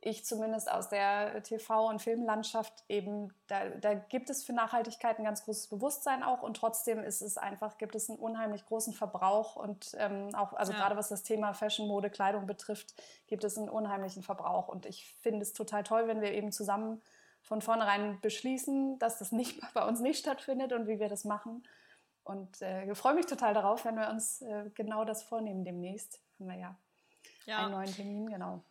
ich 0.00 0.24
zumindest 0.24 0.70
aus 0.70 0.88
der 0.88 1.42
TV- 1.42 1.88
und 1.88 2.00
Filmlandschaft 2.00 2.84
eben, 2.88 3.32
da, 3.48 3.68
da, 3.68 3.94
gibt 3.94 4.30
es 4.30 4.44
für 4.44 4.52
Nachhaltigkeit 4.52 5.18
ein 5.18 5.24
ganz 5.24 5.44
großes 5.44 5.68
Bewusstsein 5.68 6.22
auch 6.22 6.42
und 6.42 6.56
trotzdem 6.56 7.02
ist 7.02 7.20
es 7.20 7.36
einfach, 7.36 7.78
gibt 7.78 7.94
es 7.94 8.08
einen 8.08 8.18
unheimlich 8.18 8.64
großen 8.66 8.92
Verbrauch 8.92 9.56
und 9.56 9.96
ähm, 9.98 10.34
auch, 10.34 10.52
also 10.52 10.72
ja. 10.72 10.78
gerade 10.78 10.96
was 10.96 11.08
das 11.08 11.22
Thema 11.22 11.52
Fashion, 11.52 11.88
Mode, 11.88 12.10
Kleidung 12.10 12.46
betrifft, 12.46 12.94
gibt 13.26 13.44
es 13.44 13.58
einen 13.58 13.68
unheimlichen 13.68 14.22
Verbrauch 14.22 14.68
und 14.68 14.86
ich 14.86 15.14
finde 15.20 15.42
es 15.42 15.52
total 15.52 15.82
toll, 15.82 16.06
wenn 16.06 16.20
wir 16.20 16.32
eben 16.32 16.52
zusammen 16.52 17.02
von 17.42 17.62
vornherein 17.62 18.20
beschließen, 18.20 18.98
dass 18.98 19.18
das 19.18 19.32
nicht 19.32 19.60
bei 19.74 19.86
uns 19.86 20.00
nicht 20.00 20.18
stattfindet 20.18 20.72
und 20.72 20.86
wie 20.86 21.00
wir 21.00 21.08
das 21.08 21.24
machen. 21.24 21.66
Und 22.24 22.60
äh, 22.60 22.84
ich 22.84 22.98
freue 22.98 23.14
mich 23.14 23.26
total 23.26 23.54
darauf, 23.54 23.84
wenn 23.86 23.96
wir 23.96 24.10
uns 24.10 24.42
äh, 24.42 24.70
genau 24.74 25.04
das 25.04 25.22
vornehmen 25.22 25.64
demnächst. 25.64 26.20
Haben 26.38 26.48
wir 26.50 26.58
ja, 26.58 26.76
ja. 27.46 27.58
einen 27.64 27.72
neuen 27.72 27.92
Termin, 27.92 28.28
genau. 28.28 28.62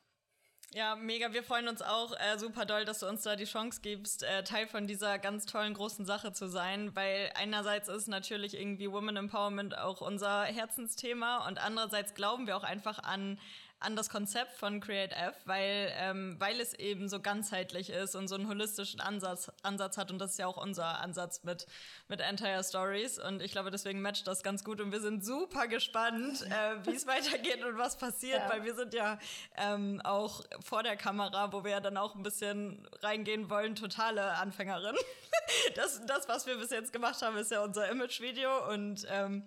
Ja, 0.74 0.96
mega. 0.96 1.32
Wir 1.32 1.44
freuen 1.44 1.70
uns 1.70 1.82
auch 1.82 2.12
äh, 2.14 2.38
super 2.38 2.66
doll, 2.66 2.84
dass 2.84 3.00
du 3.00 3.08
uns 3.08 3.24
da 3.24 3.38
die 3.38 3.46
Chance 3.46 3.80
gibst, 3.82 4.24
äh, 4.24 4.44
Teil 4.44 4.68
von 4.68 4.86
dieser 4.86 5.18
ganz 5.18 5.46
tollen 5.46 5.74
großen 5.74 6.06
Sache 6.06 6.34
zu 6.34 6.50
sein, 6.50 6.94
weil 6.94 7.32
einerseits 7.36 7.88
ist 7.88 8.08
natürlich 8.08 8.60
irgendwie 8.60 8.92
Women 8.92 9.16
Empowerment 9.16 9.78
auch 9.78 10.02
unser 10.02 10.44
Herzensthema 10.44 11.48
und 11.48 11.58
andererseits 11.58 12.16
glauben 12.16 12.48
wir 12.48 12.58
auch 12.58 12.66
einfach 12.66 13.00
an 13.00 13.40
an 13.80 13.96
das 13.96 14.10
Konzept 14.10 14.58
von 14.58 14.80
Create 14.80 15.14
F, 15.14 15.36
weil, 15.46 15.92
ähm, 15.98 16.36
weil 16.40 16.60
es 16.60 16.74
eben 16.74 17.10
so 17.10 17.20
ganzheitlich 17.20 17.92
ist 17.92 18.16
und 18.16 18.28
so 18.28 18.36
einen 18.36 18.48
holistischen 18.48 19.00
Ansatz, 19.00 19.52
Ansatz 19.62 19.98
hat. 19.98 20.10
Und 20.10 20.20
das 20.20 20.32
ist 20.32 20.40
ja 20.40 20.48
auch 20.48 20.58
unser 20.58 21.00
Ansatz 21.00 21.44
mit, 21.44 21.68
mit 22.08 22.20
Entire 22.20 22.64
Stories. 22.64 23.20
Und 23.20 23.42
ich 23.42 23.52
glaube, 23.52 23.70
deswegen 23.70 24.02
matcht 24.02 24.26
das 24.26 24.42
ganz 24.42 24.64
gut. 24.64 24.82
Und 24.82 24.92
wir 24.92 25.00
sind 25.00 25.24
super 25.24 25.68
gespannt, 25.68 26.42
äh, 26.44 26.86
wie 26.86 26.96
es 26.96 27.06
weitergeht 27.08 27.64
und 27.64 27.78
was 27.78 27.98
passiert, 27.98 28.42
ja. 28.42 28.50
weil 28.50 28.64
wir 28.64 28.74
sind 28.74 28.94
ja 28.96 29.20
ähm, 29.56 30.02
auch 30.04 30.44
vor 30.64 30.82
der 30.82 30.98
Kamera, 30.98 31.54
wo 31.54 31.64
wir 31.64 31.72
ja 31.72 31.80
dann 31.80 31.98
auch 31.98 32.16
ein 32.16 32.24
bisschen 32.24 32.88
reingehen 33.02 33.50
wollen, 33.50 33.76
totale 33.76 34.34
Anfängerin. 34.38 34.96
das, 35.76 36.04
das, 36.08 36.28
was 36.28 36.48
wir 36.48 36.58
bis 36.58 36.72
jetzt 36.72 36.92
gemacht 36.92 37.22
haben, 37.22 37.38
ist 37.38 37.52
ja 37.52 37.62
unser 37.62 37.90
Image-Video 37.90 38.72
und 38.72 39.06
ähm, 39.10 39.44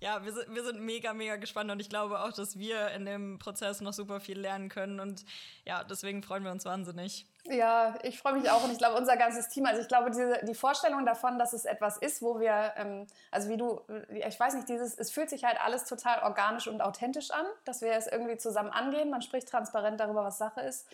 ja, 0.00 0.24
wir 0.24 0.32
sind, 0.32 0.54
wir 0.54 0.62
sind 0.62 0.80
mega, 0.80 1.14
mega 1.14 1.36
gespannt 1.36 1.70
und 1.70 1.80
ich 1.80 1.88
glaube 1.88 2.20
auch, 2.20 2.32
dass 2.32 2.58
wir 2.58 2.90
in 2.90 3.06
dem 3.06 3.38
Prozess 3.38 3.80
noch 3.80 3.92
super 3.92 4.20
viel 4.20 4.38
lernen 4.38 4.68
können 4.68 5.00
und 5.00 5.24
ja, 5.64 5.84
deswegen 5.84 6.22
freuen 6.22 6.44
wir 6.44 6.50
uns 6.50 6.64
wahnsinnig. 6.64 7.26
Ja, 7.44 7.94
ich 8.02 8.18
freue 8.18 8.34
mich 8.34 8.50
auch 8.50 8.62
und 8.64 8.72
ich 8.72 8.78
glaube, 8.78 8.96
unser 8.96 9.16
ganzes 9.16 9.48
Team, 9.48 9.64
also 9.66 9.80
ich 9.80 9.88
glaube, 9.88 10.10
diese, 10.10 10.40
die 10.44 10.54
Vorstellung 10.54 11.06
davon, 11.06 11.38
dass 11.38 11.52
es 11.52 11.64
etwas 11.64 11.96
ist, 11.96 12.20
wo 12.20 12.40
wir, 12.40 12.74
ähm, 12.76 13.06
also 13.30 13.48
wie 13.48 13.56
du, 13.56 13.80
ich 14.10 14.38
weiß 14.38 14.54
nicht, 14.54 14.68
dieses, 14.68 14.98
es 14.98 15.10
fühlt 15.10 15.30
sich 15.30 15.44
halt 15.44 15.60
alles 15.60 15.84
total 15.84 16.22
organisch 16.22 16.66
und 16.66 16.82
authentisch 16.82 17.30
an, 17.30 17.46
dass 17.64 17.80
wir 17.80 17.92
es 17.92 18.06
irgendwie 18.06 18.36
zusammen 18.36 18.70
angehen, 18.70 19.10
man 19.10 19.22
spricht 19.22 19.48
transparent 19.48 19.98
darüber, 20.00 20.24
was 20.24 20.38
Sache 20.38 20.60
ist 20.60 20.86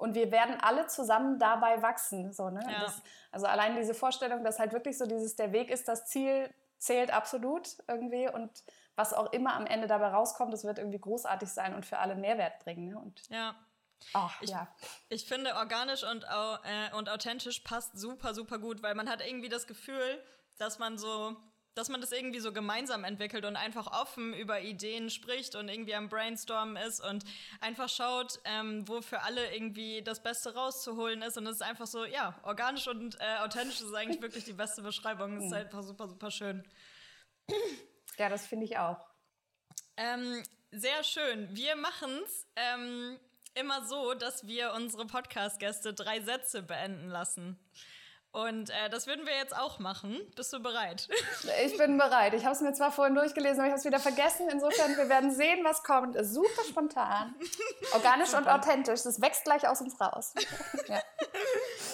und 0.00 0.14
wir 0.14 0.32
werden 0.32 0.56
alle 0.60 0.86
zusammen 0.86 1.38
dabei 1.38 1.80
wachsen. 1.82 2.32
So, 2.32 2.50
ne? 2.50 2.60
Ja. 2.68 2.80
Das, 2.80 3.02
also 3.30 3.46
allein 3.46 3.76
diese 3.76 3.94
Vorstellung, 3.94 4.42
dass 4.44 4.58
halt 4.58 4.72
wirklich 4.72 4.98
so 4.98 5.06
dieses, 5.06 5.36
der 5.36 5.52
Weg 5.52 5.70
ist 5.70 5.88
das 5.88 6.06
Ziel, 6.06 6.50
zählt 6.80 7.12
absolut 7.12 7.76
irgendwie 7.86 8.28
und 8.28 8.50
was 8.96 9.12
auch 9.12 9.32
immer 9.32 9.54
am 9.54 9.66
Ende 9.66 9.86
dabei 9.86 10.08
rauskommt, 10.08 10.52
das 10.52 10.64
wird 10.64 10.78
irgendwie 10.78 10.98
großartig 10.98 11.48
sein 11.48 11.74
und 11.74 11.86
für 11.86 11.98
alle 11.98 12.16
Mehrwert 12.16 12.58
bringen. 12.64 12.88
Ne? 12.88 12.98
Und 12.98 13.28
ja. 13.28 13.54
Ach, 14.14 14.40
ich, 14.40 14.50
ja. 14.50 14.66
ich 15.10 15.26
finde, 15.26 15.54
organisch 15.56 16.04
und, 16.04 16.24
äh, 16.24 16.96
und 16.96 17.10
authentisch 17.10 17.60
passt 17.60 17.98
super, 17.98 18.32
super 18.34 18.58
gut, 18.58 18.82
weil 18.82 18.94
man 18.94 19.10
hat 19.10 19.24
irgendwie 19.24 19.50
das 19.50 19.66
Gefühl, 19.66 20.22
dass 20.56 20.78
man 20.78 20.96
so, 20.96 21.36
dass 21.74 21.88
man 21.88 22.00
das 22.00 22.12
irgendwie 22.12 22.40
so 22.40 22.52
gemeinsam 22.52 23.04
entwickelt 23.04 23.44
und 23.44 23.56
einfach 23.56 23.86
offen 23.86 24.34
über 24.34 24.60
Ideen 24.60 25.10
spricht 25.10 25.54
und 25.54 25.68
irgendwie 25.68 25.94
am 25.94 26.08
Brainstormen 26.08 26.76
ist 26.76 27.00
und 27.04 27.24
einfach 27.60 27.88
schaut, 27.88 28.40
ähm, 28.44 28.86
wo 28.88 29.00
für 29.02 29.22
alle 29.22 29.54
irgendwie 29.54 30.02
das 30.02 30.22
Beste 30.22 30.54
rauszuholen 30.54 31.22
ist. 31.22 31.36
Und 31.36 31.46
es 31.46 31.56
ist 31.56 31.62
einfach 31.62 31.86
so, 31.86 32.04
ja, 32.04 32.38
organisch 32.42 32.88
und 32.88 33.16
äh, 33.20 33.38
authentisch 33.38 33.80
ist 33.80 33.94
eigentlich 33.94 34.22
wirklich 34.22 34.44
die 34.44 34.52
beste 34.52 34.82
Beschreibung. 34.82 35.36
Es 35.38 35.46
ist 35.46 35.52
einfach 35.52 35.82
super, 35.82 36.08
super 36.08 36.30
schön. 36.30 36.66
Ja, 38.18 38.28
das 38.28 38.46
finde 38.46 38.66
ich 38.66 38.76
auch. 38.76 38.98
Ähm, 39.96 40.42
sehr 40.70 41.02
schön. 41.04 41.48
Wir 41.54 41.76
machen 41.76 42.10
es 42.24 42.46
ähm, 42.56 43.18
immer 43.54 43.86
so, 43.86 44.14
dass 44.14 44.46
wir 44.46 44.72
unsere 44.74 45.06
Podcast-Gäste 45.06 45.94
drei 45.94 46.20
Sätze 46.20 46.62
beenden 46.62 47.08
lassen. 47.08 47.58
Und 48.32 48.70
äh, 48.70 48.88
das 48.90 49.08
würden 49.08 49.26
wir 49.26 49.34
jetzt 49.34 49.56
auch 49.56 49.80
machen. 49.80 50.16
Bist 50.36 50.52
du 50.52 50.60
bereit? 50.60 51.08
Ich 51.64 51.76
bin 51.76 51.98
bereit. 51.98 52.34
Ich 52.34 52.44
habe 52.44 52.54
es 52.54 52.60
mir 52.60 52.72
zwar 52.72 52.92
vorhin 52.92 53.14
durchgelesen, 53.14 53.58
aber 53.58 53.66
ich 53.66 53.72
habe 53.72 53.78
es 53.80 53.84
wieder 53.84 53.98
vergessen. 53.98 54.48
Insofern, 54.50 54.96
wir 54.96 55.08
werden 55.08 55.34
sehen, 55.34 55.64
was 55.64 55.82
kommt. 55.82 56.16
Super 56.24 56.62
spontan, 56.68 57.34
organisch 57.92 58.32
und 58.34 58.46
authentisch. 58.46 59.02
Das 59.02 59.20
wächst 59.20 59.44
gleich 59.44 59.66
aus 59.66 59.80
uns 59.80 60.00
raus. 60.00 60.34
ja. 60.88 61.02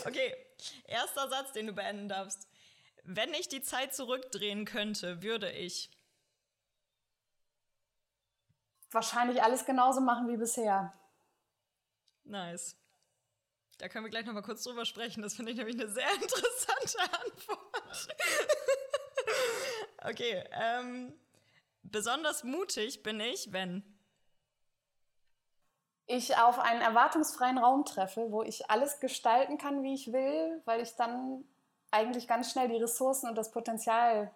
Okay, 0.04 0.36
erster 0.86 1.28
Satz, 1.28 1.52
den 1.52 1.66
du 1.66 1.72
beenden 1.72 2.08
darfst. 2.08 2.46
Wenn 3.02 3.34
ich 3.34 3.48
die 3.48 3.62
Zeit 3.62 3.92
zurückdrehen 3.92 4.64
könnte, 4.64 5.20
würde 5.22 5.50
ich 5.50 5.90
wahrscheinlich 8.90 9.42
alles 9.42 9.64
genauso 9.64 10.00
machen 10.00 10.28
wie 10.28 10.36
bisher. 10.36 10.92
Nice. 12.24 12.76
Da 13.78 13.88
können 13.88 14.04
wir 14.04 14.10
gleich 14.10 14.24
noch 14.24 14.32
mal 14.32 14.42
kurz 14.42 14.62
drüber 14.64 14.84
sprechen. 14.84 15.22
Das 15.22 15.34
finde 15.34 15.52
ich 15.52 15.58
nämlich 15.58 15.78
eine 15.78 15.90
sehr 15.90 16.12
interessante 16.14 16.98
Antwort. 17.24 18.08
okay, 20.04 20.44
ähm, 20.52 21.12
besonders 21.82 22.44
mutig 22.44 23.02
bin 23.02 23.20
ich, 23.20 23.52
wenn 23.52 23.82
ich 26.06 26.36
auf 26.38 26.58
einen 26.58 26.80
erwartungsfreien 26.80 27.58
Raum 27.58 27.84
treffe, 27.84 28.30
wo 28.30 28.42
ich 28.42 28.70
alles 28.70 29.00
gestalten 29.00 29.58
kann, 29.58 29.82
wie 29.82 29.94
ich 29.94 30.12
will, 30.12 30.62
weil 30.64 30.80
ich 30.80 30.94
dann 30.94 31.44
eigentlich 31.90 32.28
ganz 32.28 32.50
schnell 32.50 32.68
die 32.68 32.76
Ressourcen 32.76 33.28
und 33.28 33.34
das 33.36 33.50
Potenzial 33.50 34.30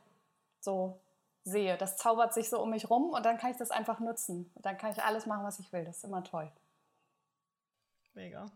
so 0.59 1.00
sehe. 1.44 1.76
Das 1.76 1.96
zaubert 1.96 2.35
sich 2.35 2.50
so 2.50 2.61
um 2.61 2.70
mich 2.70 2.90
rum 2.90 3.11
und 3.11 3.24
dann 3.24 3.38
kann 3.38 3.53
ich 3.53 3.57
das 3.57 3.70
einfach 3.70 4.00
nutzen. 4.00 4.50
Und 4.55 4.66
dann 4.66 4.76
kann 4.76 4.90
ich 4.90 5.03
alles 5.03 5.26
machen, 5.26 5.44
was 5.44 5.61
ich 5.61 5.72
will. 5.72 5.85
Das 5.85 5.98
ist 5.98 6.05
immer 6.05 6.24
toll. 6.24 6.50
Mega. 8.14 8.46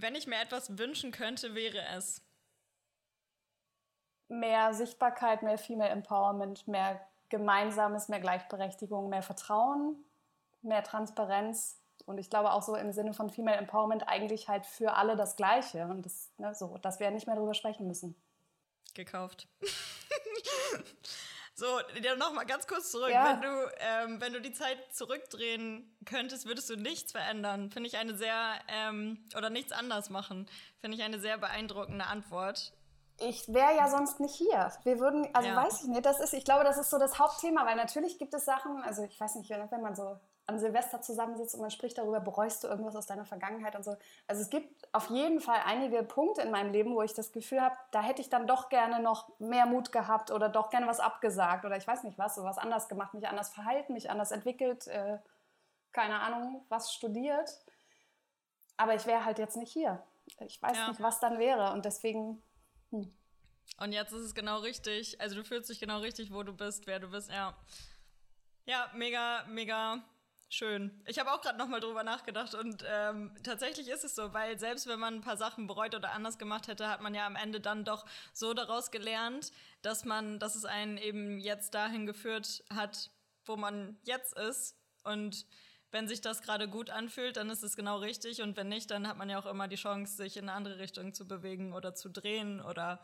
Wenn 0.00 0.14
ich 0.14 0.26
mir 0.26 0.40
etwas 0.40 0.78
wünschen 0.78 1.10
könnte, 1.10 1.54
wäre 1.54 1.82
es 1.96 2.22
mehr 4.28 4.74
Sichtbarkeit, 4.74 5.42
mehr 5.42 5.58
Female 5.58 5.90
Empowerment, 5.90 6.68
mehr 6.68 7.00
Gemeinsames, 7.30 8.08
mehr 8.08 8.20
Gleichberechtigung, 8.20 9.08
mehr 9.08 9.22
Vertrauen, 9.22 9.96
mehr 10.62 10.82
Transparenz. 10.84 11.80
Und 12.06 12.18
ich 12.18 12.30
glaube 12.30 12.52
auch 12.52 12.62
so 12.62 12.76
im 12.76 12.92
Sinne 12.92 13.12
von 13.12 13.28
Female 13.28 13.56
Empowerment 13.58 14.08
eigentlich 14.08 14.48
halt 14.48 14.66
für 14.66 14.94
alle 14.94 15.16
das 15.16 15.36
Gleiche. 15.36 15.84
Und 15.86 16.06
das, 16.06 16.30
ne, 16.38 16.54
so, 16.54 16.78
dass 16.78 17.00
wir 17.00 17.10
nicht 17.10 17.26
mehr 17.26 17.36
darüber 17.36 17.54
sprechen 17.54 17.86
müssen. 17.86 18.14
Gekauft. 18.94 19.48
So, 21.58 21.66
noch 22.18 22.32
mal 22.34 22.44
ganz 22.44 22.68
kurz 22.68 22.92
zurück. 22.92 23.10
Ja. 23.10 23.32
Wenn, 23.32 23.40
du, 23.42 23.72
ähm, 23.80 24.20
wenn 24.20 24.32
du 24.32 24.40
die 24.40 24.52
Zeit 24.52 24.78
zurückdrehen 24.92 25.92
könntest, 26.04 26.46
würdest 26.46 26.70
du 26.70 26.76
nichts 26.76 27.10
verändern. 27.10 27.72
Finde 27.72 27.88
ich 27.88 27.96
eine 27.96 28.16
sehr, 28.16 28.60
ähm, 28.68 29.26
oder 29.36 29.50
nichts 29.50 29.72
anders 29.72 30.08
machen. 30.08 30.48
Finde 30.80 30.96
ich 30.96 31.02
eine 31.02 31.18
sehr 31.18 31.36
beeindruckende 31.36 32.06
Antwort. 32.06 32.72
Ich 33.18 33.52
wäre 33.52 33.74
ja 33.74 33.88
sonst 33.88 34.20
nicht 34.20 34.36
hier. 34.36 34.70
Wir 34.84 35.00
würden, 35.00 35.26
also 35.34 35.48
ja. 35.48 35.56
weiß 35.56 35.82
ich 35.82 35.88
nicht, 35.88 36.06
das 36.06 36.20
ist, 36.20 36.32
ich 36.32 36.44
glaube, 36.44 36.62
das 36.62 36.78
ist 36.78 36.90
so 36.90 36.98
das 37.00 37.18
Hauptthema, 37.18 37.66
weil 37.66 37.74
natürlich 37.74 38.20
gibt 38.20 38.34
es 38.34 38.44
Sachen, 38.44 38.80
also 38.84 39.02
ich 39.02 39.18
weiß 39.18 39.34
nicht, 39.34 39.50
wenn 39.50 39.82
man 39.82 39.96
so 39.96 40.16
an 40.48 40.58
Silvester 40.58 41.02
zusammensitzt 41.02 41.54
und 41.54 41.60
man 41.60 41.70
spricht 41.70 41.98
darüber, 41.98 42.20
bereust 42.20 42.64
du 42.64 42.68
irgendwas 42.68 42.96
aus 42.96 43.06
deiner 43.06 43.26
Vergangenheit 43.26 43.76
und 43.76 43.84
so. 43.84 43.96
Also 44.26 44.40
es 44.40 44.48
gibt 44.48 44.88
auf 44.94 45.10
jeden 45.10 45.40
Fall 45.40 45.60
einige 45.66 46.02
Punkte 46.02 46.40
in 46.40 46.50
meinem 46.50 46.72
Leben, 46.72 46.94
wo 46.94 47.02
ich 47.02 47.12
das 47.12 47.32
Gefühl 47.32 47.60
habe, 47.60 47.76
da 47.90 48.02
hätte 48.02 48.22
ich 48.22 48.30
dann 48.30 48.46
doch 48.46 48.70
gerne 48.70 49.00
noch 49.00 49.28
mehr 49.38 49.66
Mut 49.66 49.92
gehabt 49.92 50.30
oder 50.30 50.48
doch 50.48 50.70
gerne 50.70 50.86
was 50.86 51.00
abgesagt 51.00 51.66
oder 51.66 51.76
ich 51.76 51.86
weiß 51.86 52.02
nicht 52.02 52.16
was, 52.16 52.34
so 52.34 52.44
was 52.44 52.56
anders 52.56 52.88
gemacht, 52.88 53.12
mich 53.12 53.28
anders 53.28 53.50
verhalten, 53.50 53.92
mich 53.92 54.08
anders 54.08 54.30
entwickelt, 54.30 54.86
äh, 54.86 55.18
keine 55.92 56.18
Ahnung, 56.18 56.64
was 56.70 56.94
studiert. 56.94 57.50
Aber 58.78 58.94
ich 58.94 59.04
wäre 59.04 59.26
halt 59.26 59.38
jetzt 59.38 59.58
nicht 59.58 59.72
hier. 59.72 60.02
Ich 60.46 60.62
weiß 60.62 60.78
ja. 60.78 60.88
nicht, 60.88 61.02
was 61.02 61.20
dann 61.20 61.38
wäre 61.38 61.72
und 61.72 61.84
deswegen. 61.84 62.42
Hm. 62.90 63.12
Und 63.80 63.92
jetzt 63.92 64.12
ist 64.12 64.22
es 64.22 64.34
genau 64.34 64.60
richtig. 64.60 65.20
Also 65.20 65.36
du 65.36 65.44
fühlst 65.44 65.68
dich 65.68 65.78
genau 65.78 65.98
richtig, 65.98 66.32
wo 66.32 66.42
du 66.42 66.54
bist, 66.54 66.86
wer 66.86 67.00
du 67.00 67.10
bist. 67.10 67.30
Ja, 67.30 67.54
ja, 68.64 68.90
mega, 68.94 69.44
mega 69.46 70.02
Schön. 70.50 70.90
Ich 71.06 71.18
habe 71.18 71.30
auch 71.30 71.42
gerade 71.42 71.58
nochmal 71.58 71.80
drüber 71.80 72.02
nachgedacht 72.04 72.54
und 72.54 72.82
ähm, 72.88 73.36
tatsächlich 73.42 73.88
ist 73.88 74.02
es 74.02 74.14
so, 74.14 74.32
weil 74.32 74.58
selbst 74.58 74.86
wenn 74.86 74.98
man 74.98 75.16
ein 75.16 75.20
paar 75.20 75.36
Sachen 75.36 75.66
bereut 75.66 75.94
oder 75.94 76.12
anders 76.12 76.38
gemacht 76.38 76.68
hätte, 76.68 76.88
hat 76.88 77.02
man 77.02 77.14
ja 77.14 77.26
am 77.26 77.36
Ende 77.36 77.60
dann 77.60 77.84
doch 77.84 78.06
so 78.32 78.54
daraus 78.54 78.90
gelernt, 78.90 79.52
dass 79.82 80.06
man, 80.06 80.38
dass 80.38 80.54
es 80.54 80.64
einen 80.64 80.96
eben 80.96 81.38
jetzt 81.38 81.74
dahin 81.74 82.06
geführt 82.06 82.64
hat, 82.74 83.10
wo 83.44 83.56
man 83.56 83.98
jetzt 84.04 84.38
ist. 84.38 84.74
Und 85.04 85.44
wenn 85.90 86.08
sich 86.08 86.22
das 86.22 86.40
gerade 86.40 86.66
gut 86.66 86.88
anfühlt, 86.88 87.36
dann 87.36 87.50
ist 87.50 87.62
es 87.62 87.76
genau 87.76 87.98
richtig. 87.98 88.40
Und 88.40 88.56
wenn 88.56 88.68
nicht, 88.68 88.90
dann 88.90 89.06
hat 89.06 89.18
man 89.18 89.28
ja 89.28 89.38
auch 89.38 89.46
immer 89.46 89.68
die 89.68 89.76
Chance, 89.76 90.16
sich 90.16 90.38
in 90.38 90.44
eine 90.44 90.54
andere 90.54 90.78
Richtung 90.78 91.12
zu 91.12 91.28
bewegen 91.28 91.74
oder 91.74 91.94
zu 91.94 92.08
drehen 92.08 92.62
oder 92.62 93.02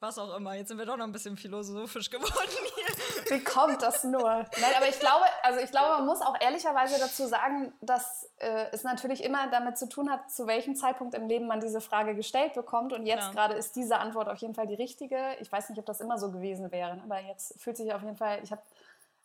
was 0.00 0.18
auch 0.18 0.36
immer. 0.36 0.54
Jetzt 0.54 0.68
sind 0.68 0.78
wir 0.78 0.86
doch 0.86 0.96
noch 0.96 1.04
ein 1.04 1.12
bisschen 1.12 1.36
philosophisch 1.36 2.10
geworden 2.10 2.50
hier. 2.74 3.38
Wie 3.38 3.44
kommt 3.44 3.82
das 3.82 4.04
nur? 4.04 4.22
Nein, 4.22 4.72
aber 4.76 4.88
ich 4.88 4.98
glaube, 5.00 5.24
also 5.42 5.60
ich 5.60 5.70
glaube, 5.70 5.96
man 5.98 6.06
muss 6.06 6.20
auch 6.20 6.36
ehrlicherweise 6.40 6.98
dazu 6.98 7.26
sagen, 7.26 7.72
dass 7.80 8.30
äh, 8.38 8.66
es 8.72 8.84
natürlich 8.84 9.24
immer 9.24 9.48
damit 9.50 9.76
zu 9.76 9.88
tun 9.88 10.10
hat, 10.10 10.30
zu 10.30 10.46
welchem 10.46 10.76
Zeitpunkt 10.76 11.14
im 11.14 11.28
Leben 11.28 11.46
man 11.46 11.60
diese 11.60 11.80
Frage 11.80 12.14
gestellt 12.14 12.54
bekommt. 12.54 12.92
Und 12.92 13.06
jetzt 13.06 13.26
ja. 13.26 13.32
gerade 13.32 13.54
ist 13.54 13.76
diese 13.76 13.98
Antwort 13.98 14.28
auf 14.28 14.38
jeden 14.38 14.54
Fall 14.54 14.66
die 14.66 14.74
richtige. 14.74 15.18
Ich 15.40 15.50
weiß 15.50 15.68
nicht, 15.68 15.78
ob 15.78 15.86
das 15.86 16.00
immer 16.00 16.18
so 16.18 16.30
gewesen 16.30 16.70
wäre, 16.70 17.00
aber 17.02 17.20
jetzt 17.20 17.60
fühlt 17.60 17.76
sich 17.76 17.92
auf 17.92 18.02
jeden 18.02 18.16
Fall, 18.16 18.40
ich 18.42 18.52
habe, 18.52 18.62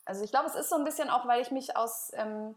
also 0.06 0.24
ich 0.24 0.32
glaube, 0.32 0.48
es 0.48 0.56
ist 0.56 0.70
so 0.70 0.76
ein 0.76 0.84
bisschen 0.84 1.10
auch, 1.10 1.28
weil 1.28 1.42
ich 1.42 1.52
mich 1.52 1.78
aus 1.78 2.12
ähm, 2.16 2.56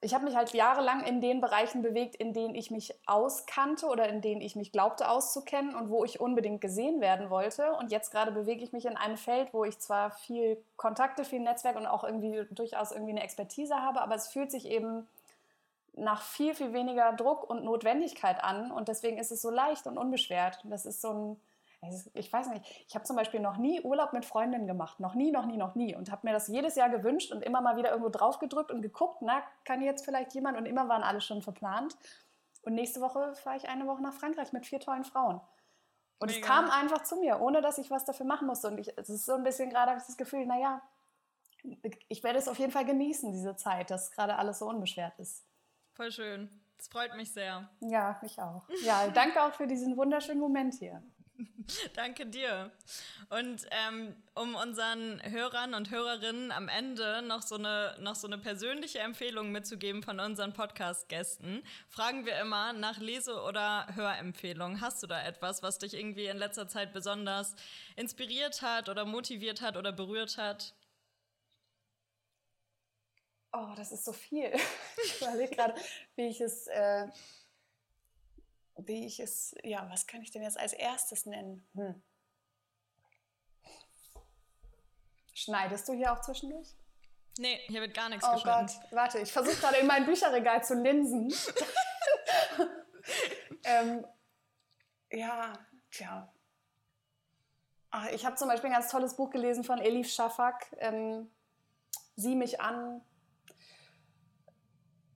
ich 0.00 0.14
habe 0.14 0.24
mich 0.24 0.36
halt 0.36 0.54
jahrelang 0.54 1.04
in 1.04 1.20
den 1.20 1.40
Bereichen 1.40 1.82
bewegt, 1.82 2.14
in 2.14 2.32
denen 2.32 2.54
ich 2.54 2.70
mich 2.70 2.94
auskannte 3.06 3.86
oder 3.86 4.08
in 4.08 4.20
denen 4.20 4.40
ich 4.40 4.54
mich 4.54 4.70
glaubte 4.70 5.08
auszukennen 5.08 5.74
und 5.74 5.90
wo 5.90 6.04
ich 6.04 6.20
unbedingt 6.20 6.60
gesehen 6.60 7.00
werden 7.00 7.30
wollte. 7.30 7.72
Und 7.72 7.90
jetzt 7.90 8.12
gerade 8.12 8.30
bewege 8.30 8.62
ich 8.62 8.72
mich 8.72 8.86
in 8.86 8.96
einem 8.96 9.16
Feld, 9.16 9.52
wo 9.52 9.64
ich 9.64 9.78
zwar 9.80 10.12
viel 10.12 10.62
Kontakte, 10.76 11.24
viel 11.24 11.40
Netzwerk 11.40 11.76
und 11.76 11.86
auch 11.86 12.04
irgendwie 12.04 12.46
durchaus 12.52 12.92
irgendwie 12.92 13.10
eine 13.10 13.24
Expertise 13.24 13.74
habe, 13.74 14.00
aber 14.00 14.14
es 14.14 14.28
fühlt 14.28 14.52
sich 14.52 14.66
eben 14.66 15.08
nach 15.96 16.22
viel, 16.22 16.54
viel 16.54 16.72
weniger 16.72 17.12
Druck 17.14 17.50
und 17.50 17.64
Notwendigkeit 17.64 18.42
an. 18.44 18.70
Und 18.70 18.86
deswegen 18.86 19.18
ist 19.18 19.32
es 19.32 19.42
so 19.42 19.50
leicht 19.50 19.88
und 19.88 19.98
unbeschwert. 19.98 20.60
Das 20.62 20.86
ist 20.86 21.00
so 21.00 21.10
ein, 21.10 21.40
ich 22.14 22.32
weiß 22.32 22.48
nicht, 22.48 22.64
ich 22.88 22.94
habe 22.94 23.04
zum 23.04 23.16
Beispiel 23.16 23.40
noch 23.40 23.56
nie 23.56 23.80
Urlaub 23.80 24.12
mit 24.12 24.24
Freundinnen 24.24 24.66
gemacht. 24.66 24.98
Noch 24.98 25.14
nie, 25.14 25.30
noch 25.30 25.46
nie, 25.46 25.56
noch 25.56 25.74
nie. 25.74 25.94
Und 25.94 26.10
habe 26.10 26.26
mir 26.26 26.32
das 26.32 26.48
jedes 26.48 26.74
Jahr 26.74 26.88
gewünscht 26.88 27.30
und 27.32 27.42
immer 27.42 27.60
mal 27.60 27.76
wieder 27.76 27.90
irgendwo 27.90 28.10
drauf 28.10 28.38
gedrückt 28.40 28.70
und 28.70 28.82
geguckt, 28.82 29.18
na, 29.20 29.42
kann 29.64 29.80
jetzt 29.80 30.04
vielleicht 30.04 30.34
jemand? 30.34 30.58
Und 30.58 30.66
immer 30.66 30.88
waren 30.88 31.02
alle 31.02 31.20
schon 31.20 31.40
verplant. 31.40 31.96
Und 32.62 32.74
nächste 32.74 33.00
Woche 33.00 33.34
fahre 33.36 33.56
ich 33.56 33.68
eine 33.68 33.86
Woche 33.86 34.02
nach 34.02 34.12
Frankreich 34.12 34.52
mit 34.52 34.66
vier 34.66 34.80
tollen 34.80 35.04
Frauen. 35.04 35.40
Und 36.18 36.32
Mega. 36.32 36.40
es 36.40 36.46
kam 36.46 36.68
einfach 36.70 37.04
zu 37.04 37.16
mir, 37.16 37.40
ohne 37.40 37.62
dass 37.62 37.78
ich 37.78 37.90
was 37.90 38.04
dafür 38.04 38.26
machen 38.26 38.48
musste. 38.48 38.68
Und 38.68 38.78
ich, 38.78 38.96
es 38.98 39.08
ist 39.08 39.24
so 39.24 39.34
ein 39.34 39.44
bisschen 39.44 39.70
gerade, 39.70 39.90
habe 39.92 40.00
ich 40.00 40.06
das 40.06 40.16
Gefühl, 40.16 40.46
naja, 40.46 40.82
ich 42.08 42.22
werde 42.24 42.38
es 42.38 42.48
auf 42.48 42.58
jeden 42.58 42.72
Fall 42.72 42.84
genießen, 42.84 43.32
diese 43.32 43.56
Zeit, 43.56 43.90
dass 43.90 44.10
gerade 44.10 44.36
alles 44.36 44.58
so 44.58 44.68
unbeschwert 44.68 45.18
ist. 45.18 45.44
Voll 45.92 46.10
schön. 46.10 46.50
Das 46.76 46.88
freut 46.88 47.14
mich 47.16 47.32
sehr. 47.32 47.68
Ja, 47.80 48.18
mich 48.22 48.40
auch. 48.40 48.62
Ja, 48.82 49.08
danke 49.08 49.42
auch 49.42 49.52
für 49.52 49.66
diesen 49.66 49.96
wunderschönen 49.96 50.40
Moment 50.40 50.74
hier. 50.74 51.02
Danke 51.94 52.26
dir. 52.26 52.70
Und 53.30 53.66
ähm, 53.70 54.16
um 54.34 54.54
unseren 54.54 55.22
Hörern 55.22 55.74
und 55.74 55.90
Hörerinnen 55.90 56.50
am 56.50 56.68
Ende 56.68 57.22
noch 57.22 57.42
so, 57.42 57.56
eine, 57.56 57.96
noch 58.00 58.14
so 58.14 58.26
eine 58.26 58.38
persönliche 58.38 59.00
Empfehlung 59.00 59.52
mitzugeben 59.52 60.02
von 60.02 60.18
unseren 60.20 60.52
Podcast-Gästen, 60.52 61.62
fragen 61.88 62.26
wir 62.26 62.38
immer 62.40 62.72
nach 62.72 62.98
Lese- 62.98 63.42
oder 63.42 63.86
Hörempfehlungen. 63.94 64.80
Hast 64.80 65.02
du 65.02 65.06
da 65.06 65.22
etwas, 65.22 65.62
was 65.62 65.78
dich 65.78 65.94
irgendwie 65.94 66.26
in 66.26 66.38
letzter 66.38 66.68
Zeit 66.68 66.92
besonders 66.92 67.54
inspiriert 67.96 68.62
hat 68.62 68.88
oder 68.88 69.04
motiviert 69.04 69.60
hat 69.60 69.76
oder 69.76 69.92
berührt 69.92 70.38
hat? 70.38 70.74
Oh, 73.52 73.72
das 73.76 73.92
ist 73.92 74.04
so 74.04 74.12
viel. 74.12 74.52
Ich 75.04 75.22
überlege 75.22 75.54
gerade, 75.54 75.74
wie 76.16 76.26
ich 76.28 76.40
es 76.40 76.66
äh, 76.66 77.06
wie 78.78 79.06
ich 79.06 79.20
es, 79.20 79.54
ja, 79.62 79.88
was 79.90 80.06
kann 80.06 80.22
ich 80.22 80.30
denn 80.30 80.42
jetzt 80.42 80.58
als 80.58 80.72
erstes 80.72 81.26
nennen? 81.26 81.66
Hm. 81.74 82.02
Schneidest 85.34 85.88
du 85.88 85.92
hier 85.92 86.12
auch 86.12 86.20
zwischendurch? 86.20 86.74
Nee, 87.38 87.60
hier 87.68 87.80
wird 87.80 87.94
gar 87.94 88.08
nichts 88.08 88.26
oh 88.26 88.32
geschnitten. 88.32 88.66
Gott, 88.66 88.92
warte, 88.92 89.18
ich 89.20 89.32
versuche 89.32 89.56
gerade 89.56 89.76
in 89.76 89.86
mein 89.86 90.04
Bücherregal 90.04 90.64
zu 90.64 90.74
linsen. 90.74 91.32
ähm, 93.64 94.04
ja, 95.12 95.52
tja. 95.90 96.32
Ach, 97.90 98.06
ich 98.08 98.26
habe 98.26 98.36
zum 98.36 98.48
Beispiel 98.48 98.70
ein 98.70 98.74
ganz 98.74 98.90
tolles 98.90 99.14
Buch 99.14 99.30
gelesen 99.30 99.62
von 99.62 99.78
Elif 99.78 100.12
Shafak, 100.12 100.74
ähm, 100.78 101.30
Sieh 102.18 102.34
mich 102.34 102.60
an. 102.60 103.00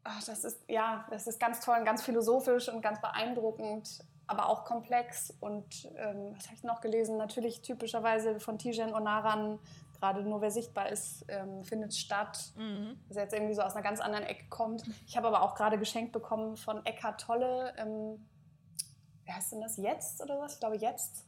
Ach, 0.05 0.23
das 0.25 0.45
ist, 0.45 0.61
ja, 0.69 1.07
das 1.11 1.27
ist 1.27 1.39
ganz 1.39 1.61
toll 1.61 1.77
und 1.79 1.85
ganz 1.85 2.03
philosophisch 2.03 2.69
und 2.69 2.83
ganz 2.83 3.01
beeindruckend, 3.01 4.05
aber 4.27 4.49
auch 4.49 4.65
komplex. 4.65 5.33
Und 5.41 5.89
ähm, 5.97 6.35
was 6.35 6.47
habe 6.47 6.57
ich 6.57 6.65
noch 6.65 6.81
gelesen? 6.81 7.17
Natürlich 7.17 7.63
typischerweise 7.63 8.41
von 8.41 8.59
Tijen 8.59 8.95
Onaran, 8.95 9.61
gerade 10.01 10.23
nur 10.23 10.41
wer 10.41 10.51
sichtbar 10.51 10.89
ist, 10.89 11.25
ähm, 11.29 11.63
findet 11.63 11.95
statt. 11.95 12.53
Mhm. 12.57 12.99
Das 13.09 13.17
jetzt 13.17 13.33
irgendwie 13.33 13.55
so 13.55 13.63
aus 13.63 13.75
einer 13.75 13.85
ganz 13.85 14.01
anderen 14.01 14.25
Ecke 14.25 14.49
kommt. 14.49 14.83
Ich 15.07 15.17
habe 15.17 15.29
aber 15.29 15.43
auch 15.43 15.55
gerade 15.55 15.79
geschenkt 15.79 16.11
bekommen 16.13 16.57
von 16.57 16.85
Eckhart 16.85 17.21
Tolle. 17.21 17.73
Ähm, 17.77 18.27
wer 19.25 19.37
heißt 19.37 19.53
denn 19.53 19.61
das? 19.61 19.77
Jetzt 19.77 20.21
oder 20.21 20.41
was? 20.41 20.55
Ich 20.55 20.61
glaube, 20.61 20.77
jetzt. 20.77 21.25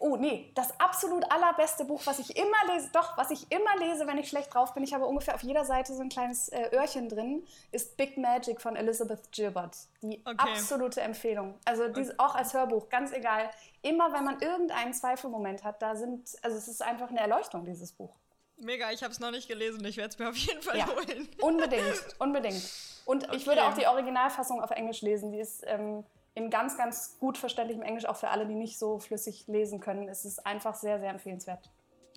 Oh, 0.00 0.16
nee, 0.16 0.50
das 0.54 0.78
absolut 0.80 1.30
allerbeste 1.30 1.84
Buch, 1.84 2.02
was 2.04 2.18
ich 2.18 2.36
immer 2.36 2.74
lese, 2.74 2.90
doch, 2.92 3.16
was 3.16 3.30
ich 3.30 3.50
immer 3.50 3.76
lese, 3.78 4.06
wenn 4.06 4.18
ich 4.18 4.28
schlecht 4.28 4.54
drauf 4.54 4.74
bin, 4.74 4.82
ich 4.82 4.94
habe 4.94 5.06
ungefähr 5.06 5.34
auf 5.34 5.42
jeder 5.42 5.64
Seite 5.64 5.94
so 5.94 6.02
ein 6.02 6.08
kleines 6.08 6.48
äh, 6.48 6.70
Öhrchen 6.74 7.08
drin, 7.08 7.46
ist 7.72 7.96
Big 7.96 8.16
Magic 8.16 8.60
von 8.60 8.76
Elizabeth 8.76 9.30
Gilbert. 9.32 9.76
Die 10.02 10.20
okay. 10.24 10.36
absolute 10.36 11.00
Empfehlung. 11.00 11.54
Also 11.64 11.88
dies, 11.88 12.18
auch 12.18 12.34
als 12.34 12.54
Hörbuch, 12.54 12.88
ganz 12.88 13.12
egal. 13.12 13.50
Immer 13.82 14.12
wenn 14.12 14.24
man 14.24 14.40
irgendeinen 14.40 14.92
Zweifelmoment 14.92 15.64
hat, 15.64 15.80
da 15.82 15.94
sind, 15.94 16.30
also 16.42 16.56
es 16.56 16.68
ist 16.68 16.82
einfach 16.82 17.10
eine 17.10 17.20
Erleuchtung, 17.20 17.64
dieses 17.64 17.92
Buch. 17.92 18.14
Mega, 18.56 18.90
ich 18.92 19.02
habe 19.02 19.12
es 19.12 19.20
noch 19.20 19.32
nicht 19.32 19.48
gelesen, 19.48 19.84
ich 19.84 19.96
werde 19.96 20.10
es 20.10 20.18
mir 20.18 20.28
auf 20.28 20.36
jeden 20.36 20.62
Fall 20.62 20.78
ja, 20.78 20.86
holen. 20.86 21.28
Unbedingt, 21.40 22.04
unbedingt. 22.18 22.62
Und 23.04 23.24
okay. 23.24 23.36
ich 23.36 23.46
würde 23.46 23.64
auch 23.64 23.74
die 23.74 23.86
Originalfassung 23.86 24.62
auf 24.62 24.70
Englisch 24.70 25.02
lesen, 25.02 25.32
die 25.32 25.40
ist... 25.40 25.62
Ähm, 25.66 26.04
in 26.34 26.50
ganz, 26.50 26.76
ganz 26.76 27.18
gut 27.18 27.38
verständlichem 27.38 27.82
Englisch, 27.82 28.06
auch 28.06 28.16
für 28.16 28.28
alle, 28.28 28.46
die 28.46 28.54
nicht 28.54 28.78
so 28.78 28.98
flüssig 28.98 29.46
lesen 29.46 29.80
können. 29.80 30.08
Es 30.08 30.24
ist 30.24 30.44
einfach 30.44 30.74
sehr, 30.74 30.98
sehr 30.98 31.10
empfehlenswert. 31.10 31.70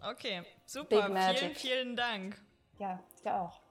Okay, 0.03 0.43
super. 0.65 1.05
Vielen, 1.35 1.55
vielen 1.55 1.95
Dank. 1.95 2.39
Ja, 2.79 2.99
dir 3.23 3.35
auch. 3.35 3.61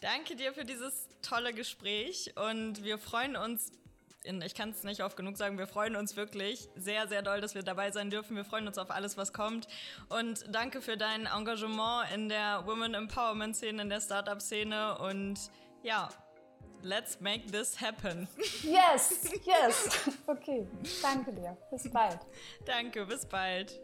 Danke 0.00 0.36
dir 0.36 0.52
für 0.52 0.64
dieses 0.64 1.08
tolle 1.22 1.54
Gespräch 1.54 2.34
und 2.36 2.84
wir 2.84 2.98
freuen 2.98 3.36
uns, 3.36 3.72
ich 4.22 4.54
kann 4.54 4.70
es 4.70 4.82
nicht 4.84 5.02
oft 5.02 5.16
genug 5.16 5.36
sagen, 5.36 5.58
wir 5.58 5.66
freuen 5.66 5.96
uns 5.96 6.16
wirklich 6.16 6.68
sehr, 6.74 7.08
sehr 7.08 7.22
doll, 7.22 7.40
dass 7.40 7.54
wir 7.54 7.62
dabei 7.62 7.90
sein 7.90 8.10
dürfen. 8.10 8.36
Wir 8.36 8.44
freuen 8.44 8.66
uns 8.66 8.78
auf 8.78 8.90
alles, 8.90 9.16
was 9.16 9.32
kommt. 9.32 9.68
Und 10.08 10.44
danke 10.48 10.80
für 10.80 10.96
dein 10.96 11.26
Engagement 11.26 12.10
in 12.12 12.28
der 12.28 12.66
Women 12.66 12.94
Empowerment 12.94 13.56
Szene, 13.56 13.82
in 13.82 13.90
der 13.90 14.00
Startup-Szene 14.00 14.98
und 14.98 15.50
ja, 15.82 16.08
Let's 16.84 17.18
make 17.18 17.50
this 17.50 17.76
happen. 17.76 18.28
Yes, 18.62 19.32
yes. 19.46 19.88
Okay, 20.28 20.66
danke 21.02 21.32
dir. 21.32 21.56
Bis 21.70 21.90
bald. 21.90 22.18
Danke, 22.66 23.06
bis 23.06 23.24
bald. 23.24 23.80